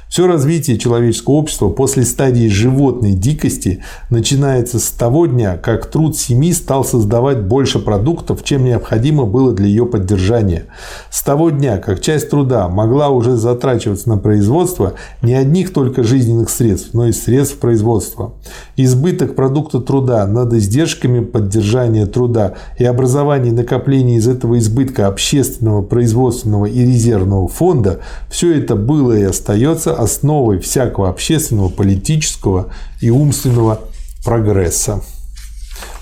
Все 0.10 0.26
развитие 0.26 0.80
человеческого 0.80 1.36
общества 1.36 1.70
после 1.70 2.04
стадии 2.04 2.48
животной 2.48 3.14
дикости 3.14 3.84
начинается 4.10 4.80
с 4.80 4.90
того 4.90 5.28
дня, 5.28 5.56
как 5.56 5.86
труд 5.86 6.18
семьи 6.18 6.52
стал 6.52 6.84
создавать 6.84 7.44
больше 7.44 7.78
продуктов, 7.78 8.44
чем 8.44 8.66
необходимо 8.66 9.26
было 9.26 9.54
для 9.54 9.68
ее 9.68 9.86
поддержания. 9.86 10.66
С 11.12 11.22
того 11.22 11.52
дня, 11.52 11.78
как 11.78 12.02
часть 12.02 12.32
труда 12.32 12.68
могла 12.70 13.10
уже 13.10 13.38
затрачиваться 13.38 14.10
на 14.10 14.18
производство 14.18 14.96
не 15.22 15.36
одних 15.36 15.74
только 15.74 16.02
жизненных 16.02 16.50
средств, 16.50 16.90
но 16.94 17.06
и 17.06 17.12
средств 17.12 17.60
производства. 17.60 18.34
Избыток 18.78 19.36
продукта 19.36 19.80
труда 19.80 20.26
над 20.26 20.54
издержками 20.54 21.20
поддержания 21.24 22.08
труда 22.08 22.56
и 22.80 22.84
образование 22.84 23.54
накопления 23.54 24.18
из 24.18 24.28
этого 24.28 24.58
избытка 24.58 25.06
общественного, 25.06 25.84
производственного 25.84 26.66
и 26.66 26.84
резервного 26.84 27.48
фонда– 27.48 28.00
все 28.32 28.58
это 28.58 28.76
было 28.76 29.14
и 29.14 29.22
остается 29.24 29.99
основой 30.00 30.60
всякого 30.60 31.10
общественного, 31.10 31.70
политического 31.70 32.74
и 33.02 33.10
умственного 33.10 33.82
прогресса. 34.24 35.02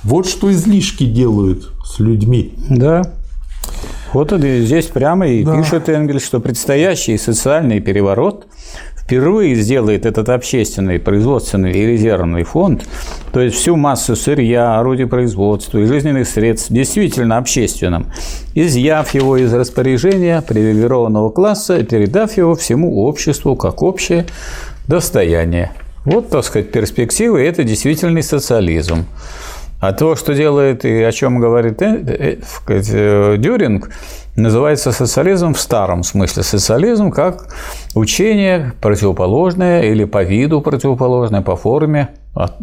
Вот 0.04 0.28
что 0.28 0.52
излишки 0.52 1.06
делают 1.06 1.72
с 1.86 2.00
людьми. 2.00 2.54
Да. 2.70 3.14
Вот 4.14 4.32
здесь 4.32 4.86
прямо 4.86 5.28
и 5.28 5.44
да. 5.44 5.58
пишет 5.58 5.90
Энгельс, 5.90 6.24
что 6.24 6.40
предстоящий 6.40 7.18
социальный 7.18 7.80
переворот 7.80 8.48
впервые 9.08 9.56
сделает 9.56 10.06
этот 10.06 10.28
общественный, 10.28 11.00
производственный 11.00 11.72
и 11.72 11.86
резервный 11.86 12.44
фонд, 12.44 12.86
то 13.32 13.40
есть 13.40 13.56
всю 13.56 13.78
массу 13.78 14.18
сырья, 14.18 14.78
орудий 14.78 15.08
производства 15.08 15.78
и 15.78 15.86
жизненных 15.86 16.28
средств 16.28 16.70
действительно 16.70 17.38
общественным, 17.38 18.08
изъяв 18.54 19.14
его 19.14 19.38
из 19.38 19.54
распоряжения 19.54 20.42
привилегированного 20.42 21.30
класса 21.30 21.78
и 21.78 21.84
передав 21.84 22.36
его 22.36 22.56
всему 22.56 23.06
обществу 23.06 23.56
как 23.56 23.82
общее 23.82 24.26
достояние. 24.90 25.72
Вот, 26.04 26.30
так 26.30 26.44
сказать, 26.44 26.74
перспективы– 26.74 27.42
это 27.44 27.64
действительный 27.64 28.24
социализм. 28.24 29.06
А 29.80 29.94
то, 29.94 30.18
что 30.18 30.34
делает 30.34 30.84
и 30.84 31.04
о 31.04 31.12
чем 31.12 31.40
говорит 31.40 31.82
э, 31.82 32.04
э, 32.06 32.38
э, 32.68 33.36
Дюринг, 33.38 33.90
называется 34.38 34.92
социализм 34.92 35.54
в 35.54 35.60
старом 35.60 36.04
смысле. 36.04 36.44
Социализм 36.44 37.12
как 37.12 37.54
учение 37.96 38.74
противоположное 38.80 39.84
или 39.84 40.06
по 40.06 40.24
виду 40.24 40.62
противоположное, 40.62 41.42
по 41.42 41.56
форме 41.56 42.10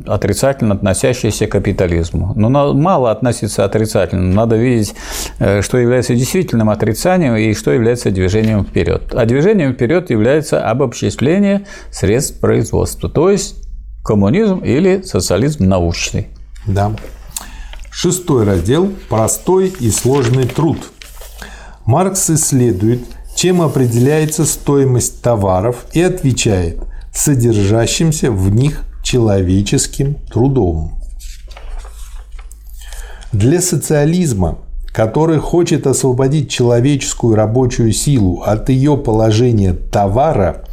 отрицательно 0.07 0.75
относящееся 0.77 1.49
к 1.49 1.51
капитализму. 1.51 2.33
Но 2.37 2.49
мало 2.72 3.11
относиться 3.11 3.64
отрицательно. 3.64 4.33
Надо 4.33 4.57
видеть, 4.57 4.95
что 5.37 5.79
является 5.79 6.14
действительным 6.14 6.70
отрицанием 6.70 7.35
и 7.35 7.53
что 7.55 7.72
является 7.72 8.12
движением 8.12 8.64
вперед. 8.64 9.12
А 9.12 9.27
движением 9.27 9.75
вперед 9.75 10.11
является 10.11 10.64
обобществление 10.70 11.66
средств 11.91 12.39
производства, 12.39 13.11
то 13.11 13.31
есть 13.31 13.57
коммунизм 14.05 14.59
или 14.59 15.03
социализм 15.03 15.64
научный. 15.68 16.29
Да. 16.68 16.93
Шестой 17.91 18.45
раздел– 18.45 18.93
простой 19.09 19.72
и 19.81 19.91
сложный 19.91 20.45
труд. 20.45 20.79
Маркс 21.87 22.30
исследует, 22.30 23.01
чем 23.35 23.62
определяется 23.62 24.45
стоимость 24.45 25.22
товаров 25.22 25.87
и 25.93 26.01
отвечает– 26.03 26.78
содержащимся 27.14 28.30
в 28.30 28.51
них 28.51 28.85
человеческим 29.03 30.16
трудом. 30.30 30.99
Для 33.32 33.61
социализма, 33.61 34.59
который 34.87 35.39
хочет 35.39 35.87
освободить 35.87 36.51
человеческую 36.51 37.35
рабочую 37.35 37.93
силу 37.93 38.43
от 38.43 38.68
ее 38.68 38.97
положения 38.97 39.72
товара, 39.72 40.64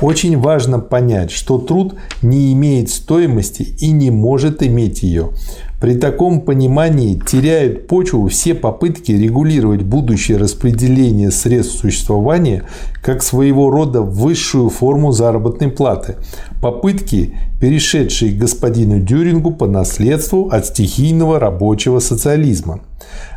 очень 0.00 0.38
важно 0.38 0.78
понять, 0.78 1.30
что 1.30 1.58
труд 1.58 1.94
не 2.22 2.52
имеет 2.52 2.90
стоимости 2.90 3.62
и 3.62 3.90
не 3.90 4.10
может 4.10 4.62
иметь 4.62 5.02
ее. 5.02 5.30
При 5.80 5.94
таком 5.94 6.42
понимании 6.42 7.18
теряют 7.18 7.86
почву 7.86 8.28
все 8.28 8.54
попытки 8.54 9.12
регулировать 9.12 9.82
будущее 9.82 10.36
распределение 10.36 11.30
средств 11.30 11.78
существования 11.78 12.64
как 13.02 13.22
своего 13.22 13.70
рода 13.70 14.02
высшую 14.02 14.68
форму 14.68 15.10
заработной 15.10 15.68
платы. 15.68 16.16
Попытки, 16.60 17.34
перешедшие 17.60 18.32
к 18.32 18.38
господину 18.38 19.00
Дюрингу 19.00 19.52
по 19.52 19.66
наследству 19.66 20.50
от 20.50 20.66
стихийного 20.66 21.38
рабочего 21.38 21.98
социализма. 21.98 22.80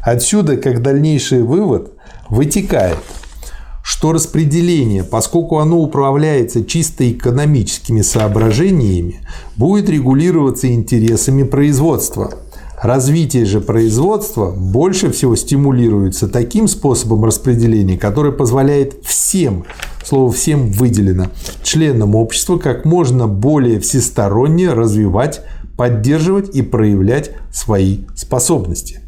Отсюда, 0.02 0.58
как 0.58 0.82
дальнейший 0.82 1.44
вывод, 1.44 1.94
вытекает– 2.30 2.98
что 3.84 4.14
распределение, 4.14 5.04
поскольку 5.04 5.60
оно 5.60 5.78
управляется 5.80 6.64
чисто 6.64 7.12
экономическими 7.12 8.02
соображениями, 8.02 9.20
будет 9.58 9.90
регулироваться 9.90 10.74
интересами 10.74 11.44
производства. 11.44 12.34
Развитие 12.82 13.46
же 13.46 13.60
производства 13.60 14.52
больше 14.52 15.12
всего 15.12 15.36
стимулируется 15.36 16.28
таким 16.30 16.68
способом 16.68 17.26
распределения, 17.26 17.98
который 17.98 18.32
позволяет 18.32 19.06
всем, 19.06 19.66
слово 20.06 20.32
«всем» 20.32 20.72
выделено, 20.72 21.28
членам 21.62 22.16
общества 22.16 22.58
как 22.58 22.86
можно 22.86 23.28
более 23.28 23.80
всесторонне 23.82 24.72
развивать, 24.72 25.42
поддерживать 25.78 26.56
и 26.56 26.62
проявлять 26.62 27.32
свои 27.52 28.00
способности. 28.16 29.02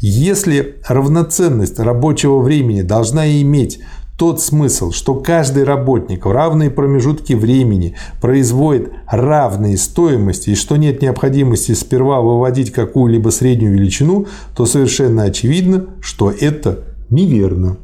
Если 0.00 0.76
равноценность 0.88 1.78
рабочего 1.78 2.40
времени 2.40 2.82
должна 2.82 3.30
иметь 3.42 3.80
тот 4.20 4.38
смысл, 4.42 4.90
что 4.90 5.14
каждый 5.14 5.64
работник 5.64 6.26
в 6.26 6.30
равные 6.30 6.68
промежутки 6.68 7.32
времени 7.32 7.94
производит 8.20 8.92
равные 9.10 9.78
стоимости 9.78 10.50
и 10.50 10.54
что 10.54 10.76
нет 10.76 11.00
необходимости 11.00 11.72
сперва 11.72 12.20
выводить 12.20 12.70
какую-либо 12.70 13.30
среднюю 13.30 13.72
величину, 13.72 14.26
то 14.54 14.66
совершенно 14.66 15.22
очевидно, 15.22 15.86
что 16.02 16.30
это 16.30 16.80
неверно. 17.08 17.78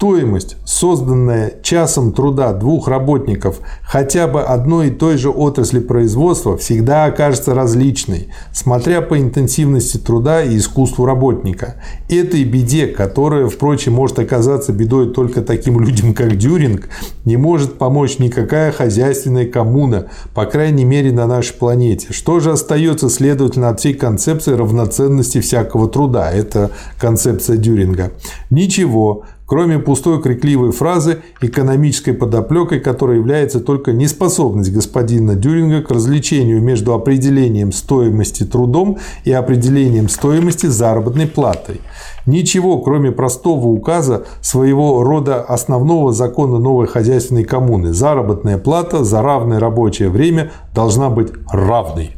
Стоимость, 0.00 0.56
созданная 0.64 1.52
часом 1.62 2.12
труда 2.12 2.54
двух 2.54 2.88
работников 2.88 3.60
хотя 3.82 4.28
бы 4.28 4.40
одной 4.40 4.88
и 4.88 4.90
той 4.90 5.18
же 5.18 5.28
отрасли 5.28 5.78
производства, 5.78 6.56
всегда 6.56 7.04
окажется 7.04 7.54
различной, 7.54 8.28
смотря 8.50 9.02
по 9.02 9.20
интенсивности 9.20 9.98
труда 9.98 10.42
и 10.42 10.56
искусству 10.56 11.04
работника. 11.04 11.82
Этой 12.08 12.44
беде, 12.44 12.86
которая, 12.86 13.46
впрочем, 13.48 13.92
может 13.92 14.18
оказаться 14.18 14.72
бедой 14.72 15.12
только 15.12 15.42
таким 15.42 15.78
людям, 15.78 16.14
как 16.14 16.34
Дюринг, 16.38 16.88
не 17.26 17.36
может 17.36 17.76
помочь 17.76 18.18
никакая 18.18 18.72
хозяйственная 18.72 19.44
коммуна, 19.44 20.06
по 20.32 20.46
крайней 20.46 20.86
мере 20.86 21.12
на 21.12 21.26
нашей 21.26 21.52
планете. 21.52 22.14
Что 22.14 22.40
же 22.40 22.52
остается, 22.52 23.10
следовательно, 23.10 23.68
от 23.68 23.80
всей 23.80 23.92
концепции 23.92 24.54
равноценности 24.54 25.42
всякого 25.42 25.90
труда? 25.90 26.32
Это 26.32 26.70
концепция 26.98 27.58
Дюринга. 27.58 28.12
Ничего, 28.48 29.24
кроме 29.50 29.80
пустой 29.80 30.22
крикливой 30.22 30.70
фразы, 30.70 31.22
экономической 31.40 32.12
подоплекой, 32.12 32.78
которая 32.78 33.16
является 33.16 33.58
только 33.58 33.92
неспособность 33.92 34.72
господина 34.72 35.34
Дюринга 35.34 35.82
к 35.82 35.90
развлечению 35.90 36.62
между 36.62 36.94
определением 36.94 37.72
стоимости 37.72 38.44
трудом 38.44 38.98
и 39.24 39.32
определением 39.32 40.08
стоимости 40.08 40.66
заработной 40.66 41.26
платой. 41.26 41.80
Ничего, 42.26 42.78
кроме 42.78 43.10
простого 43.10 43.66
указа 43.66 44.24
своего 44.40 45.02
рода 45.02 45.42
основного 45.42 46.12
закона 46.12 46.60
новой 46.60 46.86
хозяйственной 46.86 47.42
коммуны. 47.42 47.92
Заработная 47.92 48.56
плата 48.56 49.02
за 49.02 49.20
равное 49.20 49.58
рабочее 49.58 50.10
время 50.10 50.52
должна 50.72 51.10
быть 51.10 51.32
равной. 51.50 52.12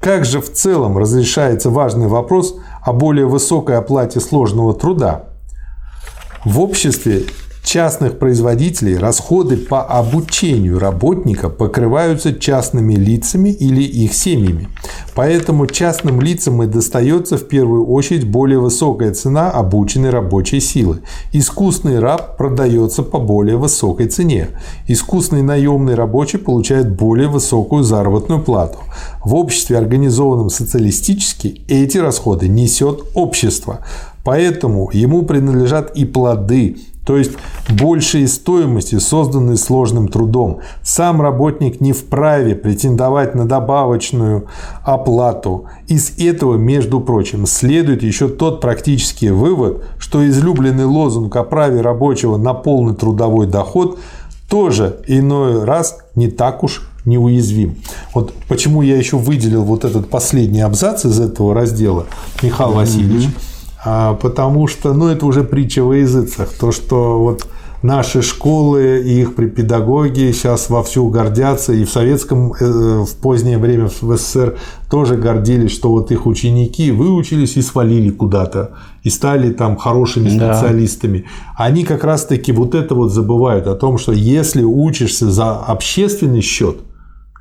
Как 0.00 0.24
же 0.24 0.40
в 0.40 0.50
целом 0.50 0.96
разрешается 0.96 1.68
важный 1.68 2.08
вопрос 2.08 2.56
о 2.82 2.94
более 2.94 3.26
высокой 3.26 3.76
оплате 3.76 4.20
сложного 4.20 4.72
труда? 4.72 5.31
В 6.44 6.58
обществе 6.58 7.26
частных 7.62 8.18
производителей 8.18 8.96
расходы 8.96 9.56
по 9.56 9.84
обучению 9.84 10.80
работника 10.80 11.48
покрываются 11.48 12.34
частными 12.34 12.94
лицами 12.94 13.50
или 13.50 13.82
их 13.82 14.12
семьями. 14.12 14.68
Поэтому 15.14 15.68
частным 15.68 16.20
лицам 16.20 16.64
и 16.64 16.66
достается 16.66 17.38
в 17.38 17.46
первую 17.46 17.86
очередь 17.86 18.28
более 18.28 18.58
высокая 18.58 19.14
цена 19.14 19.52
обученной 19.52 20.10
рабочей 20.10 20.58
силы. 20.58 21.02
Искусный 21.32 22.00
раб 22.00 22.36
продается 22.36 23.04
по 23.04 23.20
более 23.20 23.56
высокой 23.56 24.08
цене. 24.08 24.48
Искусный 24.88 25.42
наемный 25.42 25.94
рабочий 25.94 26.38
получает 26.38 26.90
более 26.90 27.28
высокую 27.28 27.84
заработную 27.84 28.42
плату. 28.42 28.78
В 29.24 29.36
обществе, 29.36 29.78
организованном 29.78 30.50
социалистически, 30.50 31.62
эти 31.68 31.98
расходы 31.98 32.48
несет 32.48 33.02
общество. 33.14 33.78
Поэтому 34.24 34.90
ему 34.92 35.22
принадлежат 35.22 35.96
и 35.96 36.04
плоды, 36.04 36.76
то 37.04 37.16
есть 37.16 37.32
большие 37.68 38.28
стоимости, 38.28 38.98
созданные 38.98 39.56
сложным 39.56 40.06
трудом. 40.06 40.60
Сам 40.82 41.20
работник 41.20 41.80
не 41.80 41.92
вправе 41.92 42.54
претендовать 42.54 43.34
на 43.34 43.46
добавочную 43.46 44.46
оплату. 44.84 45.64
Из 45.88 46.12
этого, 46.18 46.54
между 46.54 47.00
прочим, 47.00 47.46
следует 47.46 48.04
еще 48.04 48.28
тот 48.28 48.60
практический 48.60 49.30
вывод, 49.30 49.84
что 49.98 50.26
излюбленный 50.28 50.84
лозунг 50.84 51.34
о 51.34 51.42
праве 51.42 51.80
рабочего 51.80 52.36
на 52.36 52.54
полный 52.54 52.94
трудовой 52.94 53.48
доход 53.48 53.98
тоже 54.48 55.00
иной 55.08 55.64
раз 55.64 55.98
не 56.14 56.28
так 56.28 56.62
уж 56.62 56.88
неуязвим. 57.04 57.76
Вот 58.14 58.32
почему 58.46 58.82
я 58.82 58.96
еще 58.96 59.16
выделил 59.16 59.64
вот 59.64 59.84
этот 59.84 60.08
последний 60.08 60.60
абзац 60.60 61.04
из 61.04 61.18
этого 61.18 61.52
раздела, 61.52 62.06
Михаил 62.42 62.72
Васильевич. 62.72 63.24
Mm-hmm 63.24 63.51
потому 63.84 64.66
что, 64.68 64.94
ну, 64.94 65.08
это 65.08 65.26
уже 65.26 65.42
притча 65.42 65.82
во 65.82 65.96
языцах, 65.96 66.48
то, 66.58 66.72
что 66.72 67.18
вот 67.18 67.46
наши 67.82 68.22
школы 68.22 69.02
и 69.04 69.20
их 69.20 69.34
педагоги 69.34 70.32
сейчас 70.32 70.70
вовсю 70.70 71.08
гордятся, 71.08 71.72
и 71.72 71.84
в 71.84 71.90
советском, 71.90 72.52
э, 72.52 73.04
в 73.04 73.16
позднее 73.16 73.58
время 73.58 73.88
в 73.88 74.16
СССР 74.16 74.56
тоже 74.90 75.16
гордились, 75.16 75.72
что 75.72 75.90
вот 75.90 76.12
их 76.12 76.26
ученики 76.26 76.90
выучились 76.90 77.56
и 77.56 77.62
свалили 77.62 78.10
куда-то, 78.10 78.70
и 79.02 79.10
стали 79.10 79.52
там 79.52 79.76
хорошими 79.76 80.28
специалистами. 80.28 81.18
Да. 81.18 81.64
Они 81.64 81.84
как 81.84 82.04
раз-таки 82.04 82.52
вот 82.52 82.74
это 82.74 82.94
вот 82.94 83.12
забывают 83.12 83.66
о 83.66 83.74
том, 83.74 83.98
что 83.98 84.12
если 84.12 84.62
учишься 84.62 85.30
за 85.30 85.56
общественный 85.56 86.40
счет– 86.40 86.76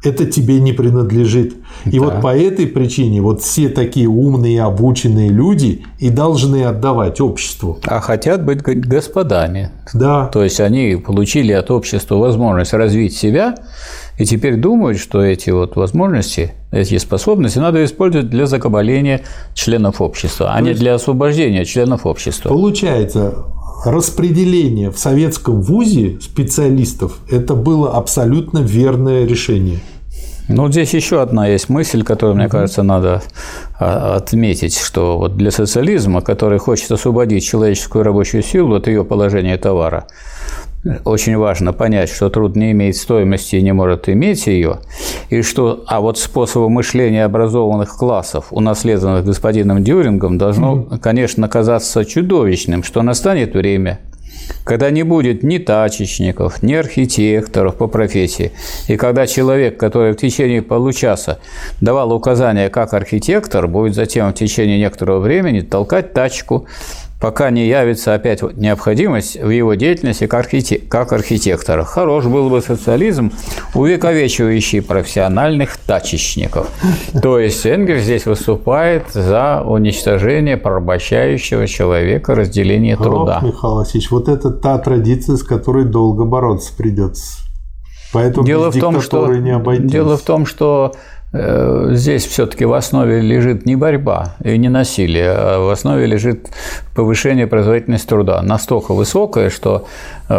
это 0.04 0.26
тебе 0.26 0.60
не 0.60 0.74
принадлежит. 0.74 1.56
И 1.86 1.99
да. 1.99 2.06
вот 2.06 2.22
по 2.22 2.36
этой 2.36 2.68
причине 2.68 3.22
вот 3.22 3.41
все 3.41 3.70
такие 3.70 4.08
умные, 4.08 4.64
обученные 4.64 5.30
люди 5.30 5.84
и 5.99 6.10
должны 6.10 6.64
отдавать 6.64 7.22
обществу. 7.22 7.80
А 7.86 7.99
хотят 7.99 8.43
быть 8.43 8.62
господами. 8.62 9.72
Да. 9.93 10.28
То 10.28 10.43
есть 10.43 10.60
они 10.60 10.95
получили 10.95 11.52
от 11.52 11.70
общества 11.70 12.16
возможность 12.16 12.74
развить 12.74 13.16
себя, 13.16 13.56
и 14.18 14.26
теперь 14.26 14.58
думают, 14.58 14.99
что 14.99 15.24
эти 15.24 15.49
вот 15.52 15.76
возможности, 15.76 16.54
эти 16.72 16.97
способности 16.97 17.59
надо 17.59 17.84
использовать 17.84 18.30
для 18.30 18.45
закабаления 18.45 19.22
членов 19.53 20.01
общества, 20.01 20.53
а 20.53 20.61
не 20.61 20.74
для 20.74 20.95
освобождения 20.95 21.65
членов 21.65 22.05
общества. 22.05 22.49
Получается, 22.49 23.45
распределение 23.86 24.91
в 24.91 24.97
советском 24.97 25.61
вузе 25.61 26.19
специалистов– 26.22 27.19
это 27.30 27.55
было 27.55 27.91
абсолютно 27.91 28.59
верное 28.59 29.26
решение. 29.26 29.80
Ну, 30.47 30.69
здесь 30.69 30.93
еще 30.93 31.22
одна 31.22 31.47
есть 31.47 31.69
мысль, 31.69 32.03
которую, 32.03 32.36
мне 32.36 32.49
кажется, 32.49 32.84
надо 32.84 33.22
а, 33.80 34.15
отметить, 34.15 34.78
что 34.78 35.17
вот 35.17 35.38
для 35.38 35.51
социализма, 35.51 36.22
который 36.22 36.59
хочет 36.59 36.91
освободить 36.91 37.45
человеческую 37.45 38.03
рабочую 38.03 38.43
силу 38.43 38.76
от 38.76 38.88
ее 38.88 39.05
положения 39.05 39.57
товара, 39.57 40.07
очень 41.05 41.38
важно 41.38 41.73
понять, 41.73 42.09
что 42.09 42.29
труд 42.29 42.55
не 42.55 42.71
имеет 42.71 42.95
стоимости 42.95 43.55
и 43.55 43.61
не 43.61 43.71
может 43.71 44.09
иметь 44.09 44.47
ее, 44.47 44.79
и 45.29 45.41
что, 45.41 45.84
а 45.88 46.01
вот 46.01 46.17
способы 46.17 46.69
мышления 46.69 47.25
образованных 47.25 47.95
классов, 47.95 48.47
унаследованных 48.51 49.25
господином 49.25 49.84
Дюрингом, 49.84 50.38
должно, 50.38 50.84
конечно, 51.01 51.47
казаться 51.47 52.03
чудовищным, 52.03 52.84
что 52.84 53.03
настанет 53.03 53.53
время, 53.53 53.99
когда 54.63 54.89
не 54.89 55.03
будет 55.03 55.43
ни 55.43 55.59
тачечников, 55.59 56.63
ни 56.63 56.73
архитекторов 56.73 57.75
по 57.75 57.88
профессии, 57.88 58.51
и 58.88 58.97
когда 58.97 59.27
человек, 59.27 59.77
который 59.79 60.13
в 60.13 60.17
течение 60.17 60.63
получаса 60.63 61.39
давал 61.79 62.11
указания 62.11 62.69
как 62.69 62.95
архитектор, 62.95 63.67
будет 63.67 63.93
затем 63.93 64.32
в 64.32 64.34
течение 64.34 64.79
некоторого 64.79 65.19
времени 65.19 65.61
толкать 65.61 66.13
тачку, 66.13 66.65
пока 67.22 67.51
не 67.51 67.67
явится 67.67 68.15
опять 68.15 68.41
необходимость 68.57 69.39
в 69.41 69.49
его 69.49 69.76
деятельности 69.76 70.26
как, 70.26 71.13
архитектора. 71.13 71.84
Хорош 71.86 72.26
был 72.26 72.49
бы 72.49 72.61
социализм, 72.61 73.32
увековечивающий 73.76 74.82
профессиональных 74.82 75.78
тачечников. 75.78 76.67
То 77.22 77.39
есть 77.39 77.65
Энгельс 77.65 78.03
здесь 78.03 78.26
выступает 78.26 79.11
за 79.11 79.61
уничтожение 79.61 80.57
порабощающего 80.57 81.67
человека 81.67 82.34
разделение 82.34 82.97
труда. 82.97 83.38
Ох, 83.38 83.43
Михаил 83.43 83.76
Васильевич, 83.76 84.11
вот 84.11 84.28
это 84.28 84.49
та 84.49 84.80
традиция, 84.80 85.38
с 85.38 85.43
которой 85.43 85.86
долго 85.86 86.26
бороться 86.26 86.74
придется. 86.76 87.43
Поэтому 88.13 88.45
дело 88.45 88.72
в 88.72 88.78
том, 88.78 88.99
что, 88.99 89.34
не 89.34 89.51
обойтись. 89.51 89.91
Дело 89.91 90.17
в 90.17 90.22
том, 90.22 90.45
что 90.45 90.93
здесь 91.34 92.25
все-таки 92.25 92.65
в 92.65 92.73
основе 92.73 93.21
лежит 93.21 93.65
не 93.65 93.77
борьба 93.77 94.36
и 94.43 94.57
не 94.57 94.67
насилие, 94.67 95.32
а 95.32 95.59
в 95.59 95.69
основе 95.69 96.05
лежит 96.05 96.49
повышение 96.93 97.47
производительности 97.47 98.07
труда 98.07 98.41
настолько 98.41 98.93
высокое, 98.93 99.49
что 99.49 99.88
э, 100.27 100.36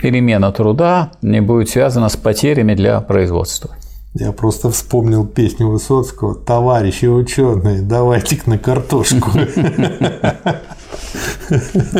перемена 0.00 0.50
труда 0.50 1.12
не 1.22 1.40
будет 1.40 1.68
связана 1.68 2.08
с 2.08 2.16
потерями 2.16 2.74
для 2.74 3.00
производства. 3.00 3.70
Я 4.14 4.32
просто 4.32 4.70
вспомнил 4.70 5.26
песню 5.26 5.68
Высоцкого 5.68 6.34
«Товарищи 6.36 7.06
ученые, 7.06 7.82
давайте-ка 7.82 8.50
на 8.50 8.58
картошку». 8.58 9.30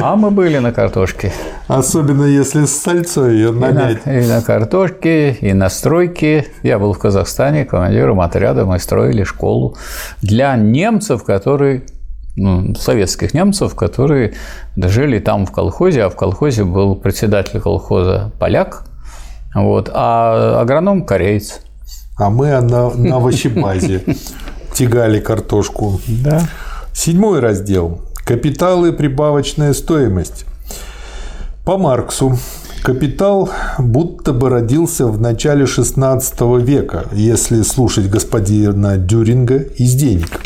А 0.00 0.16
мы 0.16 0.30
были 0.30 0.58
на 0.58 0.72
картошке. 0.72 1.32
Особенно 1.68 2.24
если 2.24 2.64
с 2.64 2.72
сальцой 2.82 3.34
ее 3.34 3.52
намять. 3.52 3.98
И 4.06 4.08
на, 4.08 4.18
и 4.20 4.26
на 4.26 4.42
картошке, 4.42 5.32
и 5.32 5.52
на 5.52 5.68
стройке. 5.70 6.46
Я 6.62 6.78
был 6.78 6.92
в 6.92 6.98
Казахстане 6.98 7.64
командиром 7.64 8.20
отряда, 8.20 8.64
мы 8.64 8.78
строили 8.78 9.24
школу 9.24 9.76
для 10.22 10.56
немцев, 10.56 11.24
которые 11.24 11.84
ну, 12.36 12.74
советских 12.74 13.34
немцев, 13.34 13.74
которые 13.74 14.34
жили 14.76 15.18
там 15.18 15.46
в 15.46 15.52
колхозе, 15.52 16.04
а 16.04 16.10
в 16.10 16.16
колхозе 16.16 16.64
был 16.64 16.96
председатель 16.96 17.60
колхоза 17.60 18.32
поляк, 18.38 18.84
вот, 19.54 19.90
а 19.92 20.60
агроном 20.60 21.04
кореец. 21.04 21.60
А 22.16 22.30
мы 22.30 22.48
на, 22.60 22.90
на 22.90 23.16
овощебазе 23.16 24.04
тягали 24.74 25.20
картошку. 25.20 26.00
Да. 26.06 26.42
Седьмой 26.92 27.40
раздел. 27.40 28.00
Капиталы 28.24 28.94
прибавочная 28.94 29.74
стоимость. 29.74 30.46
По 31.66 31.76
Марксу 31.76 32.38
капитал 32.82 33.50
будто 33.78 34.32
бы 34.32 34.48
родился 34.48 35.06
в 35.06 35.20
начале 35.20 35.66
XVI 35.66 36.62
века, 36.62 37.04
если 37.12 37.60
слушать 37.60 38.08
господина 38.08 38.96
Дюринга 38.96 39.58
из 39.58 39.92
денег. 39.92 40.40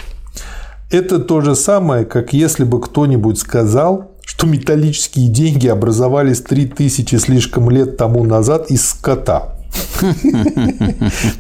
Это 0.91 1.21
то 1.21 1.41
же 1.41 1.55
самое, 1.55 2.05
как 2.05 2.33
если 2.33 2.65
бы 2.65 2.81
кто-нибудь 2.81 3.39
сказал, 3.39 4.11
что 4.25 4.49
металлические 4.49 5.29
деньги 5.29 5.69
образовались 5.69 6.41
3000 6.41 7.15
слишком 7.15 7.71
лет 7.71 7.97
тому 7.97 8.25
назад 8.25 8.73
из 8.73 8.89
скота. 8.89 9.55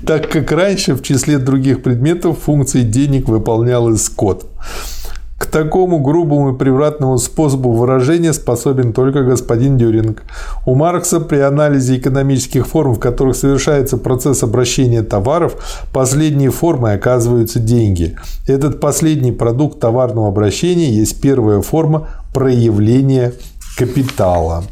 Так 0.07 0.31
как 0.31 0.53
раньше 0.53 0.95
в 0.95 1.03
числе 1.03 1.39
других 1.39 1.83
предметов 1.83 2.39
функции 2.45 2.83
денег 2.83 3.29
выполнял 3.29 3.89
и 3.89 3.97
скот. 3.97 4.47
Такому 5.51 6.01
грубому 6.01 6.55
и 6.55 6.59
превратному 6.59 7.19
способу 7.19 7.73
выражения 7.73 8.33
способен 8.33 8.93
только 8.93 9.23
господин 9.23 9.79
Дюринг. 9.79 10.23
У 10.67 10.75
Маркса 10.75 11.21
при 11.21 11.39
анализе 11.39 11.97
экономических 11.97 12.67
форм, 12.67 12.95
в 12.95 13.01
которых 13.01 13.37
совершается 13.37 13.97
процесс 13.97 14.43
обращения 14.43 15.03
товаров, 15.03 15.57
последней 15.93 16.49
формой 16.49 16.95
оказываются 16.95 17.61
деньги. 17.61 18.17
Этот 18.47 18.81
последний 18.81 19.33
продукт 19.33 19.81
товарного 19.81 20.29
обращения 20.29 20.91
есть 20.91 21.21
первая 21.21 21.63
форма 21.63 22.09
проявления 22.35 23.33
капитала. 23.77 24.65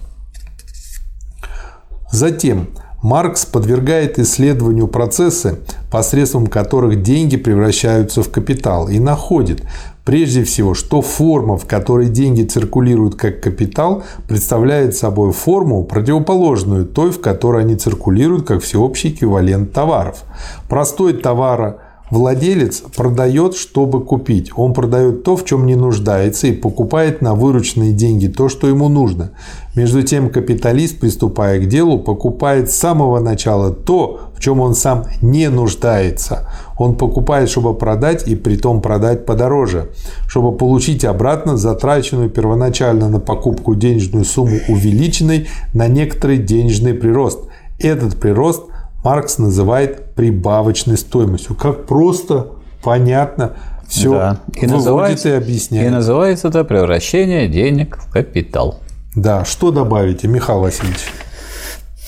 Затем 2.13 2.69
Маркс 3.03 3.45
подвергает 3.47 4.19
исследованию 4.19 4.89
процессы, 4.89 5.59
посредством 5.91 6.47
которых 6.47 7.03
деньги 7.03 7.37
превращаются 7.37 8.23
в 8.23 8.31
капитал, 8.31 8.89
и 8.89 8.99
находит, 8.99 9.63
Прежде 10.07 10.45
всего, 10.45 10.75
что 10.75 11.03
форма, 11.03 11.59
в 11.59 11.67
которой 11.67 12.09
деньги 12.09 12.45
циркулируют 12.45 13.17
как 13.17 13.41
капитал, 13.41 14.05
представляет 14.29 14.95
собой 14.95 15.33
форму, 15.33 15.83
противоположную 15.83 16.87
той, 16.87 17.11
в 17.11 17.21
которой 17.21 17.65
они 17.65 17.75
циркулируют 17.75 18.47
как 18.47 18.63
всеобщий 18.63 19.11
эквивалент 19.11 19.73
товаров. 19.73 20.23
Простой 20.69 21.13
товара 21.13 21.81
Владелец 22.09 22.85
продает, 22.95 23.57
чтобы 23.57 24.05
купить. 24.05 24.53
Он 24.55 24.75
продает 24.75 25.25
то, 25.25 25.37
в 25.37 25.45
чем 25.45 25.67
не 25.67 25.75
нуждается, 25.75 26.47
и 26.47 26.53
покупает 26.53 27.21
на 27.21 27.35
вырученные 27.35 27.93
деньги 27.93 28.29
то, 28.29 28.49
что 28.49 28.69
ему 28.69 28.89
нужно. 28.89 29.33
Между 29.75 30.05
тем, 30.05 30.31
капиталист, 30.31 31.01
приступая 31.01 31.59
к 31.59 31.67
делу, 31.67 31.99
покупает 31.99 32.71
с 32.71 32.77
самого 32.77 33.19
начала 33.19 33.73
то, 33.73 34.31
в 34.37 34.41
чем 34.41 34.61
он 34.61 34.77
сам 34.77 35.07
не 35.21 35.51
нуждается. 35.51 36.49
Он 36.79 36.97
покупает, 36.97 37.49
чтобы 37.49 37.75
продать, 37.75 38.29
и 38.29 38.37
при 38.37 38.57
том 38.57 38.83
продать 38.83 39.27
подороже, 39.27 39.91
чтобы 40.27 40.57
получить 40.57 41.05
обратно 41.05 41.57
затраченную 41.57 42.31
первоначально 42.31 43.09
на 43.09 43.21
покупку 43.21 43.75
денежную 43.75 44.25
сумму 44.25 44.59
увеличенной 44.69 45.49
на 45.73 45.89
некоторый 45.89 46.39
денежный 46.39 46.95
прирост. 46.95 47.41
Этот 47.79 48.19
прирост– 48.21 48.63
Маркс 49.07 49.39
называет 49.39 50.17
прибавочной 50.17 50.97
стоимостью. 50.97 51.55
Как 51.55 51.87
просто, 51.87 52.49
понятно, 52.83 53.53
все 53.87 54.11
да. 54.11 54.41
и 54.61 54.67
называется, 54.67 55.29
и 55.29 55.33
объясняет. 55.33 55.87
И 55.87 55.91
называется 55.91 56.49
это 56.49 56.65
превращение 56.65 57.47
денег 57.47 57.99
в 57.99 58.11
капитал. 58.11 58.81
Да, 59.15 59.45
что 59.45 59.71
добавите, 59.71 60.27
Михаил 60.27 60.59
Васильевич? 60.59 61.05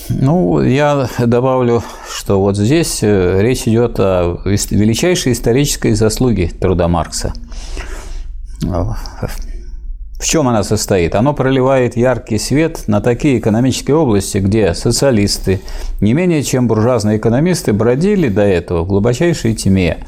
Ну, 0.09 0.61
я 0.61 1.07
добавлю, 1.19 1.83
что 2.11 2.41
вот 2.41 2.57
здесь 2.57 2.99
э, 3.03 3.41
речь 3.41 3.67
идет 3.67 3.99
о 3.99 4.39
величайшей 4.43 5.33
исторической 5.33 5.93
заслуге 5.93 6.49
труда 6.49 6.87
Маркса. 6.87 7.33
В 10.19 10.25
чем 10.25 10.49
она 10.49 10.63
состоит? 10.63 11.15
Оно 11.15 11.33
проливает 11.33 11.95
яркий 11.95 12.37
свет 12.39 12.83
на 12.87 12.99
такие 12.99 13.39
экономические 13.39 13.95
области, 13.95 14.39
где 14.39 14.73
социалисты, 14.73 15.61
не 16.01 16.13
менее 16.13 16.43
чем 16.43 16.67
буржуазные 16.67 17.17
экономисты, 17.17 17.71
бродили 17.71 18.27
до 18.27 18.41
этого 18.41 18.83
в 18.83 18.87
глубочайшей 18.87 19.55
тьме. 19.55 19.99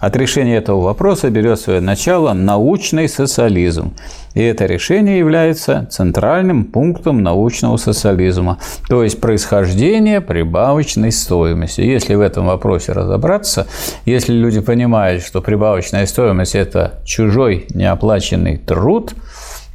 От 0.00 0.16
решения 0.16 0.56
этого 0.56 0.80
вопроса 0.80 1.28
берет 1.30 1.60
свое 1.60 1.80
начало 1.80 2.32
научный 2.32 3.08
социализм. 3.08 3.92
И 4.34 4.42
это 4.42 4.64
решение 4.66 5.18
является 5.18 5.86
центральным 5.90 6.64
пунктом 6.64 7.22
научного 7.22 7.76
социализма, 7.76 8.58
то 8.88 9.04
есть 9.04 9.20
происхождение 9.20 10.20
прибавочной 10.20 11.12
стоимости. 11.12 11.82
Если 11.82 12.14
в 12.14 12.20
этом 12.20 12.46
вопросе 12.46 12.92
разобраться, 12.92 13.66
если 14.06 14.32
люди 14.32 14.60
понимают, 14.60 15.22
что 15.22 15.42
прибавочная 15.42 16.06
стоимость– 16.06 16.54
это 16.56 17.00
чужой 17.04 17.66
неоплаченный 17.74 18.56
труд– 18.56 19.14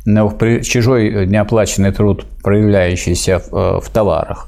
чужой 0.05 1.25
неоплаченный 1.25 1.91
труд, 1.91 2.25
проявляющийся 2.43 3.39
в, 3.39 3.55
э, 3.55 3.79
в 3.81 3.89
товарах, 3.89 4.47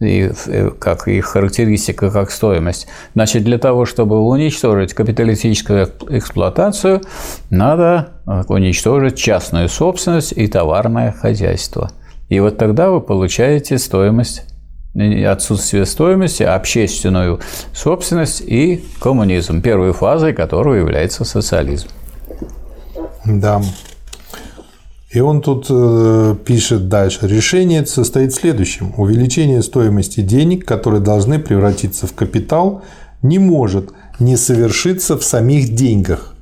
и 0.00 0.30
э, 0.46 0.70
как 0.78 1.08
их 1.08 1.24
характеристика, 1.26 2.10
как 2.10 2.30
стоимость. 2.30 2.86
Значит, 3.14 3.44
для 3.44 3.58
того, 3.58 3.84
чтобы 3.84 4.20
уничтожить 4.20 4.94
капиталистическую 4.94 5.90
эксплуатацию, 6.08 7.02
надо 7.50 8.10
э, 8.26 8.44
уничтожить 8.48 9.16
частную 9.16 9.68
собственность 9.68 10.32
и 10.32 10.46
товарное 10.46 11.12
хозяйство. 11.12 11.90
И 12.28 12.40
вот 12.40 12.58
тогда 12.58 12.90
вы 12.90 13.00
получаете 13.00 13.78
стоимость 13.78 14.44
отсутствие 14.94 15.86
стоимости, 15.86 16.42
общественную 16.42 17.40
собственность 17.72 18.40
и 18.40 18.84
коммунизм, 19.00 19.60
первой 19.60 19.92
фазой 19.92 20.32
которого 20.32 20.74
является 20.74 21.24
социализм. 21.24 21.88
Да, 23.24 23.62
и 25.10 25.20
он 25.20 25.40
тут 25.40 25.66
э, 25.70 26.34
пишет 26.44 26.88
дальше. 26.88 27.26
Решение 27.26 27.86
состоит 27.86 28.32
в 28.32 28.36
следующем. 28.36 28.92
Увеличение 28.98 29.62
стоимости 29.62 30.20
денег, 30.20 30.66
которые 30.66 31.00
должны 31.00 31.38
превратиться 31.38 32.06
в 32.06 32.12
капитал, 32.12 32.82
не 33.22 33.38
может 33.38 33.90
не 34.20 34.36
совершиться 34.36 35.16
в 35.16 35.24
самих 35.24 35.74
деньгах, 35.74 36.34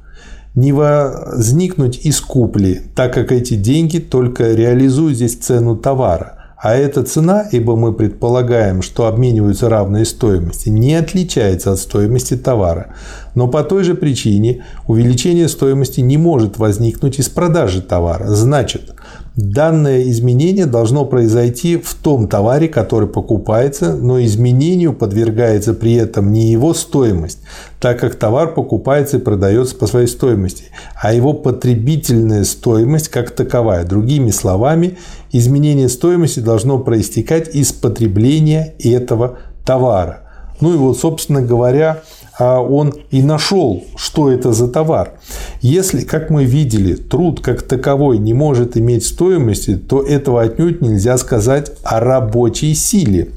не 0.55 0.73
возникнуть 0.73 2.05
из 2.05 2.21
купли, 2.21 2.83
так 2.95 3.13
как 3.15 3.31
эти 3.31 3.55
деньги 3.55 3.99
только 3.99 4.53
реализуют 4.55 5.17
здесь 5.17 5.37
цену 5.37 5.77
товара. 5.77 6.36
А 6.67 6.75
эта 6.75 7.05
цена, 7.05 7.47
ибо 7.53 7.77
мы 7.77 7.93
предполагаем, 7.93 8.83
что 8.83 9.07
обмениваются 9.07 9.69
равные 9.69 10.05
стоимости, 10.05 10.69
не 10.69 10.97
отличается 10.97 11.71
от 11.71 11.79
стоимости 11.79 12.37
товара. 12.37 12.93
Но 13.37 13.47
по 13.47 13.63
той 13.63 13.85
же 13.85 13.95
причине 13.95 14.65
увеличение 14.89 15.49
стоимости 15.49 16.01
не 16.01 16.19
может 16.19 16.59
возникнуть 16.59 17.21
из 17.21 17.29
продажи 17.29 17.83
товара. 17.83 18.27
Значит, 18.27 18.97
Данное 19.37 20.05
изменение 20.05 20.65
должно 20.65 21.05
произойти 21.05 21.77
в 21.77 21.95
том 21.95 22.27
товаре, 22.27 22.69
который 22.69 23.07
покупается, 23.07 23.95
но 23.95 24.25
изменению 24.25 24.95
подвергается 24.95 25.75
при 25.75 25.93
этом 25.93 26.33
не 26.33 26.51
его 26.51 26.73
стоимость, 26.73 27.41
так 27.79 28.01
как 28.01 28.15
товар 28.15 28.55
покупается 28.55 29.19
и 29.19 29.21
продается 29.21 29.77
по 29.77 29.87
своей 29.87 30.07
стоимости, 30.07 30.65
а 30.99 31.13
его 31.13 31.35
потребительная 31.35 32.45
стоимость 32.45 33.09
как 33.09 33.31
таковая. 33.31 33.85
Другими 33.85 34.31
словами, 34.31 34.97
изменение 35.33 35.91
стоимости 35.91 36.41
должно 36.41 36.79
проистекать 36.79 37.55
из 37.55 37.75
потребления 37.75 38.75
этого 38.79 39.39
товара. 39.67 40.23
Ну 40.63 40.73
и 40.73 40.79
вот, 40.79 40.99
собственно 40.99 41.43
говоря, 41.43 42.03
он 42.39 42.95
и 43.11 43.23
нашел, 43.23 43.85
что 43.97 44.31
это 44.31 44.53
за 44.53 44.69
товар. 44.69 45.13
Если, 45.61 46.03
как 46.03 46.31
мы 46.31 46.45
видели, 46.45 46.95
труд 46.95 47.41
как 47.41 47.63
таковой 47.63 48.19
не 48.19 48.35
может 48.35 48.77
иметь 48.77 49.07
стоимости, 49.07 49.77
то 49.77 50.03
этого 50.03 50.43
отнюдь 50.43 50.83
нельзя 50.83 51.17
сказать 51.19 51.73
о 51.83 52.01
рабочей 52.01 52.75
силе. 52.75 53.29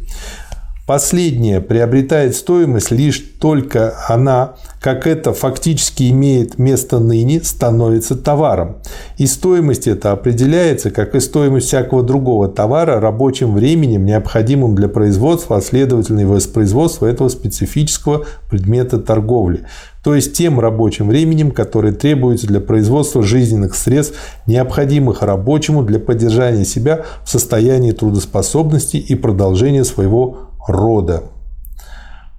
Последняя 0.90 1.62
приобретает 1.62 2.36
стоимость 2.36 2.90
лишь 2.90 3.20
только 3.40 3.94
она, 4.08 4.56
как 4.82 5.06
это 5.06 5.34
фактически 5.34 6.10
имеет 6.10 6.58
место 6.58 6.98
ныне, 6.98 7.44
становится 7.44 8.16
товаром. 8.16 8.78
И 9.20 9.28
стоимость 9.28 9.86
эта 9.86 10.14
определяется, 10.14 10.90
как 10.90 11.14
и 11.14 11.20
стоимость 11.20 11.68
всякого 11.68 12.02
другого 12.02 12.48
товара, 12.48 13.00
рабочим 13.00 13.54
временем, 13.54 14.04
необходимым 14.04 14.74
для 14.74 14.90
производства, 14.90 15.58
а 15.58 15.62
следовательно 15.62 16.22
и 16.22 16.26
воспроизводства 16.26 17.06
этого 17.06 17.30
специфического 17.30 18.26
предмета 18.50 18.98
торговли 18.98 19.68
то 20.04 20.16
есть 20.16 20.34
тем 20.34 20.60
рабочим 20.62 21.10
временем, 21.10 21.52
которое 21.52 21.92
требуется 21.92 22.48
для 22.48 22.62
производства 22.62 23.22
жизненных 23.22 23.76
средств, 23.76 24.18
необходимых 24.48 25.22
рабочему 25.22 25.84
для 25.84 26.00
поддержания 26.00 26.64
себя 26.64 27.04
в 27.26 27.30
состоянии 27.30 27.92
трудоспособности 27.92 28.96
и 28.96 29.16
продолжения 29.16 29.84
своего 29.84 30.49
рода. 30.70 31.24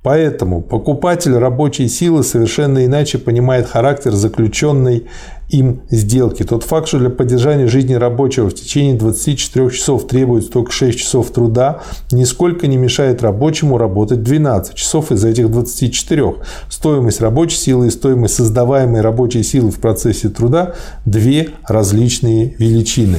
Поэтому 0.03 0.63
покупатель 0.63 1.37
рабочей 1.37 1.87
силы 1.89 2.23
совершенно 2.23 2.87
иначе 2.87 3.19
понимает 3.19 3.69
характер 3.69 4.13
заключенной 4.13 5.09
им 5.51 5.83
сделки. 5.91 6.43
Тот 6.43 6.63
факт, 6.63 6.89
что 6.89 6.99
для 6.99 7.11
поддержания 7.11 7.67
жизни 7.67 7.93
рабочего 7.95 8.49
в 8.49 8.55
течение 8.55 8.95
24 8.95 9.71
часов 9.71 10.07
требуется 10.07 10.51
только 10.51 10.73
6 10.73 10.99
часов 10.99 11.31
труда, 11.31 11.83
нисколько 12.13 12.67
не 12.67 12.79
мешает 12.79 13.23
рабочему 13.23 13.77
работать 13.77 14.23
12 14.23 14.75
часов 14.75 15.13
из 15.13 15.23
этих 15.23 15.51
24. 15.51 16.35
Стоимость 16.71 17.21
рабочей 17.21 17.57
силы 17.57 17.89
и 17.89 17.91
стоимость 17.91 18.37
создаваемой 18.37 19.03
рабочей 19.03 19.43
силы 19.43 19.71
в 19.71 19.81
процессе 19.81 20.31
труда– 20.31 20.77
две 21.05 21.51
различные 21.67 22.55
величины. 22.59 23.19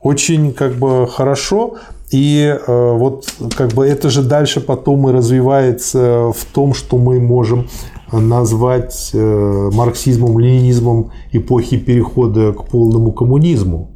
Очень 0.00 0.52
как 0.52 0.74
бы 0.74 1.08
хорошо 1.08 1.78
и 2.10 2.56
э, 2.56 2.92
вот 2.96 3.26
как 3.56 3.72
бы 3.72 3.86
это 3.86 4.10
же 4.10 4.22
дальше 4.22 4.60
потом 4.60 5.08
и 5.08 5.12
развивается 5.12 6.32
в 6.32 6.44
том, 6.52 6.72
что 6.72 6.98
мы 6.98 7.18
можем 7.18 7.68
назвать 8.12 9.10
э, 9.12 9.70
марксизмом, 9.72 10.38
ленинизмом 10.38 11.10
эпохи 11.32 11.76
перехода 11.78 12.52
к 12.52 12.68
полному 12.68 13.12
коммунизму. 13.12 13.90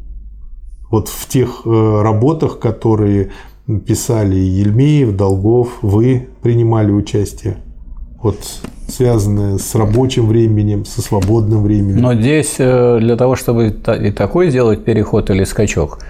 Вот 0.91 1.09
в 1.09 1.29
тех 1.29 1.63
э, 1.65 2.03
работах, 2.03 2.59
которые 2.59 3.31
писали 3.87 4.35
Ельмеев, 4.35 5.15
Долгов, 5.15 5.79
вы 5.83 6.29
принимали 6.43 6.91
участие? 6.91 7.59
Вот 8.21 8.39
связанное 8.89 9.59
с 9.59 9.75
рабочим 9.77 10.27
временем, 10.27 10.85
со 10.85 11.01
свободным 11.01 11.63
временем. 11.63 12.03
Но 12.03 12.15
здесь 12.15 12.57
для 12.57 13.17
того, 13.17 13.37
чтобы 13.37 13.69
и 13.69 14.11
такой 14.11 14.51
сделать 14.51 14.85
переход 14.85 15.31
или 15.31 15.45
скачок, 15.45 16.01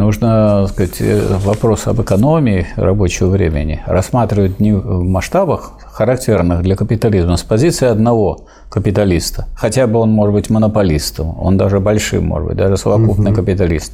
нужно 0.00 0.66
сказать, 0.68 1.00
э, 1.00 1.36
вопрос 1.44 1.86
об 1.86 2.00
экономии 2.00 2.66
рабочего 2.76 3.28
времени 3.28 3.80
рассматривать 3.86 4.58
не 4.58 4.72
в 4.72 5.02
масштабах, 5.04 5.72
характерных 5.92 6.62
для 6.62 6.74
капитализма, 6.74 7.36
с 7.36 7.42
позиции 7.42 7.86
одного 7.86 8.46
капиталиста. 8.70 9.46
Хотя 9.54 9.86
бы 9.86 10.00
он 10.00 10.10
может 10.10 10.34
быть 10.34 10.50
монополистом, 10.50 11.38
он 11.38 11.56
даже 11.56 11.80
большим 11.80 12.26
может 12.26 12.48
быть, 12.48 12.56
даже 12.56 12.76
совокупный 12.76 13.30
угу. 13.32 13.40
капиталист. 13.40 13.92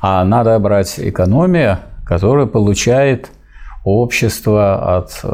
А 0.00 0.24
надо 0.24 0.58
брать 0.58 0.94
экономия, 0.98 1.78
которая 2.04 2.46
получает 2.46 3.30
общество 3.84 4.96
от 4.98 5.24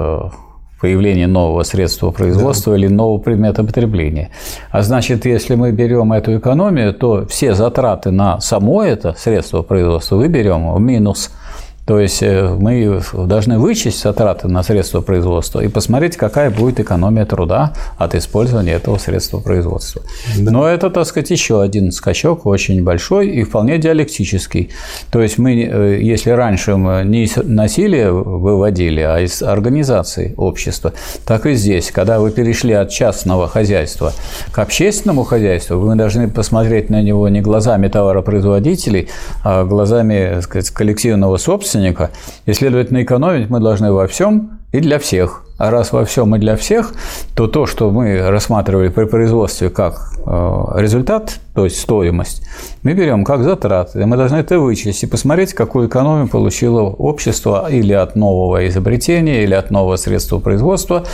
появления 0.83 1.29
нового 1.29 1.63
средства 1.63 2.11
производства 2.11 2.73
да. 2.73 2.79
или 2.79 2.89
нового 2.89 3.19
предмета 3.19 3.63
потребления. 3.63 4.31
А 4.71 4.83
значит, 4.83 5.25
если 5.25 5.55
мы 5.55 5.71
берем 5.71 6.13
эту 6.13 6.37
экономию, 6.37 6.93
то 6.93 7.25
все 7.27 7.55
затраты 7.55 8.11
на 8.11 8.41
само 8.41 8.83
это 8.83 9.15
средство 9.17 9.63
производства 9.63 10.17
вы 10.17 10.29
берем 10.29 10.75
в 10.75 10.81
минус– 10.81 11.31
то 11.87 11.99
есть 11.99 12.23
э, 12.23 12.49
мы 12.49 13.03
должны 13.13 13.59
вычесть 13.59 14.03
затраты 14.03 14.47
на 14.47 14.63
средства 14.63 15.01
производства 15.01 15.61
и 15.61 15.69
посмотреть, 15.69 16.17
какая 16.17 16.51
будет 16.51 16.79
экономия 16.79 17.25
труда 17.25 17.73
от 17.99 18.15
использования 18.15 18.73
этого 18.73 18.99
средства 18.99 19.41
производства. 19.41 20.03
Да. 20.39 20.51
Но 20.53 20.69
это, 20.69 20.91
так 20.91 21.07
сказать, 21.07 21.31
еще 21.31 21.61
один 21.61 21.91
скачок 21.91 22.47
очень 22.47 22.85
большой 22.85 23.31
и 23.31 23.43
вполне 23.43 23.79
диалектический. 23.79 24.71
То 25.11 25.21
есть 25.21 25.39
мы, 25.39 25.61
э, 25.61 25.99
если 26.01 26.31
раньше 26.31 26.77
мы 26.77 27.03
не 27.05 27.29
насилие 27.43 28.13
выводили, 28.13 29.01
а 29.01 29.19
из 29.19 29.43
организации 29.43 30.35
общества, 30.37 30.93
так 31.27 31.47
и 31.47 31.55
здесь, 31.55 31.91
когда 31.91 32.21
вы 32.21 32.31
перешли 32.31 32.75
от 32.75 32.91
частного 32.91 33.49
хозяйства 33.49 34.13
к 34.53 34.59
общественному 34.61 35.25
хозяйству, 35.25 35.79
вы 35.79 35.97
должны 35.97 36.29
посмотреть 36.31 36.91
на 36.91 37.03
него 37.03 37.29
не 37.29 37.41
глазами 37.41 37.89
товаропроизводителей, 37.89 39.09
а 39.43 39.65
глазами 39.65 40.41
сказать, 40.43 40.71
коллективного 40.71 41.39
собственника, 41.39 41.72
собственника, 41.73 42.11
и, 42.47 42.53
следовательно, 42.53 43.03
экономить 43.03 43.51
мы 43.51 43.61
должны 43.61 43.93
во 43.93 44.07
всем 44.07 44.59
и 44.73 44.81
для 44.81 44.99
всех. 44.99 45.45
А 45.59 45.71
раз 45.71 45.93
во 45.93 46.05
всем 46.05 46.35
и 46.35 46.39
для 46.39 46.57
всех, 46.57 46.93
то 47.37 47.47
то, 47.47 47.67
что 47.67 47.91
мы 47.91 48.31
рассматривали 48.31 48.89
при 48.89 49.05
производстве 49.05 49.71
как 49.71 49.95
э, 50.27 50.67
результат, 50.77 51.39
то 51.55 51.65
есть 51.65 51.79
стоимость, 51.79 52.43
мы 52.83 52.95
берем 52.95 53.25
как 53.25 53.45
затраты. 53.45 54.01
И 54.01 54.05
мы 54.05 54.17
должны 54.17 54.37
это 54.37 54.59
вычесть 54.59 55.05
и 55.05 55.07
посмотреть, 55.07 55.55
какую 55.55 55.89
экономию 55.89 56.29
получило 56.29 56.83
общество 56.83 57.71
или 57.71 57.93
от 57.93 58.17
нового 58.17 58.67
изобретения, 58.67 59.45
или 59.45 59.55
от 59.55 59.71
нового 59.71 59.97
средства 59.97 60.41
производства, 60.41 61.05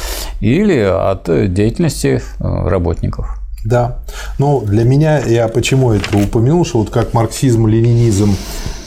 или 0.41 0.79
от 0.81 1.25
деятельности 1.53 2.23
э, 2.41 2.69
работников. 2.69 3.38
Да. 3.65 3.99
Но 4.39 4.61
для 4.61 4.85
меня, 4.85 5.19
я 5.19 5.49
почему 5.49 5.93
это 5.93 6.17
упомянул, 6.17 6.65
что 6.65 6.79
вот 6.79 6.91
как 6.91 7.13
марксизм-ленинизм 7.13 8.35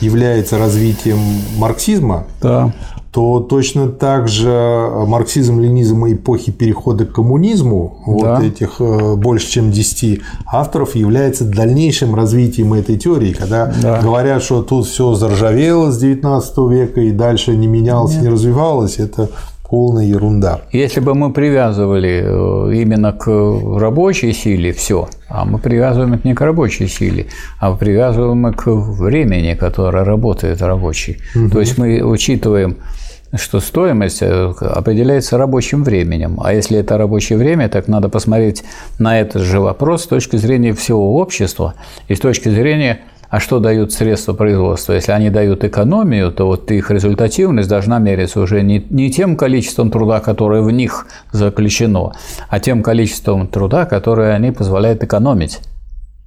является 0.00 0.58
развитием 0.58 1.18
марксизма, 1.58 2.24
да. 2.40 2.72
то 3.12 3.40
точно 3.40 3.88
так 3.88 4.28
же 4.28 4.50
марксизм-ленинизм 5.06 6.06
эпохи 6.12 6.50
перехода 6.50 7.04
к 7.04 7.12
коммунизму, 7.12 8.02
да. 8.06 8.12
вот 8.12 8.42
этих 8.42 8.80
э, 8.80 9.14
больше 9.14 9.50
чем 9.50 9.70
10 9.70 10.22
авторов, 10.46 10.96
является 10.96 11.44
дальнейшим 11.44 12.14
развитием 12.14 12.72
этой 12.72 12.96
теории, 12.96 13.34
когда 13.34 13.72
да. 13.80 14.00
говорят, 14.00 14.42
что 14.42 14.62
тут 14.62 14.86
все 14.86 15.14
заржавело 15.14 15.92
с 15.92 15.98
19 15.98 16.58
века 16.70 17.00
и 17.02 17.12
дальше 17.12 17.54
не 17.54 17.66
менялось, 17.66 18.14
Нет. 18.14 18.22
не 18.22 18.28
развивалось, 18.30 18.98
это 18.98 19.28
полная 19.72 20.04
ерунда. 20.04 20.60
Если 20.70 21.00
бы 21.00 21.14
мы 21.14 21.32
привязывали 21.32 22.20
э, 22.22 22.74
именно 22.74 23.14
к 23.14 23.26
рабочей 23.80 24.34
силе 24.34 24.70
все, 24.74 25.08
а 25.30 25.46
мы 25.46 25.58
привязываем 25.58 26.12
это 26.12 26.28
не 26.28 26.34
к 26.34 26.42
рабочей 26.42 26.88
силе, 26.88 27.28
а 27.58 27.74
привязываем 27.74 28.52
к 28.52 28.66
времени, 28.66 29.54
которое 29.54 30.04
работает 30.04 30.60
рабочий. 30.60 31.16
Угу. 31.34 31.48
То 31.48 31.60
есть 31.60 31.78
мы 31.78 32.02
учитываем 32.02 32.76
что 33.34 33.60
стоимость 33.60 34.20
э, 34.20 34.52
определяется 34.60 35.38
рабочим 35.38 35.84
временем. 35.84 36.38
А 36.44 36.52
если 36.52 36.78
это 36.78 36.98
рабочее 36.98 37.38
время, 37.38 37.70
так 37.70 37.88
надо 37.88 38.10
посмотреть 38.10 38.62
на 38.98 39.18
этот 39.20 39.40
же 39.40 39.58
вопрос 39.58 40.02
с 40.02 40.06
точки 40.06 40.36
зрения 40.36 40.74
всего 40.74 41.14
общества 41.14 41.72
и 42.08 42.14
с 42.14 42.20
точки 42.20 42.50
зрения 42.50 43.00
а 43.32 43.40
что 43.40 43.60
дают 43.60 43.94
средства 43.94 44.34
производства? 44.34 44.92
Если 44.92 45.10
они 45.10 45.30
дают 45.30 45.64
экономию, 45.64 46.30
то 46.30 46.44
вот 46.44 46.70
их 46.70 46.90
результативность 46.90 47.66
должна 47.66 47.98
мериться 47.98 48.40
уже 48.40 48.60
не, 48.62 48.84
не 48.90 49.10
тем 49.10 49.38
количеством 49.38 49.90
труда, 49.90 50.20
которое 50.20 50.60
в 50.60 50.70
них 50.70 51.06
заключено, 51.32 52.12
а 52.50 52.60
тем 52.60 52.82
количеством 52.82 53.48
труда, 53.48 53.86
которое 53.86 54.34
они 54.34 54.50
позволяют 54.50 55.02
экономить. 55.02 55.60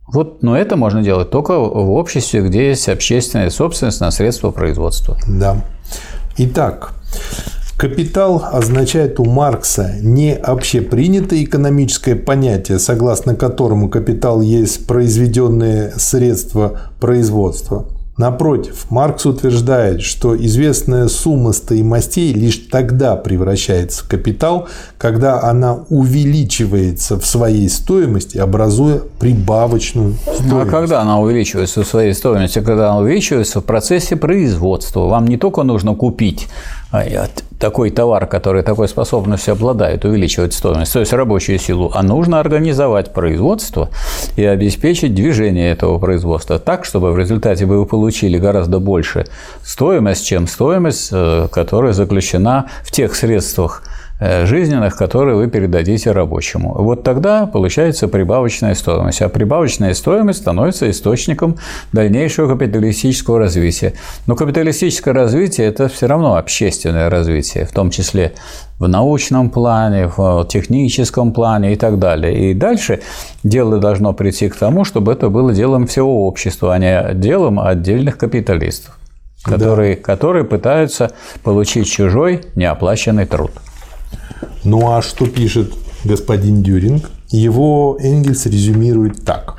Вот, 0.08 0.41
но 0.41 0.58
это 0.58 0.78
можно 0.78 1.03
делать 1.03 1.30
только 1.30 1.60
в 1.60 1.91
обществе, 1.91 2.41
где 2.41 2.70
есть 2.70 2.89
общественная 2.89 3.51
собственность 3.51 4.01
на 4.01 4.10
средства 4.10 4.49
производства. 4.49 5.16
Да. 5.28 5.58
Итак, 6.38 6.95
Капитал 7.78 8.42
означает 8.54 9.20
у 9.20 9.26
Маркса 9.26 9.96
не 10.02 10.34
общепринятое 10.34 11.44
экономическое 11.44 12.16
понятие, 12.16 12.80
согласно 12.80 13.36
которому 13.36 13.90
капитал 13.90 14.40
есть 14.40 14.88
произведенные 14.88 15.92
средства 15.98 16.80
производства. 17.02 17.86
Напротив, 18.18 18.86
Маркс 18.92 19.26
утверждает, 19.26 20.02
что 20.02 20.38
известная 20.38 21.10
сумма 21.10 21.52
стоимостей 21.52 22.32
лишь 22.32 22.56
тогда 22.72 23.18
превращается 23.18 24.06
в 24.06 24.08
капитал, 24.08 24.70
когда 24.98 25.44
она 25.44 25.80
увеличивается 25.90 27.20
в 27.20 27.26
своей 27.26 27.68
стоимости, 27.68 28.38
образуя 28.38 29.02
прибавочную 29.20 30.14
стоимость. 30.14 30.46
Ну, 30.46 30.62
а 30.62 30.66
когда 30.66 31.02
она 31.02 31.20
увеличивается 31.20 31.84
в 31.84 31.88
своей 31.88 32.14
стоимости? 32.14 32.60
Когда 32.60 32.92
она 32.92 33.00
увеличивается 33.00 33.60
в 33.60 33.66
процессе 33.66 34.16
производства. 34.16 35.08
Вам 35.08 35.28
не 35.28 35.36
только 35.36 35.64
нужно 35.64 35.94
купить 35.94 36.48
а, 36.85 36.85
такой 37.60 37.89
товар, 37.89 38.28
который 38.28 38.64
такой 38.64 38.88
способностью 38.88 39.54
обладает, 39.54 40.06
увеличивать 40.06 40.54
стоимость, 40.54 40.93
то 40.93 41.00
есть 41.00 41.14
рабочую 41.14 41.58
силу, 41.60 41.91
а 41.93 42.04
нужно 42.04 42.39
организовать 42.39 43.14
производство 43.14 43.89
и 44.36 44.43
обеспечить 44.43 45.16
движение 45.16 45.72
этого 45.72 45.98
производства 45.98 46.60
так, 46.60 46.86
чтобы 46.86 47.12
в 47.12 47.18
результате 47.18 47.66
вы 47.66 47.86
получили 47.86 48.38
гораздо 48.38 48.80
больше 48.80 49.26
стоимость, 49.64 50.26
чем 50.26 50.48
стоимость, 50.48 51.10
э, 51.12 51.48
которая 51.52 51.93
заключена 51.93 52.66
в 52.84 52.91
тех 52.91 53.16
средствах, 53.16 53.84
жизненных, 54.20 54.95
которые 54.95 55.36
вы 55.36 55.47
передадите 55.47 56.11
рабочему. 56.11 56.74
Вот 56.74 57.03
тогда 57.03 57.47
получается 57.47 58.07
прибавочная 58.07 58.74
стоимость. 58.74 59.22
А 59.22 59.30
прибавочная 59.30 59.93
стоимость 59.93 60.39
становится 60.39 60.89
источником 60.89 61.57
дальнейшего 61.91 62.47
капиталистического 62.47 63.39
развития. 63.39 63.93
Но 64.26 64.36
капиталистическое 64.36 65.13
развитие– 65.13 65.68
это 65.70 65.89
все 65.89 66.07
равно 66.07 66.38
общественное 66.38 67.09
развитие, 67.09 67.66
в 67.66 67.72
том 67.72 67.89
числе 67.89 68.34
в 68.80 68.88
научном 68.88 69.49
плане, 69.49 70.09
в 70.16 70.45
техническом 70.49 71.34
плане 71.34 71.74
и 71.74 71.76
так 71.76 71.99
далее. 71.99 72.51
И 72.51 72.53
дальше 72.53 73.01
дело 73.43 73.80
должно 73.80 74.13
прийти 74.13 74.49
к 74.49 74.55
тому, 74.55 74.86
чтобы 74.86 75.11
это 75.11 75.30
было 75.30 75.53
делом 75.53 75.88
всего 75.88 76.26
общества, 76.28 76.74
а 76.74 76.78
не 76.78 77.13
делом 77.13 77.59
отдельных 77.59 78.18
капиталистов, 78.18 78.97
которые, 79.43 79.95
да. 79.95 80.01
которые 80.01 80.45
пытаются 80.45 81.11
получить 81.43 81.89
чужой 81.89 82.41
неоплаченный 82.55 83.26
труд. 83.26 83.51
Ну 84.64 84.91
а 84.91 85.02
что 85.02 85.26
пишет 85.26 85.74
господин 86.04 86.64
Дюринг? 86.64 87.10
Его 87.30 87.98
Энгельс 88.00 88.46
резюмирует 88.46 89.24
так. 89.26 89.58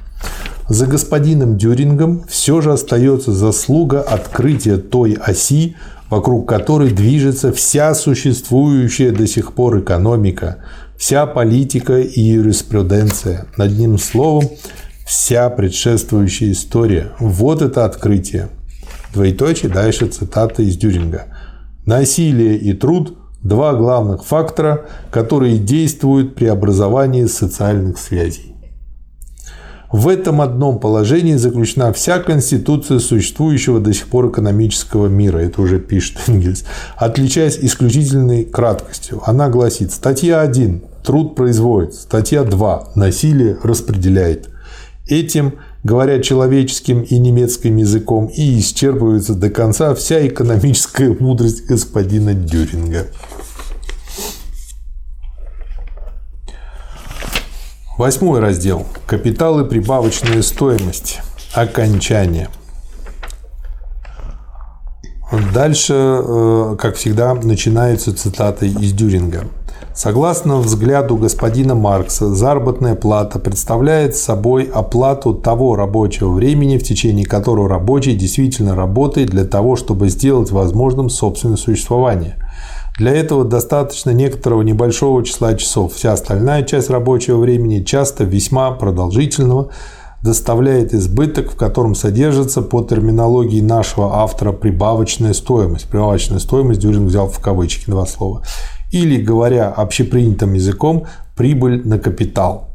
За 0.69 0.87
господином 0.87 1.57
Дюрингом 1.57 2.25
все 2.29 2.61
же 2.61 2.73
остается 2.73 3.33
заслуга 3.33 4.01
открытия 4.01 4.79
той 4.79 5.15
оси, 5.15 5.77
вокруг 6.11 6.49
которой 6.49 6.91
движется 6.91 7.53
вся 7.53 7.95
существующая 7.95 9.13
до 9.13 9.27
сих 9.27 9.53
пор 9.53 9.81
экономика, 9.81 10.59
вся 10.99 11.27
политика 11.27 12.01
и 12.01 12.21
юриспруденция. 12.21 13.47
Одним 13.57 13.99
словом, 13.99 14.49
вся 15.07 15.49
предшествующая 15.51 16.53
история. 16.53 17.13
Вот 17.21 17.63
это 17.63 17.85
открытие. 17.85 18.49
Двоеточие, 19.15 19.71
дальше 19.71 20.07
цитата 20.07 20.63
из 20.63 20.77
Дюринга. 20.77 21.27
Насилие 21.87 22.57
и 22.57 22.73
труд 22.73 23.17
Два 23.47 23.75
главных 23.75 24.25
фактора, 24.25 24.87
которые 25.13 25.59
действуют 25.59 26.35
при 26.35 26.47
образовании 26.47 27.27
социальных 27.27 27.97
связей. 27.97 28.57
В 29.93 30.09
этом 30.09 30.41
одном 30.41 30.81
положении 30.81 31.35
заключена 31.35 31.93
вся 31.93 32.19
конституция 32.19 32.99
существующего 32.99 33.79
до 33.79 33.95
сих 33.95 34.09
пор 34.09 34.31
экономического 34.31 35.07
мира, 35.07 35.39
это 35.39 35.63
уже 35.63 35.79
пишет 35.79 36.19
Энгельс, 36.27 36.65
отличаясь 36.97 37.57
исключительной 37.57 38.45
краткостью. 38.45 39.23
Она 39.25 39.49
гласит, 39.49 39.93
статья 39.93 40.41
1– 40.41 40.83
труд 41.05 41.37
производит, 41.37 41.95
статья 41.95 42.43
2– 42.43 42.89
насилие 42.97 43.59
распределяет. 43.63 44.49
Этим 45.07 45.55
говоря 45.87 46.21
человеческим 46.21 47.03
и 47.03 47.17
немецким 47.17 47.77
языком, 47.77 48.27
и 48.27 48.59
исчерпывается 48.59 49.35
до 49.35 49.51
конца 49.51 49.95
вся 49.95 50.27
экономическая 50.27 51.17
мудрость 51.19 51.65
господина 51.67 52.35
Дюринга. 52.35 53.07
Восьмой 57.97 58.41
раздел. 58.41 58.85
Капитал 59.07 59.61
и 59.61 59.69
прибавочная 59.69 60.43
стоимость. 60.43 61.21
Окончание. 61.55 62.49
Дальше, 65.55 65.95
э, 65.95 66.77
как 66.79 66.97
всегда, 66.97 67.35
начинается 67.35 68.15
цитатой 68.15 68.71
из 68.71 68.93
Дюринга. 68.93 69.47
Согласно 69.97 70.59
взгляду 70.59 71.17
господина 71.17 71.75
Маркса, 71.75 72.29
заработная 72.35 72.95
плата 72.95 73.39
представляет 73.39 74.15
собой 74.15 74.65
оплату 74.65 75.33
того 75.33 75.75
рабочего 75.75 76.33
времени, 76.33 76.77
в 76.77 76.83
течение 76.83 77.25
которого 77.25 77.67
рабочий 77.67 78.15
действительно 78.15 78.75
работает 78.75 79.31
для 79.31 79.47
того, 79.47 79.75
чтобы 79.75 80.11
сделать 80.11 80.51
возможным 80.51 81.09
собственное 81.09 81.57
существование. 81.57 82.37
Для 82.99 83.13
этого 83.13 83.47
достаточно 83.47 84.11
некоторого 84.11 84.61
небольшого 84.61 85.25
числа 85.25 85.55
часов. 85.55 85.95
Вся 85.95 86.13
остальная 86.13 86.63
часть 86.63 86.91
рабочего 86.91 87.39
времени, 87.39 87.83
часто 87.83 88.25
весьма 88.25 88.73
продолжительного, 88.73 89.71
доставляет 90.23 90.93
избыток, 90.93 91.53
в 91.53 91.57
котором 91.57 91.95
содержится 91.95 92.61
по 92.61 92.83
терминологии 92.83 93.63
нашего 93.63 94.17
автора 94.17 94.53
прибавочная 94.53 95.33
стоимость. 95.33 95.89
Прибавочная 95.89 96.39
стоимость 96.39 96.81
Дюринг 96.81 97.09
взял 97.09 97.29
в 97.29 97.39
кавычки 97.39 97.89
два 97.89 98.05
слова. 98.05 98.43
Или, 98.97 99.21
говоря 99.21 99.69
общепринятым 99.69 100.55
языком, 100.55 101.05
прибыль 101.37 101.87
на 101.87 101.99
капитал. 101.99 102.71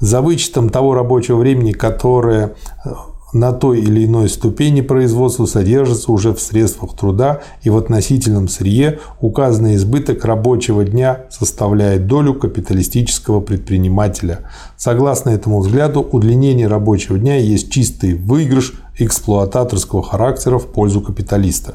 За 0.00 0.20
вычетом 0.20 0.70
того 0.70 0.94
рабочего 0.94 1.38
времени, 1.38 1.72
которое 1.72 2.54
э, 2.84 2.90
на 3.32 3.52
той 3.52 3.80
или 3.80 4.04
иной 4.04 4.28
ступени 4.28 4.82
производства 4.82 5.46
содержится 5.46 6.12
уже 6.12 6.32
в 6.32 6.40
средствах 6.40 6.94
труда 6.94 7.40
и 7.64 7.70
в 7.70 7.76
относительном 7.76 8.46
сырье, 8.46 9.00
указанный 9.20 9.74
избыток 9.74 10.24
рабочего 10.24 10.84
дня 10.84 11.22
составляет 11.28 12.06
долю 12.06 12.34
капиталистического 12.34 13.40
предпринимателя. 13.40 14.48
Согласно 14.76 15.30
этому 15.30 15.58
взгляду, 15.58 16.02
удлинение 16.02 16.68
рабочего 16.68 17.18
дня 17.18 17.36
есть 17.36 17.72
чистый 17.72 18.14
выигрыш 18.14 18.74
эксплуататорского 18.96 20.04
характера 20.04 20.58
в 20.58 20.66
пользу 20.66 21.00
капиталиста. 21.00 21.74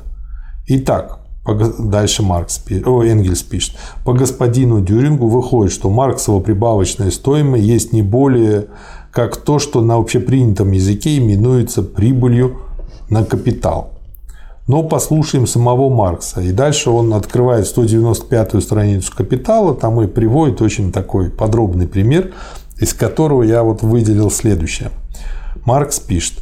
Итак, 0.68 1.19
Дальше 1.54 2.24
Маркс, 2.24 2.64
о, 2.86 3.04
Энгельс 3.04 3.43
пишет. 3.43 3.76
По 4.06 4.14
господину 4.14 4.82
Дюрингу 4.82 5.28
выходит, 5.28 5.74
что 5.74 5.89
Марксова 5.89 6.39
прибавочная 6.39 7.12
стоимость 7.12 7.64
есть 7.64 7.93
не 7.93 8.02
более 8.02 8.68
как 9.12 9.38
то, 9.38 9.60
что 9.60 9.82
на 9.82 9.95
общепринятом 9.95 10.72
языке 10.72 11.18
именуется 11.18 11.82
прибылью 11.82 12.60
на 13.10 13.24
капитал. 13.24 13.93
Но 14.68 14.84
послушаем 14.84 15.47
самого 15.47 15.89
Маркса. 15.89 16.41
И 16.41 16.52
дальше 16.52 16.91
он 16.91 17.14
открывает 17.16 17.66
195-ю 17.66 18.62
страницу 18.62 19.12
«Капитала», 19.16 19.74
там 19.74 20.00
и 20.02 20.06
приводит 20.06 20.62
очень 20.62 20.91
такой 20.91 21.32
подробный 21.32 21.88
пример, 21.88 22.34
из 22.78 22.93
которого 22.93 23.41
я 23.41 23.64
вот 23.64 23.82
выделил 23.82 24.30
следующее. 24.30 24.91
Маркс 25.66 26.00
пишет, 26.00 26.36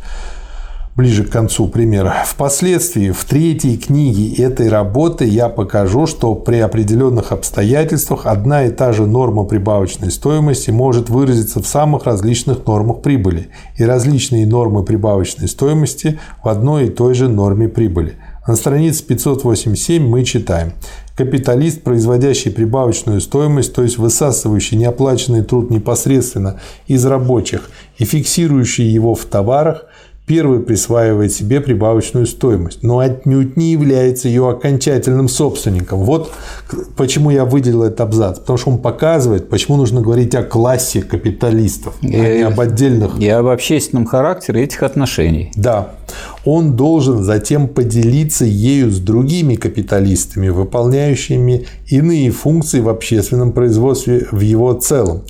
ближе 0.98 1.24
к 1.24 1.30
концу 1.30 1.68
примера. 1.68 2.24
Впоследствии 2.26 3.12
в 3.12 3.24
третьей 3.24 3.78
книге 3.78 4.44
этой 4.44 4.68
работы 4.68 5.26
я 5.26 5.48
покажу, 5.48 6.08
что 6.08 6.34
при 6.34 6.58
определенных 6.58 7.32
обстоятельствах 7.32 8.26
одна 8.26 8.66
и 8.66 8.72
та 8.72 8.94
же 8.94 9.06
норма 9.06 9.44
прибавочной 9.44 10.10
стоимости 10.10 10.72
может 10.72 11.12
выразиться 11.12 11.62
в 11.62 11.68
самых 11.68 12.06
различных 12.06 12.66
нормах 12.66 13.04
прибыли 13.04 13.50
и 13.78 13.84
различные 13.84 14.48
нормы 14.48 14.84
прибавочной 14.84 15.48
стоимости 15.48 16.20
в 16.44 16.50
одной 16.50 16.88
и 16.88 16.90
той 16.90 17.14
же 17.14 17.30
норме 17.30 17.70
прибыли. 17.70 18.16
На 18.48 18.56
странице 18.56 19.04
587 19.04 20.02
мы 20.02 20.24
читаем. 20.24 20.72
Капиталист, 21.16 21.84
производящий 21.84 22.50
прибавочную 22.50 23.22
стоимость, 23.22 23.74
то 23.74 23.84
есть 23.84 23.98
высасывающий 23.98 24.78
неоплаченный 24.78 25.44
труд 25.44 25.70
непосредственно 25.70 26.60
из 26.88 27.06
рабочих 27.06 27.70
и 27.98 28.06
фиксирующий 28.06 28.86
его 28.86 29.14
в 29.14 29.26
товарах, 29.26 29.86
Первый 30.28 30.60
присваивает 30.60 31.32
себе 31.32 31.62
прибавочную 31.62 32.26
стоимость, 32.26 32.84
но 32.84 33.00
отнюдь 33.00 33.56
не 33.56 33.72
является 33.72 34.28
ее 34.28 34.50
окончательным 34.50 35.30
собственником. 35.30 36.00
Вот 36.00 36.34
почему 36.98 37.30
я 37.30 37.46
выделил 37.46 37.84
этот 37.84 38.02
абзац. 38.02 38.40
Потому 38.40 38.58
что 38.58 38.72
он 38.72 38.80
показывает, 38.80 39.48
почему 39.48 39.78
нужно 39.78 40.02
говорить 40.02 40.36
о 40.36 40.44
классе 40.44 41.02
капиталистов, 41.02 41.94
и, 42.02 42.14
а 42.14 42.36
не 42.36 42.42
об 42.42 42.60
отдельных. 42.60 43.18
И 43.22 43.30
об 43.30 43.48
общественном 43.48 44.06
характере 44.06 44.64
этих 44.66 44.84
отношений. 44.84 45.50
Да. 45.56 45.94
Он 46.44 46.76
должен 46.76 47.24
затем 47.24 47.70
поделиться 47.70 48.44
ею 48.44 48.92
с 48.92 49.00
другими 49.00 49.56
капиталистами, 49.56 50.50
выполняющими 50.50 51.68
иные 51.88 52.32
функции 52.32 52.82
в 52.82 52.90
общественном 52.90 53.54
производстве 53.54 54.28
в 54.32 54.42
его 54.42 54.74
целом 54.74 55.24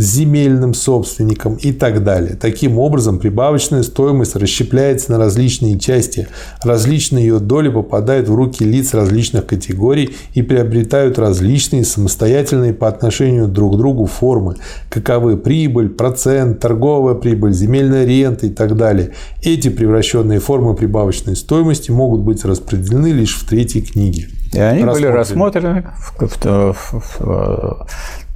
земельным 0.00 0.72
собственником 0.72 1.56
и 1.56 1.72
так 1.72 2.02
далее. 2.02 2.34
Таким 2.34 2.78
образом, 2.78 3.18
прибавочная 3.18 3.82
стоимость 3.82 4.34
расщепляется 4.34 5.12
на 5.12 5.18
различные 5.18 5.78
части. 5.78 6.26
Различные 6.62 7.26
ее 7.26 7.38
доли 7.38 7.68
попадают 7.68 8.26
в 8.26 8.34
руки 8.34 8.64
лиц 8.64 8.94
различных 8.94 9.44
категорий 9.44 10.16
и 10.32 10.40
приобретают 10.40 11.18
различные 11.18 11.84
самостоятельные 11.84 12.72
по 12.72 12.88
отношению 12.88 13.46
друг 13.46 13.74
к 13.74 13.76
другу 13.76 14.06
формы, 14.06 14.56
каковы 14.88 15.36
прибыль, 15.36 15.90
процент, 15.90 16.60
торговая 16.60 17.14
прибыль, 17.14 17.52
земельная 17.52 18.06
рента 18.06 18.46
и 18.46 18.50
так 18.50 18.78
далее. 18.78 19.12
Эти 19.42 19.68
превращенные 19.68 20.40
формы 20.40 20.74
прибавочной 20.74 21.36
стоимости 21.36 21.90
могут 21.90 22.22
быть 22.22 22.42
распределены 22.46 23.08
лишь 23.08 23.36
в 23.36 23.46
третьей 23.46 23.82
книге. 23.82 24.28
И 24.54 24.58
они 24.58 24.82
были 24.82 25.06
рассмотрены 25.06 25.92
в, 25.96 26.26
в, 26.26 26.74
в, 26.74 27.16
в 27.20 27.86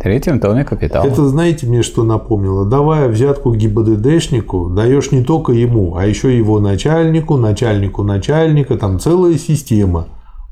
третьем 0.05 0.39
томе 0.39 0.65
«Капитала». 0.65 1.07
Это 1.07 1.27
знаете 1.27 1.67
мне 1.67 1.83
что 1.83 2.05
напомнило? 2.05 2.67
Давая 2.67 3.09
взятку 3.09 3.55
ГИБДДшнику, 3.55 4.69
даешь 4.69 5.11
не 5.13 5.25
только 5.25 5.53
ему, 5.53 5.97
а 5.97 6.07
еще 6.07 6.37
его 6.37 6.61
начальнику, 6.61 7.39
начальнику 7.39 8.03
начальника, 8.03 8.77
там 8.77 9.01
целая 9.01 9.39
система 9.39 10.09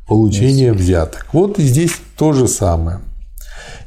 получения 0.08 0.72
взяток. 0.72 1.26
Вот 1.34 1.58
и 1.58 1.64
здесь 1.64 2.00
то 2.16 2.32
же 2.32 2.48
самое. 2.48 3.00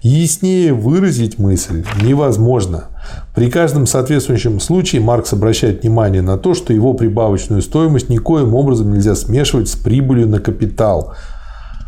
Яснее 0.04 0.72
выразить 0.72 1.40
мысль 1.40 1.84
невозможно. 2.04 2.86
При 3.34 3.50
каждом 3.50 3.88
соответствующем 3.88 4.60
случае 4.60 5.02
Маркс 5.02 5.34
обращает 5.34 5.82
внимание 5.82 6.22
на 6.22 6.38
то, 6.38 6.54
что 6.54 6.74
его 6.74 6.94
прибавочную 6.94 7.64
стоимость 7.64 8.10
никоим 8.10 8.54
образом 8.54 8.94
нельзя 8.94 9.16
смешивать 9.16 9.68
с 9.68 9.76
прибылью 9.76 10.28
на 10.28 10.40
капитал– 10.40 11.16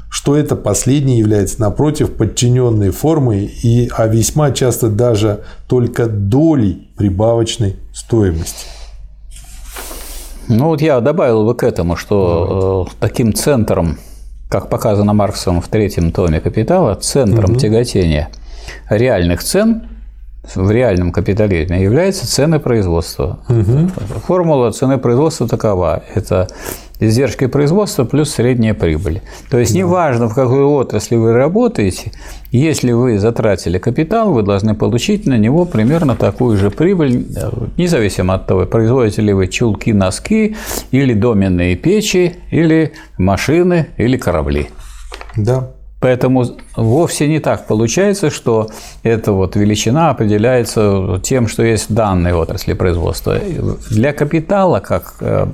что 0.09 0.35
это 0.35 0.55
последнее 0.55 1.19
является, 1.19 1.59
напротив, 1.61 2.13
подчиненной 2.13 2.91
формой, 2.91 3.45
и, 3.45 3.89
а 3.95 4.07
весьма 4.07 4.51
часто 4.51 4.89
даже 4.89 5.41
только 5.67 6.07
долей 6.07 6.89
прибавочной 6.97 7.75
стоимости. 7.93 8.67
Ну 10.47 10.67
вот 10.67 10.81
я 10.81 11.01
добавил 11.01 11.45
бы 11.45 11.55
к 11.55 11.63
этому, 11.63 11.97
что 11.97 12.85
Давайте. 12.85 12.91
Э, 12.91 12.95
таким 13.01 13.33
центром, 13.33 13.97
как 14.49 14.69
показано 14.69 15.13
Марксом 15.13 15.61
в 15.61 15.67
третьем 15.67 16.11
томе 16.11 16.39
«Капитала», 16.39 16.95
центром 16.95 17.51
угу. 17.51 17.59
тяготения 17.59 18.29
реальных 18.89 19.43
цен 19.43 19.83
в 20.55 20.71
реальном 20.71 21.11
капитализме 21.11 21.83
является 21.83 22.25
цены 22.25 22.59
производства. 22.59 23.39
Угу. 23.49 23.89
Формула 24.25 24.71
цены 24.71 24.97
производства 24.97 25.47
такова. 25.47 26.03
Это 26.15 26.47
издержки 26.99 27.47
производства 27.47 28.05
плюс 28.05 28.31
средняя 28.31 28.73
прибыль. 28.73 29.21
То 29.49 29.59
есть, 29.59 29.73
да. 29.73 29.79
неважно, 29.79 30.29
в 30.29 30.35
какой 30.35 30.63
отрасли 30.63 31.15
вы 31.15 31.33
работаете, 31.33 32.11
если 32.51 32.91
вы 32.91 33.19
затратили 33.19 33.77
капитал, 33.77 34.31
вы 34.31 34.43
должны 34.43 34.75
получить 34.75 35.25
на 35.25 35.37
него 35.37 35.65
примерно 35.65 36.15
такую 36.15 36.57
же 36.57 36.71
прибыль, 36.71 37.25
независимо 37.77 38.35
от 38.35 38.47
того, 38.47 38.65
производите 38.65 39.21
ли 39.21 39.33
вы 39.33 39.47
чулки, 39.47 39.91
носки, 39.91 40.55
или 40.91 41.13
доменные 41.13 41.75
печи, 41.75 42.35
или 42.51 42.93
машины, 43.17 43.87
или 43.97 44.17
корабли. 44.17 44.69
Да. 45.35 45.71
Поэтому 45.99 46.45
вовсе 46.75 47.27
не 47.27 47.39
так 47.39 47.65
получается, 47.65 48.29
что 48.29 48.69
эта 49.01 49.31
вот 49.31 49.55
величина 49.55 50.11
определяется 50.11 51.19
тем, 51.23 51.47
что 51.47 51.63
есть 51.63 51.89
в 51.89 51.93
данной 51.93 52.33
отрасли 52.33 52.73
производства. 52.73 53.35
Для 53.89 54.13
капитала, 54.13 54.79
как 54.79 55.15
э, 55.21 55.47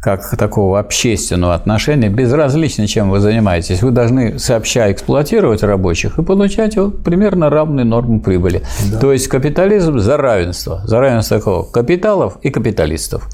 как 0.00 0.36
такого 0.36 0.78
общественного 0.78 1.54
отношения, 1.54 2.08
безразлично, 2.08 2.86
чем 2.86 3.10
вы 3.10 3.20
занимаетесь. 3.20 3.82
Вы 3.82 3.90
должны 3.90 4.38
сообща 4.38 4.90
эксплуатировать 4.92 5.62
рабочих 5.62 6.18
и 6.18 6.22
получать 6.22 6.76
вот 6.76 7.02
примерно 7.02 7.50
равные 7.50 7.84
нормы 7.84 8.20
прибыли. 8.20 8.62
Да. 8.90 8.98
То 9.00 9.12
есть 9.12 9.28
капитализм 9.28 9.98
за 9.98 10.16
равенство. 10.16 10.82
За 10.84 11.00
равенство 11.00 11.40
кого? 11.40 11.62
Капиталов 11.64 12.38
и 12.42 12.50
капиталистов. 12.50 13.28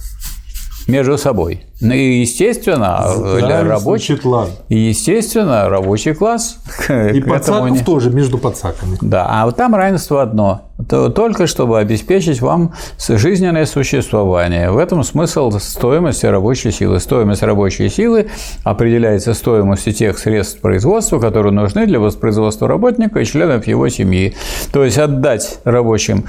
Между 0.87 1.19
собой. 1.19 1.65
Ну 1.81 1.93
и, 1.93 2.21
естественно, 2.21 3.05
для 3.39 3.63
рабочих, 3.63 4.21
и, 4.69 4.77
естественно, 4.77 5.69
рабочий 5.69 6.15
класс. 6.15 6.59
И 6.89 7.21
подсаков 7.27 7.71
не... 7.71 7.81
тоже 7.81 8.11
между 8.11 8.39
подсаками. 8.39 8.97
Да, 9.01 9.27
а 9.29 9.47
вот 9.47 9.57
там 9.57 9.75
равенство 9.75 10.23
одно. 10.23 10.71
Только 10.89 11.47
чтобы 11.47 11.79
обеспечить 11.79 12.41
вам 12.41 12.75
жизненное 13.09 13.67
существование. 13.67 14.71
В 14.71 14.79
этом 14.79 15.05
смысл 15.05 15.51
стоимости 15.59 16.27
рабочей 16.27 16.71
силы. 16.71 17.01
Стоимость 17.01 17.43
рабочей 17.43 17.89
силы 17.89 18.29
определяется 18.63 19.35
стоимостью 19.35 19.93
тех 19.93 20.19
средств 20.19 20.61
производства, 20.61 21.19
которые 21.19 21.53
нужны 21.53 21.87
для 21.87 22.01
воспроизводства 22.01 22.69
работника 22.69 23.21
и 23.21 23.25
членов 23.25 23.67
его 23.67 23.89
семьи. 23.89 24.35
То 24.73 24.85
есть 24.85 24.99
отдать 24.99 25.59
рабочим 25.65 26.25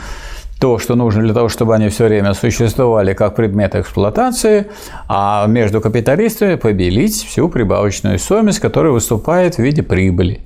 то, 0.60 0.80
что 0.80 0.96
нужно 0.96 1.24
для 1.24 1.34
того, 1.34 1.50
чтобы 1.50 1.76
они 1.76 1.90
все 1.90 2.06
время 2.06 2.34
существовали 2.34 3.14
как 3.14 3.36
предмет 3.36 3.76
эксплуатации, 3.76 4.68
а 5.08 5.46
между 5.48 5.82
капиталистами 5.82 6.56
побелить 6.56 7.24
всю 7.24 7.50
прибавочную 7.50 8.20
стоимость, 8.20 8.60
которая 8.60 8.92
выступает 8.92 9.56
в 9.56 9.60
виде 9.60 9.84
прибыли. 9.84 10.42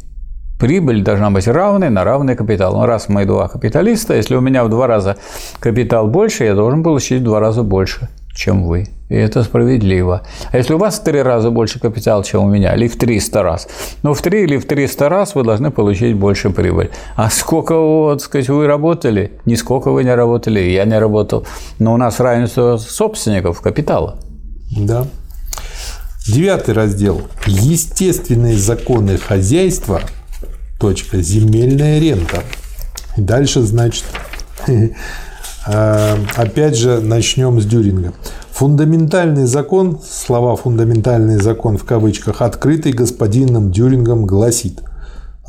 Прибыль 0.60 1.04
должна 1.04 1.30
быть 1.30 1.48
равной 1.48 1.90
на 1.90 2.04
равный 2.04 2.36
капитал. 2.36 2.74
Ну, 2.74 2.86
раз 2.86 3.08
мы 3.08 3.26
два 3.26 3.48
капиталиста, 3.48 4.14
если 4.14 4.36
у 4.36 4.42
меня 4.42 4.66
в 4.66 4.70
два 4.70 4.88
раза 4.88 5.18
капитал 5.60 6.08
больше, 6.08 6.44
я 6.44 6.54
должен 6.54 6.84
получить 6.84 7.22
в 7.22 7.24
два 7.24 7.40
раза 7.40 7.64
больше 7.64 8.10
чем 8.34 8.64
вы. 8.64 8.88
И 9.10 9.16
это 9.16 9.44
справедливо. 9.44 10.22
А 10.52 10.58
если 10.58 10.76
у 10.76 10.78
вас 10.78 11.00
в 11.00 11.04
три 11.04 11.22
раза 11.22 11.50
больше 11.50 11.80
капитала, 11.80 12.24
чем 12.24 12.44
у 12.44 12.50
меня, 12.50 12.76
или 12.76 12.88
в 12.88 12.96
300 12.96 13.44
раз, 13.44 13.68
ну, 14.04 14.14
в 14.14 14.22
3 14.22 14.44
или 14.44 14.58
в 14.58 14.66
300 14.66 15.10
раз 15.10 15.36
вы 15.36 15.44
должны 15.44 15.72
получить 15.72 16.16
больше 16.16 16.52
прибыль. 16.52 16.92
А 17.16 17.30
сколько, 17.32 17.76
вот, 17.76 18.22
сказать, 18.22 18.50
вы 18.50 18.68
работали? 18.68 19.32
Нисколько 19.46 19.92
вы 19.92 20.04
не 20.04 20.14
работали, 20.14 20.60
я 20.60 20.86
не 20.86 21.00
работал. 21.00 21.48
Но 21.80 21.94
у 21.94 21.98
нас 21.98 22.20
равенство 22.20 22.78
собственников 22.78 23.62
капитала. 23.62 24.20
Да. 24.78 25.08
Девятый 26.28 26.76
раздел. 26.76 27.24
Естественные 27.48 28.58
законы 28.58 29.18
хозяйства. 29.18 30.02
Точка. 30.80 31.18
Земельная 31.18 32.00
рента. 32.00 32.44
Дальше, 33.18 33.62
значит, 33.62 34.06
опять 35.66 36.78
же, 36.78 37.00
начнем 37.00 37.60
с 37.60 37.66
Дюринга. 37.66 38.14
Фундаментальный 38.52 39.46
закон, 39.46 40.00
слова 40.04 40.56
«фундаментальный 40.56 41.40
закон» 41.40 41.78
в 41.78 41.86
кавычках, 41.86 42.42
открытый 42.42 42.92
господином 42.92 43.72
Дюрингом 43.72 44.26
гласит 44.26 44.82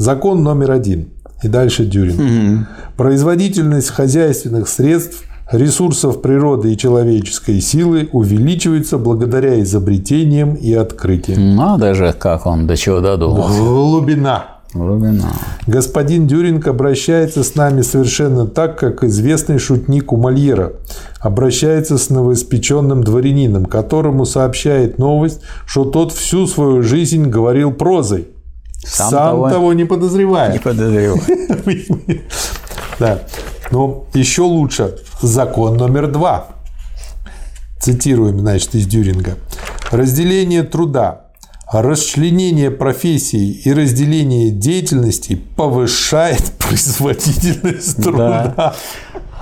Закон 0.00 0.42
номер 0.42 0.70
один. 0.70 1.10
И 1.42 1.48
дальше 1.48 1.84
Дюринг. 1.84 2.20
Угу. 2.20 2.66
Производительность 2.96 3.90
хозяйственных 3.90 4.68
средств, 4.68 5.24
ресурсов 5.52 6.22
природы 6.22 6.72
и 6.72 6.76
человеческой 6.76 7.60
силы 7.60 8.08
увеличивается 8.12 8.96
благодаря 8.96 9.60
изобретениям 9.60 10.54
и 10.54 10.72
открытиям. 10.72 11.56
Надо 11.56 11.94
же, 11.94 12.14
как 12.18 12.46
он 12.46 12.66
до 12.66 12.76
чего 12.76 13.00
додумался. 13.00 13.58
Глубина. 13.58 14.59
Глубина. 14.72 15.32
Господин 15.66 16.28
Дюринг 16.28 16.68
обращается 16.68 17.42
с 17.42 17.56
нами 17.56 17.82
совершенно 17.82 18.47
так, 18.47 18.78
как 18.78 19.02
известный 19.02 19.59
шутник 19.59 20.12
у 20.12 20.16
Мольера 20.16 20.74
обращается 21.18 21.98
с 21.98 22.09
новоиспеченным 22.09 23.02
дворянином, 23.02 23.66
которому 23.66 24.24
сообщает 24.24 24.98
новость, 24.98 25.40
что 25.66 25.84
тот 25.84 26.12
всю 26.12 26.47
свою 26.47 26.82
жизнь 26.82 27.26
говорил 27.26 27.72
прозой, 27.72 28.28
сам, 28.84 29.10
сам 29.10 29.30
того, 29.30 29.51
того 29.51 29.72
не 29.72 29.84
подозревая. 29.84 30.52
Не 30.52 30.59
подозревая. 30.59 31.20
Да. 32.98 33.22
Но 33.70 34.05
еще 34.12 34.42
лучше 34.42 34.98
закон 35.22 35.78
номер 35.78 36.12
два. 36.12 36.48
Цитируем, 37.80 38.40
значит, 38.40 38.74
из 38.74 38.86
Дюринга. 38.86 39.36
Разделение 39.90 40.64
труда 40.64 41.30
расчленение 41.72 42.70
профессий 42.70 43.52
и 43.64 43.72
разделение 43.72 44.51
деятельности 44.51 45.40
повышает 45.56 46.52
производительность 46.59 48.02
труда. 48.02 48.55
Да. 48.56 48.74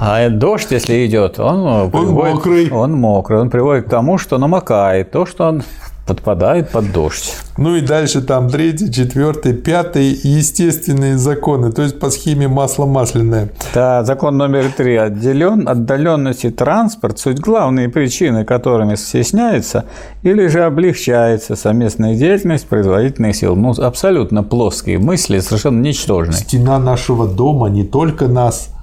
А 0.01 0.29
дождь, 0.29 0.71
если 0.71 1.07
идет, 1.07 1.41
он, 1.41 1.67
он 1.67 1.91
приводит, 1.91 2.35
мокрый. 2.35 2.71
Он 2.71 2.93
мокрый. 2.93 3.41
Он 3.41 3.51
приводит 3.51 3.87
к 3.87 3.91
тому, 3.91 4.17
что 4.17 4.39
намокает. 4.39 5.11
То, 5.11 5.27
что 5.27 5.49
он 5.49 5.63
подпадает 6.09 6.71
под 6.71 6.91
дождь. 6.91 7.37
Ну 7.59 7.77
и 7.77 7.83
дальше 7.83 8.23
там 8.23 8.49
третий, 8.49 8.91
четвертый, 8.91 9.53
пятый 9.53 10.09
естественные 10.09 11.19
законы, 11.19 11.71
то 11.71 11.83
есть 11.83 12.01
по 12.01 12.11
схеме 12.11 12.49
масло 12.49 12.87
масляное. 12.87 13.51
Да, 13.75 14.03
закон 14.05 14.39
номер 14.39 14.73
три. 14.77 14.97
Отделен, 14.97 15.69
отдаленность 15.69 16.45
и 16.45 16.51
транспорт– 16.51 17.19
суть 17.21 17.39
главные 17.39 17.89
причины, 17.89 18.45
которыми 18.45 18.95
стесняется 18.95 19.85
или 20.23 20.47
же 20.47 20.65
облегчается 20.65 21.57
совместная 21.57 22.15
деятельность 22.15 22.67
производительных 22.67 23.37
сил. 23.37 23.55
Ну, 23.55 23.73
абсолютно 23.73 24.43
плоские 24.43 24.99
мысли, 24.99 25.41
совершенно 25.41 25.81
ничтожные. 25.83 26.39
Стена 26.39 26.79
нашего 26.79 27.29
дома 27.29 27.69
не 27.69 27.85
только 27.85 28.29
нас– 28.29 28.71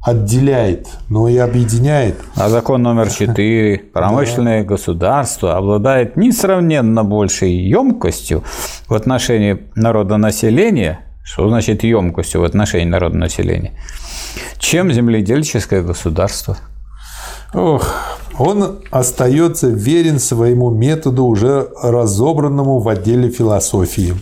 отделяет, 0.00 0.88
но 1.08 1.28
и 1.28 1.36
объединяет. 1.36 2.16
А 2.36 2.48
закон 2.48 2.82
номер 2.82 3.10
4. 3.10 3.78
Промышленное 3.92 4.62
да. 4.62 4.68
государство 4.68 5.56
обладает 5.56 6.16
несравненно 6.16 7.04
большей 7.04 7.52
емкостью 7.52 8.44
в 8.88 8.94
отношении 8.94 9.62
народонаселения, 9.74 11.00
что 11.24 11.48
значит 11.48 11.82
емкостью 11.82 12.40
в 12.40 12.44
отношении 12.44 12.86
народонаселения, 12.86 13.72
чем 14.58 14.92
земледельческое 14.92 15.82
государство. 15.82 16.56
Ох, 17.54 17.94
он 18.38 18.78
остается 18.90 19.68
верен 19.68 20.18
своему 20.18 20.70
методу, 20.70 21.24
уже 21.24 21.68
разобранному 21.82 22.78
в 22.78 22.88
отделе 22.88 23.30
философии. 23.30 24.14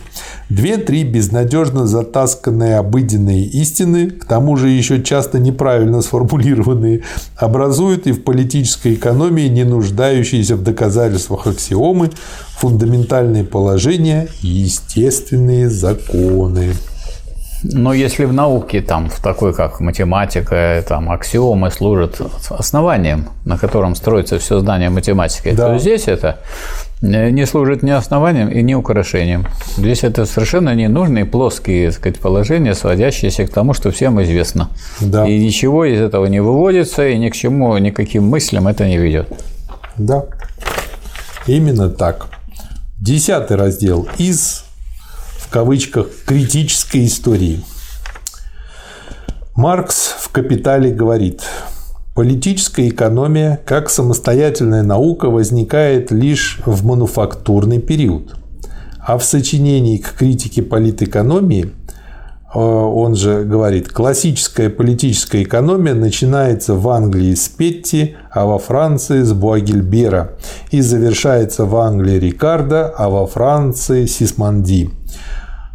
Две-три 0.49 1.03
безнадежно 1.03 1.87
затасканные 1.87 2.77
обыденные 2.77 3.43
истины, 3.43 4.09
к 4.09 4.25
тому 4.25 4.55
же 4.57 4.69
еще 4.69 5.03
часто 5.03 5.39
неправильно 5.39 6.01
сформулированные, 6.01 7.03
образуют 7.35 8.07
и 8.07 8.11
в 8.11 8.23
политической 8.23 8.95
экономии 8.95 9.47
не 9.47 9.65
нуждающиеся 9.65 10.55
в 10.55 10.63
доказательствах 10.63 11.47
аксиомы, 11.47 12.11
фундаментальные 12.57 13.43
положения 13.43 14.29
и 14.41 14.47
естественные 14.47 15.69
законы. 15.69 16.73
Но 17.63 17.93
если 17.93 18.25
в 18.25 18.33
науке, 18.33 18.81
там, 18.81 19.09
в 19.09 19.19
такой 19.19 19.53
как 19.53 19.79
математика, 19.79 20.83
там, 20.87 21.09
аксиомы 21.09 21.71
служат 21.71 22.21
основанием, 22.49 23.29
на 23.45 23.57
котором 23.57 23.95
строится 23.95 24.37
все 24.37 24.59
здание 24.59 24.89
математики, 24.89 25.51
да. 25.51 25.69
то 25.69 25.79
здесь 25.79 26.07
это 26.07 26.39
не 27.01 27.45
служит 27.45 27.83
ни 27.83 27.91
основанием 27.91 28.49
и 28.49 28.61
ни 28.61 28.73
украшением. 28.73 29.47
Здесь 29.75 30.03
это 30.03 30.25
совершенно 30.25 30.73
ненужные 30.73 31.25
плоские 31.25 31.87
так 31.87 31.99
сказать, 31.99 32.19
положения, 32.19 32.73
сводящиеся 32.73 33.45
к 33.45 33.49
тому, 33.49 33.73
что 33.73 33.91
всем 33.91 34.21
известно. 34.23 34.69
Да. 34.99 35.27
И 35.27 35.39
ничего 35.39 35.85
из 35.85 35.99
этого 35.99 36.25
не 36.25 36.39
выводится, 36.39 37.07
и 37.07 37.17
ни 37.17 37.29
к 37.29 37.35
чему, 37.35 37.77
никаким 37.77 38.27
мыслям 38.27 38.67
это 38.67 38.87
не 38.87 38.97
ведет. 38.97 39.29
Да, 39.97 40.25
именно 41.47 41.89
так. 41.89 42.27
Десятый 42.99 43.57
раздел 43.57 44.07
из 44.17 44.66
в 45.47 45.49
кавычках 45.49 46.07
критической 46.25 47.05
истории. 47.05 47.61
Маркс 49.55 50.13
в 50.19 50.29
«Капитале» 50.29 50.91
говорит, 50.91 51.41
политическая 52.15 52.89
экономия 52.89 53.57
как 53.65 53.89
самостоятельная 53.89 54.83
наука 54.83 55.29
возникает 55.29 56.11
лишь 56.11 56.59
в 56.65 56.85
мануфактурный 56.85 57.79
период, 57.79 58.35
а 58.99 59.17
в 59.17 59.23
сочинении 59.23 59.97
к 59.97 60.15
критике 60.15 60.61
политэкономии 60.63 61.71
он 62.53 63.15
же 63.15 63.43
говорит, 63.43 63.89
классическая 63.89 64.69
политическая 64.69 65.43
экономия 65.43 65.93
начинается 65.93 66.75
в 66.75 66.87
Англии 66.89 67.33
с 67.33 67.49
Петти, 67.49 68.15
а 68.31 68.45
во 68.45 68.57
Франции 68.57 69.21
с 69.21 69.33
Буагельбера 69.33 70.37
и 70.71 70.81
завершается 70.81 71.65
в 71.65 71.75
Англии 71.75 72.19
Рикардо, 72.19 72.87
а 72.87 73.09
во 73.09 73.27
Франции 73.27 74.05
Сисманди. 74.05 74.89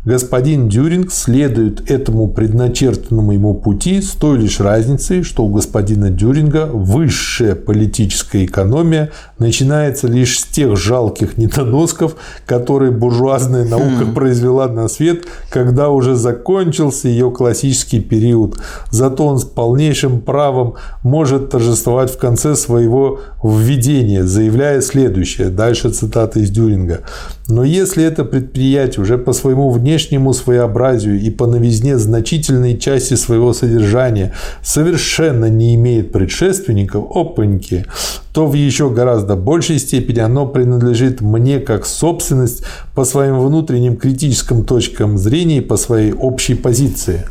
Господин 0.05 0.69
Дюринг 0.69 1.13
следует 1.13 1.89
этому 1.89 2.27
предначертанному 2.27 3.35
ему 3.35 3.55
пути 3.55 4.01
с 4.01 4.11
той 4.15 4.37
лишь 4.37 4.59
разницей, 4.59 5.23
что 5.23 5.45
у 5.45 5.49
господина 5.49 6.11
Дюринга 6.11 6.67
высшая 6.67 7.55
политическая 7.55 8.45
экономия 8.45 9.13
начинается 9.39 10.09
лишь 10.09 10.41
с 10.41 10.43
тех 10.43 10.77
жалких 10.77 11.39
недоносков, 11.39 12.17
которые 12.47 12.91
буржуазная 12.91 13.65
наука 13.65 14.07
хм. 14.07 14.13
произвела 14.13 14.67
на 14.67 14.89
свет, 14.89 15.27
когда 15.51 15.89
уже 15.89 16.17
закончился 16.17 17.07
ее 17.07 17.31
классический 17.31 18.01
период. 18.01 18.59
Зато 18.91 19.25
он 19.25 19.39
с 19.39 19.45
полнейшим 19.45 20.21
правом 20.21 20.75
может 21.05 21.51
торжествовать 21.51 22.11
в 22.11 22.19
конце 22.19 22.57
своего 22.57 23.21
введения, 23.45 24.25
заявляя 24.25 24.81
следующее. 24.81 25.49
Дальше 25.51 25.93
цитата 25.93 26.41
из 26.41 26.51
Дюринга. 26.51 27.03
Но 27.47 27.63
если 27.63 28.03
это 28.03 28.25
предприятие 28.25 29.03
уже 29.03 29.17
по 29.17 29.33
своему 29.33 29.71
внешнему 29.71 29.92
внешнему 29.93 30.33
своеобразию 30.33 31.21
и 31.21 31.29
по 31.29 31.47
новизне 31.47 31.99
значительной 31.99 32.79
части 32.79 33.13
своего 33.15 33.53
содержания 33.53 34.33
совершенно 34.63 35.51
не 35.51 35.75
имеет 35.75 36.13
предшественников, 36.13 37.05
опаньки, 37.15 37.85
то 38.33 38.47
в 38.47 38.55
еще 38.55 38.89
гораздо 38.89 39.37
большей 39.37 39.79
степени 39.79 40.21
оно 40.21 40.47
принадлежит 40.47 41.21
мне 41.21 41.61
как 41.61 41.85
собственность 41.85 42.63
по 42.95 43.05
своим 43.05 43.39
внутренним 43.39 43.97
критическим 43.97 44.65
точкам 44.65 45.19
зрения 45.19 45.59
и 45.59 45.61
по 45.61 45.77
своей 45.77 46.13
общей 46.13 46.55
позиции. 46.55 47.27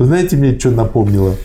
Вы 0.00 0.06
знаете, 0.06 0.36
мне 0.36 0.58
что 0.58 0.72
напомнило? 0.72 1.36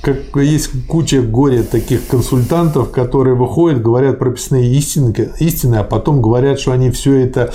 Как 0.00 0.16
есть 0.36 0.70
куча 0.86 1.22
горя 1.22 1.62
таких 1.62 2.06
консультантов, 2.06 2.90
которые 2.90 3.34
выходят, 3.34 3.82
говорят 3.82 4.18
прописные 4.18 4.72
истины, 4.74 5.32
истины, 5.38 5.76
а 5.76 5.84
потом 5.84 6.22
говорят, 6.22 6.60
что 6.60 6.72
они 6.72 6.90
все 6.90 7.14
это 7.14 7.52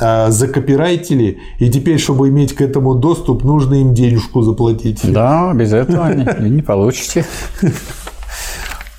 а, 0.00 0.30
закопирайтили, 0.30 1.38
и 1.58 1.70
теперь, 1.70 1.98
чтобы 1.98 2.28
иметь 2.28 2.54
к 2.54 2.60
этому 2.60 2.94
доступ, 2.94 3.44
нужно 3.44 3.74
им 3.74 3.94
денежку 3.94 4.42
заплатить. 4.42 5.00
Да, 5.04 5.52
без 5.54 5.72
этого 5.72 6.12
не, 6.12 6.48
не 6.50 6.62
получите. 6.62 7.24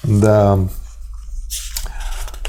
Да. 0.04 0.60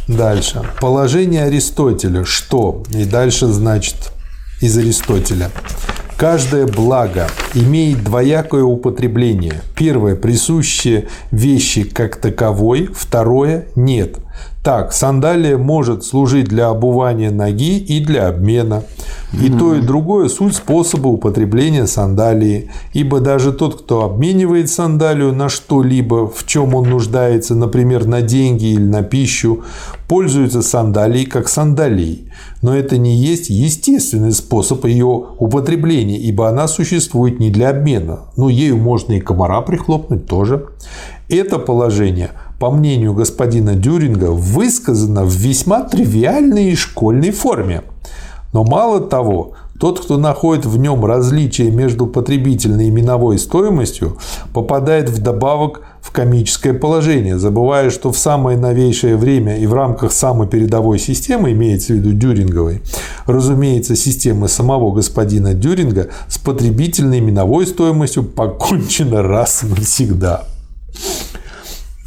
Дальше. 0.06 0.62
Положение 0.80 1.44
Аристотеля. 1.44 2.24
Что? 2.24 2.82
И 2.90 3.04
дальше, 3.04 3.46
значит, 3.46 4.12
из 4.60 4.76
Аристотеля. 4.78 5.50
Каждое 6.18 6.66
благо 6.66 7.28
имеет 7.54 8.02
двоякое 8.02 8.64
употребление. 8.64 9.62
Первое– 9.76 10.16
присущее 10.16 11.06
вещи 11.30 11.84
как 11.84 12.16
таковой, 12.16 12.88
второе– 12.92 13.66
нет. 13.76 14.18
Так, 14.62 14.92
сандалия 14.92 15.56
может 15.56 16.04
служить 16.04 16.48
для 16.48 16.68
обувания 16.68 17.30
ноги 17.30 17.78
и 17.78 18.04
для 18.04 18.28
обмена. 18.28 18.82
И 19.32 19.50
то, 19.50 19.74
и 19.74 19.80
другое– 19.80 20.28
суть 20.28 20.56
способа 20.56 21.08
употребления 21.08 21.86
сандалии. 21.86 22.70
Ибо 22.92 23.20
даже 23.20 23.52
тот, 23.52 23.80
кто 23.80 24.04
обменивает 24.04 24.68
сандалию 24.68 25.32
на 25.32 25.48
что-либо, 25.48 26.28
в 26.28 26.44
чем 26.44 26.74
он 26.74 26.90
нуждается, 26.90 27.54
например, 27.54 28.06
на 28.06 28.20
деньги 28.20 28.66
или 28.66 28.84
на 28.84 29.02
пищу, 29.02 29.62
пользуется 30.08 30.60
сандалией 30.60 31.26
как 31.26 31.48
сандалией. 31.48 32.30
Но 32.60 32.76
это 32.76 32.98
не 32.98 33.16
есть 33.16 33.50
естественный 33.50 34.32
способ 34.32 34.84
ее 34.86 35.24
употребления, 35.38 36.18
ибо 36.18 36.48
она 36.48 36.66
существует 36.68 37.38
не 37.38 37.50
для 37.50 37.70
обмена. 37.70 38.20
Но 38.36 38.48
ею 38.48 38.76
можно 38.76 39.12
и 39.12 39.20
комара 39.20 39.60
прихлопнуть 39.62 40.26
тоже. 40.26 40.66
Это 41.28 41.58
положение– 41.58 42.32
по 42.58 42.70
мнению 42.70 43.14
господина 43.14 43.74
Дюринга, 43.74 44.30
высказано 44.30 45.24
в 45.24 45.32
весьма 45.32 45.82
тривиальной 45.82 46.72
и 46.72 46.74
школьной 46.74 47.30
форме. 47.30 47.82
Но 48.52 48.64
мало 48.64 49.00
того, 49.00 49.52
тот, 49.78 50.00
кто 50.00 50.18
находит 50.18 50.66
в 50.66 50.76
нем 50.76 51.04
различие 51.04 51.70
между 51.70 52.06
потребительной 52.06 52.88
и 52.88 52.90
миновой 52.90 53.38
стоимостью, 53.38 54.18
попадает 54.52 55.08
вдобавок 55.08 55.82
в 56.00 56.10
комическое 56.10 56.74
положение, 56.74 57.38
забывая, 57.38 57.90
что 57.90 58.10
в 58.10 58.18
самое 58.18 58.58
новейшее 58.58 59.16
время 59.16 59.58
и 59.58 59.66
в 59.66 59.74
рамках 59.74 60.10
самой 60.10 60.48
передовой 60.48 60.98
системы, 60.98 61.52
имеется 61.52 61.92
в 61.92 61.96
виду 61.96 62.12
Дюринговой, 62.12 62.82
разумеется, 63.26 63.94
системы 63.94 64.48
самого 64.48 64.92
господина 64.92 65.54
Дюринга 65.54 66.08
с 66.28 66.38
потребительной 66.38 67.18
и 67.18 67.20
миновой 67.20 67.66
стоимостью 67.66 68.24
покончена 68.24 69.22
раз 69.22 69.62
и 69.62 69.66
навсегда. 69.66 70.44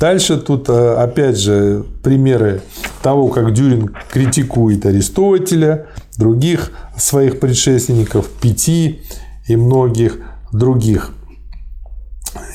Дальше 0.02 0.38
тут, 0.38 0.68
э, 0.68 0.96
опять 0.96 1.38
же, 1.38 1.86
примеры 2.02 2.64
того, 3.04 3.28
как 3.28 3.54
Дюрин 3.54 3.96
критикует 4.12 4.84
Аристотеля, 4.88 5.86
других 6.18 6.72
своих 6.98 7.40
предшественников, 7.40 8.28
пяти 8.28 9.02
и 9.48 9.56
многих 9.56 10.18
других. 10.52 11.12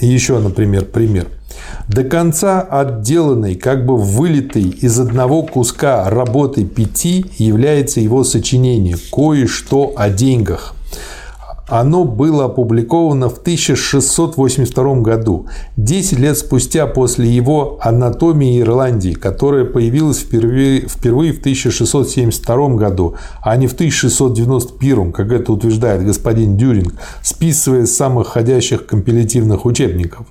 Еще, 0.01 0.41
например, 0.41 0.87
пример. 0.87 1.29
До 1.87 2.03
конца 2.03 2.63
отделанной, 2.63 3.55
как 3.55 3.87
бы 3.87 3.97
вылитой 3.97 4.65
из 4.65 4.99
одного 4.99 5.45
куска 5.45 6.11
работы 6.11 6.65
пяти 6.65 7.27
является 7.39 8.01
его 8.01 8.25
сочинение 8.25 8.97
«Кое-что 9.13 9.95
о 9.97 10.11
деньгах». 10.11 10.76
Оно 11.69 12.05
было 12.05 12.45
опубликовано 12.45 13.29
в 13.29 13.39
1682 13.39 15.01
году, 15.01 15.47
10 15.77 16.19
лет 16.21 16.39
спустя 16.39 16.87
после 16.87 17.29
его 17.29 17.79
«Анатомии 17.81 18.61
Ирландии», 18.61 19.15
которая 19.15 19.65
появилась 19.65 20.21
впервые, 20.21 20.87
впервые 20.87 21.33
в 21.33 21.41
1672 21.41 22.69
году, 22.77 23.17
а 23.43 23.57
не 23.57 23.67
в 23.67 23.73
1691, 23.73 25.13
как 25.13 25.33
это 25.33 25.53
утверждает 25.53 26.05
господин 26.05 26.57
Дюринг, 26.57 26.95
списывая 27.23 27.83
из 27.83 27.97
самых 27.97 28.29
ходящих 28.29 28.87
компилятивных 28.87 29.67
учебников. 29.67 30.27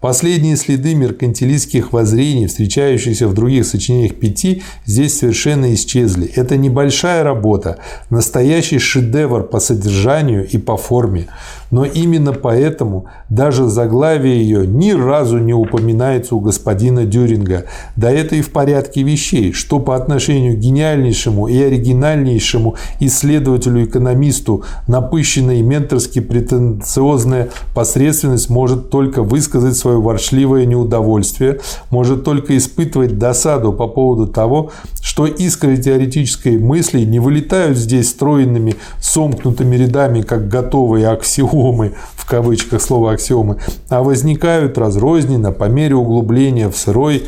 Последние 0.00 0.56
следы 0.56 0.94
меркантилистских 0.94 1.92
воззрений, 1.92 2.46
встречающиеся 2.46 3.28
в 3.28 3.34
других 3.34 3.66
сочинениях 3.66 4.14
Пяти, 4.14 4.62
здесь 4.86 5.18
совершенно 5.18 5.74
исчезли. 5.74 6.26
Это 6.26 6.56
небольшая 6.56 7.22
работа, 7.22 7.80
настоящий 8.08 8.78
шедевр 8.78 9.42
по 9.42 9.60
содержанию 9.60 10.48
и 10.48 10.56
по 10.56 10.78
форме. 10.78 11.26
Но 11.70 11.84
именно 11.84 12.32
поэтому 12.32 13.06
даже 13.28 13.68
заглавие 13.68 14.42
ее 14.42 14.66
ни 14.66 14.90
разу 14.90 15.38
не 15.38 15.54
упоминается 15.54 16.34
у 16.34 16.40
господина 16.40 17.04
Дюринга. 17.04 17.66
Да 17.96 18.10
это 18.10 18.34
и 18.36 18.42
в 18.42 18.50
порядке 18.50 19.02
вещей, 19.02 19.52
что 19.52 19.78
по 19.78 19.94
отношению 19.94 20.56
к 20.56 20.58
гениальнейшему 20.58 21.46
и 21.46 21.62
оригинальнейшему 21.62 22.74
исследователю-экономисту 22.98 24.64
напыщенная 24.88 25.56
и 25.56 25.62
менторски 25.62 26.20
претенциозная 26.20 27.50
посредственность 27.74 28.50
может 28.50 28.90
только 28.90 29.22
высказать 29.22 29.76
свое 29.76 30.00
ворчливое 30.00 30.64
неудовольствие, 30.64 31.60
может 31.90 32.24
только 32.24 32.56
испытывать 32.56 33.18
досаду 33.18 33.72
по 33.72 33.86
поводу 33.86 34.26
того, 34.26 34.70
что 35.00 35.26
искры 35.26 35.76
теоретической 35.76 36.58
мысли 36.58 37.00
не 37.04 37.20
вылетают 37.20 37.78
здесь 37.78 38.10
стройными, 38.10 38.74
сомкнутыми 39.00 39.76
рядами, 39.76 40.22
как 40.22 40.48
готовые 40.48 41.08
аксиомы, 41.08 41.59
аксиомы, 41.60 41.94
в 42.16 42.26
кавычках 42.26 42.80
слово 42.80 43.12
аксиомы, 43.12 43.58
а 43.88 44.02
возникают 44.02 44.78
разрозненно 44.78 45.52
по 45.52 45.64
мере 45.64 45.94
углубления 45.94 46.68
в 46.68 46.76
сырой 46.76 47.24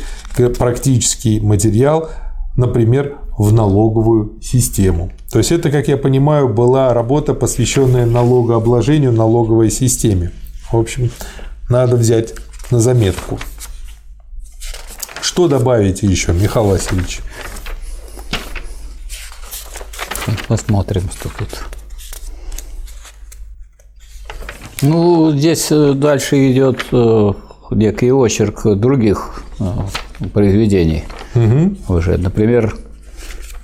практический 0.57 1.39
материал, 1.39 2.09
например, 2.57 3.17
в 3.37 3.51
налоговую 3.51 4.39
систему. 4.41 5.11
То 5.31 5.39
есть 5.39 5.51
это, 5.51 5.71
как 5.71 5.87
я 5.87 5.97
понимаю, 5.97 6.49
была 6.49 6.93
работа, 6.93 7.33
посвященная 7.33 8.05
налогообложению 8.05 9.11
налоговой 9.11 9.71
системе. 9.71 10.31
В 10.71 10.77
общем, 10.77 11.11
надо 11.69 11.95
взять 11.95 12.33
на 12.71 12.79
заметку. 12.79 13.39
Что 15.21 15.47
добавите 15.47 16.05
еще, 16.05 16.33
Михаил 16.33 16.67
Васильевич? 16.67 17.21
Посмотрим, 20.47 21.09
что 21.17 21.29
тут. 21.37 21.82
Ну, 24.81 25.31
здесь 25.31 25.71
э, 25.71 25.93
дальше 25.93 26.51
идет 26.51 26.85
э, 26.91 27.31
некий 27.71 28.11
очерк 28.11 28.75
других 28.75 29.43
э, 29.59 30.27
произведений 30.33 31.03
угу. 31.35 31.95
уже. 31.95 32.17
Например, 32.17 32.75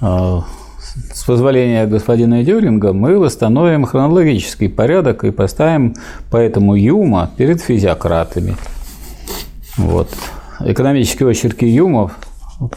с 0.01 1.23
позволения 1.25 1.85
господина 1.85 2.43
Дюринга 2.43 2.93
мы 2.93 3.19
восстановим 3.19 3.85
хронологический 3.85 4.69
порядок 4.69 5.25
и 5.25 5.31
поставим 5.31 5.95
поэтому 6.31 6.75
Юма 6.75 7.29
перед 7.35 7.61
физиократами. 7.61 8.55
Вот. 9.77 10.09
Экономические 10.61 11.29
очерки 11.29 11.65
Юма 11.65 12.11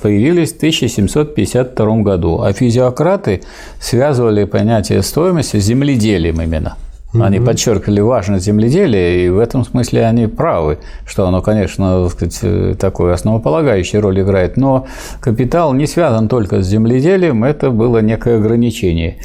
появились 0.00 0.52
в 0.52 0.56
1752 0.56 1.96
году, 2.02 2.40
а 2.40 2.52
физиократы 2.52 3.42
связывали 3.80 4.44
понятие 4.44 5.02
стоимости 5.02 5.60
с 5.60 5.64
земледелием 5.64 6.40
именно– 6.40 6.76
они 7.20 7.38
угу. 7.38 7.46
подчеркивали 7.46 8.00
важность 8.00 8.44
земледелия, 8.44 9.26
и 9.26 9.28
в 9.28 9.38
этом 9.38 9.64
смысле 9.64 10.06
они 10.06 10.26
правы, 10.26 10.78
что 11.04 11.26
оно, 11.26 11.42
конечно, 11.42 12.08
сказать, 12.08 12.78
такую 12.78 13.12
основополагающую 13.12 14.00
роль 14.00 14.22
играет. 14.22 14.56
Но 14.56 14.86
капитал 15.20 15.74
не 15.74 15.86
связан 15.86 16.28
только 16.28 16.62
с 16.62 16.66
земледелием, 16.66 17.44
это 17.44 17.70
было 17.70 17.98
некое 17.98 18.38
ограничение. 18.38 19.18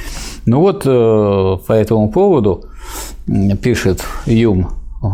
Ну 0.45 0.59
вот 0.59 0.83
э, 0.85 1.57
по 1.67 1.73
этому 1.73 2.09
поводу 2.09 2.65
пишет 3.61 4.03
Юм 4.25 4.69
э, 5.01 5.07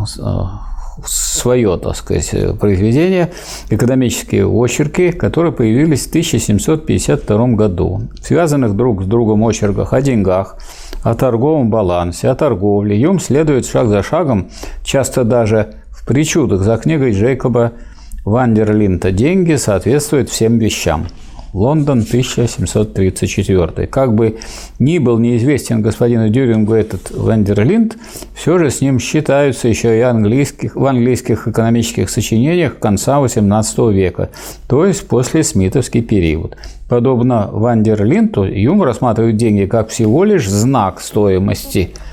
свое, 1.06 1.78
так 1.78 1.95
сказать, 1.95 2.58
произведение 2.60 3.32
«Экономические 3.70 4.48
очерки», 4.48 5.12
которые 5.12 5.52
появились 5.52 6.06
в 6.06 6.10
1752 6.10 7.48
году. 7.50 8.02
Связанных 8.22 8.76
друг 8.76 9.04
с 9.04 9.06
другом 9.06 9.44
очерках 9.44 9.94
о 9.94 10.02
деньгах, 10.02 10.58
о 11.04 11.16
торговом 11.16 11.70
балансе, 11.70 12.30
о 12.30 12.36
торговле. 12.36 13.00
Юм 13.00 13.20
следует 13.20 13.66
шаг 13.66 13.88
за 13.88 14.02
шагом, 14.02 14.50
часто 14.84 15.24
даже 15.24 15.76
в 15.90 16.06
причудах 16.08 16.62
за 16.62 16.78
книгой 16.78 17.14
Джейкоба 17.14 17.74
Вандерлинта 18.26 19.12
«Деньги 19.12 19.56
соответствуют 19.56 20.30
всем 20.30 20.58
вещам». 20.58 21.08
Лондон, 21.54 22.00
1734. 22.00 23.88
Как 23.88 24.14
бы 24.14 24.40
ни 24.80 24.98
был 24.98 25.20
неизвестен 25.20 25.82
господину 25.82 26.30
Дюрингу 26.30 26.74
этот 26.74 27.12
Вандерлинд, 27.12 27.98
все 28.36 28.58
же 28.58 28.70
с 28.70 28.82
ним 28.82 29.00
считаются 29.00 29.68
еще 29.68 29.98
и 29.98 30.02
английских, 30.02 30.76
в 30.76 30.86
английских 30.86 31.48
экономических 31.48 32.10
сочинениях 32.10 32.80
конца 32.80 33.20
XVIII 33.20 33.94
века, 33.94 34.30
то 34.68 34.86
есть 34.86 35.08
после 35.08 35.44
Смитовский 35.44 36.02
период. 36.02 36.58
Подобно 36.90 37.50
Вандерлинту, 37.52 38.44
Юм 38.44 38.84
рассматривает 38.84 39.38
деньги 39.38 39.66
как 39.66 39.90
всего 39.90 40.24
лишь 40.24 40.50
знак 40.50 41.00
стоимости– 41.00 41.92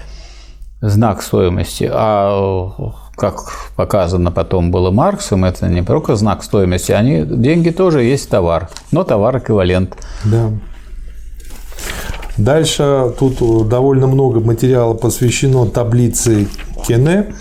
знак 0.80 1.22
стоимости, 1.22 1.88
а 1.92 2.92
как 3.20 3.52
показано 3.76 4.32
потом 4.32 4.70
было 4.70 4.90
Марксом, 4.90 5.44
это 5.44 5.68
не 5.68 5.82
только 5.82 6.16
знак 6.16 6.42
стоимости, 6.42 6.92
они, 6.92 7.22
деньги 7.22 7.70
тоже 7.70 8.02
есть 8.02 8.30
товар, 8.30 8.70
но 8.90 9.04
товар 9.04 9.38
эквивалент. 9.38 9.94
Да. 10.24 10.50
Дальше 12.38 13.12
тут 13.18 13.68
довольно 13.68 14.06
много 14.06 14.40
материала 14.40 14.94
посвящено 14.94 15.66
таблице 15.66 16.48
Кене. 16.86 17.34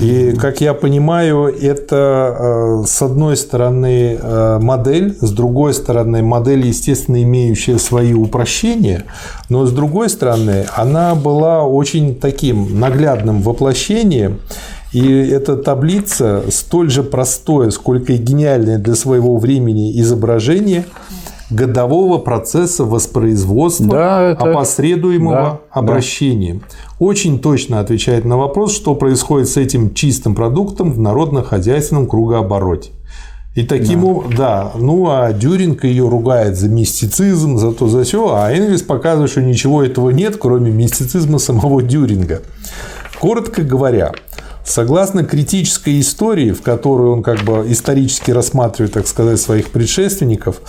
И, 0.00 0.34
как 0.36 0.60
я 0.60 0.74
понимаю, 0.74 1.44
это 1.46 2.36
э, 2.36 2.84
с 2.88 3.02
одной 3.02 3.36
стороны 3.36 4.18
э, 4.20 4.58
модель, 4.60 5.16
с 5.20 5.30
другой 5.30 5.74
стороны 5.74 6.24
модель, 6.24 6.66
естественно, 6.66 7.22
имеющая 7.22 7.78
свои 7.78 8.12
упрощения, 8.12 9.04
но 9.48 9.64
с 9.64 9.70
другой 9.70 10.08
стороны 10.08 10.66
она 10.74 11.14
была 11.14 11.62
очень 11.62 12.16
таким 12.16 12.80
наглядным 12.80 13.42
воплощением 13.42 14.40
и 14.96 15.14
эта 15.28 15.58
таблица 15.58 16.44
столь 16.48 16.88
же 16.90 17.02
простое, 17.02 17.68
сколько 17.68 18.14
и 18.14 18.16
гениальное 18.16 18.78
для 18.78 18.94
своего 18.94 19.36
времени 19.36 20.00
изображение 20.00 20.86
годового 21.50 22.16
процесса 22.16 22.86
воспроизводства 22.86 23.90
да, 23.90 24.22
это... 24.30 24.50
опосредуемого 24.50 25.34
да, 25.36 25.60
обращением. 25.70 26.60
Да. 26.60 26.64
Очень 26.98 27.40
точно 27.40 27.80
отвечает 27.80 28.24
на 28.24 28.38
вопрос, 28.38 28.74
что 28.74 28.94
происходит 28.94 29.50
с 29.50 29.58
этим 29.58 29.92
чистым 29.92 30.34
продуктом 30.34 30.92
в 30.92 30.98
народно-хозяйственном 30.98 32.06
кругообороте. 32.06 32.92
И 33.54 33.64
таким 33.64 34.00
да. 34.00 34.06
образом, 34.06 34.36
да, 34.38 34.72
ну 34.76 35.10
а 35.10 35.30
Дюринг 35.34 35.84
ее 35.84 36.08
ругает 36.08 36.56
за 36.56 36.70
мистицизм, 36.70 37.58
за 37.58 37.72
то, 37.72 37.86
за 37.86 38.04
все, 38.04 38.34
а 38.34 38.50
Энгельс 38.50 38.80
показывает, 38.80 39.30
что 39.30 39.42
ничего 39.42 39.82
этого 39.82 40.08
нет, 40.08 40.38
кроме 40.38 40.70
мистицизма 40.70 41.38
самого 41.38 41.82
Дюринга. 41.82 42.40
Коротко 43.20 43.62
говоря, 43.62 44.12
Согласно 44.66 45.22
критической 45.22 46.00
истории, 46.00 46.50
в 46.50 46.60
которую 46.60 47.12
он 47.12 47.22
как 47.22 47.44
бы 47.44 47.64
исторически 47.68 48.32
рассматривает, 48.32 48.94
так 48.94 49.06
сказать, 49.06 49.40
своих 49.40 49.70
предшественников, 49.70 50.60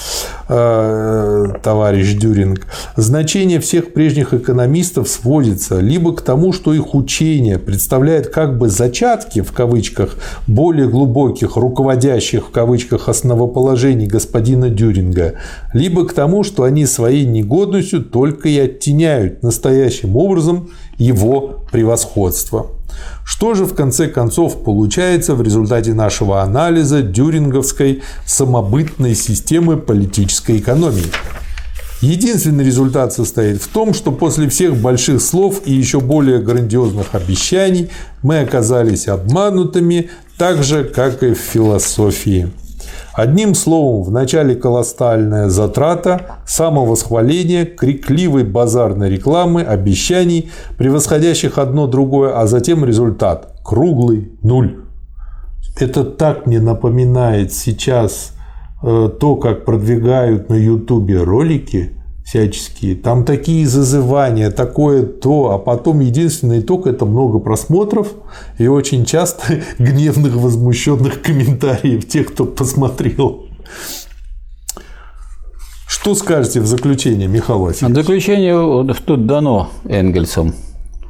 э, 0.48 1.46
товарищ 1.64 2.14
Дюринг, 2.14 2.68
значение 2.96 3.60
всех 3.60 3.94
прежних 3.94 4.36
экономистов 4.36 5.10
сводится 5.10 5.80
либо 5.80 6.16
к 6.16 6.22
тому, 6.22 6.54
что 6.54 6.76
их 6.76 6.94
учение 6.94 7.58
представляет 7.58 8.28
как 8.28 8.60
бы 8.60 8.70
зачатки, 8.70 9.42
в 9.42 9.52
кавычках, 9.52 10.18
более 10.46 10.88
глубоких, 10.88 11.56
руководящих, 11.56 12.50
в 12.50 12.52
кавычках, 12.52 13.10
основоположений 13.10 14.06
господина 14.06 14.70
Дюринга, 14.70 15.34
либо 15.74 16.08
к 16.08 16.14
тому, 16.14 16.44
что 16.44 16.64
они 16.64 16.86
своей 16.86 17.26
негодностью 17.26 18.04
только 18.04 18.48
и 18.48 18.60
оттеняют 18.60 19.42
настоящим 19.42 20.16
образом 20.16 20.70
его 21.00 21.64
превосходство. 21.72 22.77
Что 23.26 23.54
же 23.54 23.66
в 23.66 23.74
конце 23.74 24.08
концов 24.08 24.64
получается 24.64 25.36
в 25.36 25.42
результате 25.42 25.94
нашего 25.94 26.42
анализа 26.42 27.02
дюринговской 27.02 28.02
самобытной 28.26 29.16
системы 29.16 29.78
политической 29.78 30.58
экономии? 30.58 31.12
Единственный 32.02 32.64
результат 32.64 33.14
состоит 33.14 33.62
в 33.62 33.68
том, 33.70 33.94
что 33.94 34.12
после 34.12 34.48
всех 34.50 34.76
больших 34.76 35.20
слов 35.20 35.62
и 35.66 35.74
еще 35.74 36.00
более 36.00 36.40
грандиозных 36.40 37.16
обещаний 37.16 37.90
мы 38.22 38.40
оказались 38.40 39.08
обманутыми 39.08 40.12
так 40.38 40.64
же, 40.64 40.84
как 40.84 41.24
и 41.24 41.34
в 41.34 41.40
философии. 41.40 42.52
Одним 43.18 43.56
словом, 43.56 44.04
в 44.04 44.12
начале 44.12 44.54
колоссальная 44.54 45.50
затрата, 45.50 46.38
самовосхваление, 46.46 47.66
крикливой 47.66 48.44
базарной 48.44 49.10
рекламы, 49.10 49.64
обещаний, 49.64 50.52
превосходящих 50.78 51.58
одно 51.58 51.88
другое, 51.88 52.40
а 52.40 52.46
затем 52.46 52.86
результат– 52.86 53.56
круглый 53.66 54.34
нуль. 54.44 54.84
Это 55.80 56.04
так 56.04 56.46
мне 56.46 56.60
напоминает 56.60 57.52
сейчас 57.52 58.34
э, 58.84 59.10
то, 59.20 59.36
как 59.38 59.66
продвигают 59.66 60.50
на 60.50 60.54
Ютубе 60.54 61.24
ролики– 61.24 61.94
всяческие. 62.28 62.96
Там 62.96 63.24
такие 63.24 63.66
зазывания, 63.66 64.52
такое 64.52 65.04
то, 65.04 65.52
а 65.52 65.58
потом 65.58 66.02
единственный 66.02 66.60
итог– 66.60 66.86
это 66.88 67.06
много 67.06 67.40
просмотров 67.40 68.10
и 68.58 68.68
очень 68.68 69.06
часто 69.06 69.62
гневных, 69.80 70.36
возмущенных 70.36 71.22
комментариев 71.22 72.06
тех, 72.06 72.28
кто 72.34 72.44
посмотрел. 72.44 73.46
Что 75.88 76.16
скажете 76.16 76.60
в 76.60 76.66
заключение, 76.66 77.30
Михаил 77.30 77.60
Васильевич? 77.60 77.96
Заключение 77.96 78.96
тут 79.06 79.26
дано 79.26 79.70
Энгельсом 79.86 80.54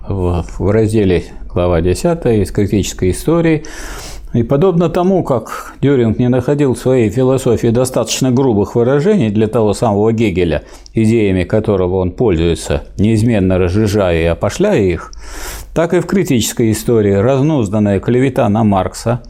в 0.08 0.46
разделе 0.60 1.26
глава 1.52 1.82
10 1.82 2.26
из 2.44 2.52
критической 2.52 3.10
истории 3.12 3.66
и 4.34 4.44
подобно 4.44 4.90
тому, 4.90 5.24
как 5.24 5.74
Дюринг 5.82 6.20
не 6.20 6.28
находил 6.28 6.74
в 6.74 6.80
своей 6.80 7.10
философии 7.10 7.68
достаточно 7.68 8.32
грубых 8.32 8.76
выражений 8.76 9.30
для 9.30 9.48
того 9.48 9.74
самого 9.74 10.12
Гегеля, 10.12 10.64
идеями 10.94 11.44
которого 11.44 11.98
он 11.98 12.12
пользуется, 12.12 12.84
неизменно 12.98 13.58
разжижая 13.58 14.22
и 14.22 14.26
опошляя 14.26 14.82
их, 14.82 15.12
так 15.74 15.94
и 15.94 16.00
в 16.00 16.06
критической 16.06 16.72
истории 16.72 17.14
разнузданная 17.14 18.00
клевета 18.00 18.48
на 18.50 18.64
Маркса 18.64 19.22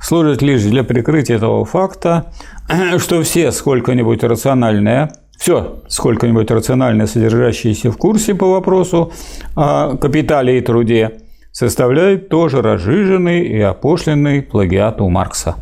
служит 0.00 0.42
лишь 0.42 0.62
для 0.62 0.84
прикрытия 0.84 1.38
того 1.38 1.64
факта, 1.64 2.26
что 2.98 3.22
все 3.22 3.52
сколько-нибудь 3.52 4.22
рациональное 4.22 5.12
все 5.42 5.82
сколько-нибудь 5.88 6.52
рационально 6.52 7.08
содержащиеся 7.08 7.90
в 7.90 7.96
курсе 7.96 8.32
по 8.32 8.52
вопросу 8.52 9.10
о 9.56 9.96
капитале 9.96 10.58
и 10.58 10.60
труде, 10.60 11.21
составляет 11.52 12.28
тоже 12.28 12.62
разжиженный 12.62 13.42
и 13.46 13.60
опошленный 13.60 14.42
плагиат 14.42 15.00
у 15.00 15.08
Маркса. 15.08 15.56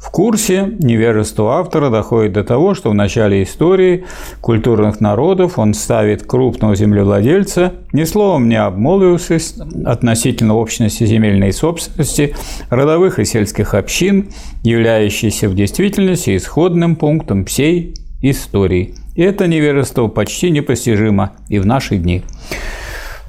В 0.00 0.10
курсе 0.10 0.76
невежество 0.78 1.58
автора 1.58 1.90
доходит 1.90 2.32
до 2.32 2.42
того, 2.42 2.74
что 2.74 2.88
в 2.88 2.94
начале 2.94 3.42
истории 3.42 4.06
культурных 4.40 5.02
народов 5.02 5.58
он 5.58 5.74
ставит 5.74 6.22
крупного 6.22 6.74
землевладельца, 6.74 7.74
ни 7.92 8.04
словом 8.04 8.48
не 8.48 8.56
обмолвившись 8.56 9.56
относительно 9.84 10.54
общности 10.54 11.04
земельной 11.04 11.52
собственности, 11.52 12.34
родовых 12.70 13.18
и 13.18 13.26
сельских 13.26 13.74
общин, 13.74 14.30
являющейся 14.62 15.50
в 15.50 15.54
действительности 15.54 16.34
исходным 16.34 16.96
пунктом 16.96 17.44
всей 17.44 17.94
истории. 18.22 18.94
Это 19.16 19.46
невежество 19.48 20.08
почти 20.08 20.50
непостижимо 20.50 21.32
и 21.50 21.58
в 21.58 21.66
наши 21.66 21.98
дни. 21.98 22.22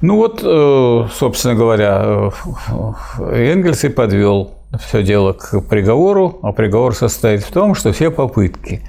Ну 0.02 0.16
вот, 0.16 0.42
э, 0.44 1.08
собственно 1.14 1.56
говоря, 1.56 2.32
э, 3.20 3.52
Энгельс 3.52 3.84
и 3.84 3.90
подвел 3.90 4.52
все 4.80 5.04
дело 5.04 5.34
к 5.34 5.62
приговору, 5.62 6.40
а 6.42 6.54
приговор 6.54 6.96
состоит 6.96 7.44
в 7.44 7.52
том, 7.52 7.76
что 7.76 7.92
все 7.92 8.10
попытки 8.10 8.82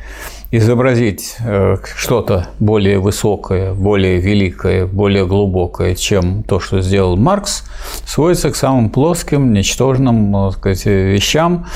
изобразить 0.52 1.36
э, 1.42 1.78
что-то 1.96 2.48
более 2.60 2.98
высокое, 2.98 3.72
более 3.72 4.20
великое, 4.20 4.86
более 4.86 5.26
глубокое, 5.26 5.94
чем 5.94 6.42
то, 6.42 6.60
что 6.60 6.82
сделал 6.82 7.16
Маркс, 7.16 7.64
сводится 8.04 8.50
к 8.50 8.56
самым 8.56 8.90
плоским, 8.90 9.54
ничтожным 9.54 10.30
так 10.32 10.58
сказать, 10.58 10.84
вещам, 10.84 11.66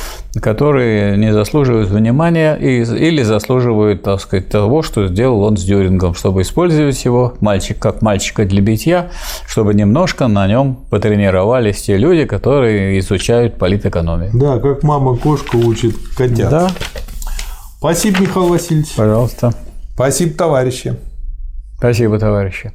которые 0.42 1.16
не 1.16 1.32
заслуживают 1.32 1.88
внимания 1.88 2.54
или 2.54 3.22
заслуживают 3.22 4.02
так 4.02 4.20
сказать, 4.20 4.50
того, 4.50 4.82
что 4.82 5.08
сделал 5.08 5.42
он 5.44 5.56
с 5.56 5.64
Дюрингом, 5.64 6.14
чтобы 6.14 6.42
использовать 6.42 7.02
его 7.02 7.32
мальчик 7.40 7.78
как 7.78 8.02
мальчика 8.02 8.44
для 8.44 8.60
битья, 8.60 9.10
чтобы 9.48 9.72
немножко 9.72 10.28
на 10.28 10.46
нем 10.46 10.76
потренировались 10.90 11.80
те 11.80 11.96
люди, 11.96 12.26
которые 12.26 12.98
изучают 12.98 13.56
политэкономию. 13.56 14.32
Да, 14.34 14.58
как 14.58 14.82
мама 14.82 15.16
кошку 15.16 15.56
учит 15.56 15.96
котят. 16.14 16.50
Да. 16.50 16.70
Спасибо, 17.78 18.20
Михаил 18.20 18.48
Васильевич. 18.48 18.94
Пожалуйста. 18.94 19.52
Спасибо, 19.94 20.34
товарищи. 20.34 20.96
Спасибо, 21.78 22.18
товарищи. 22.18 22.72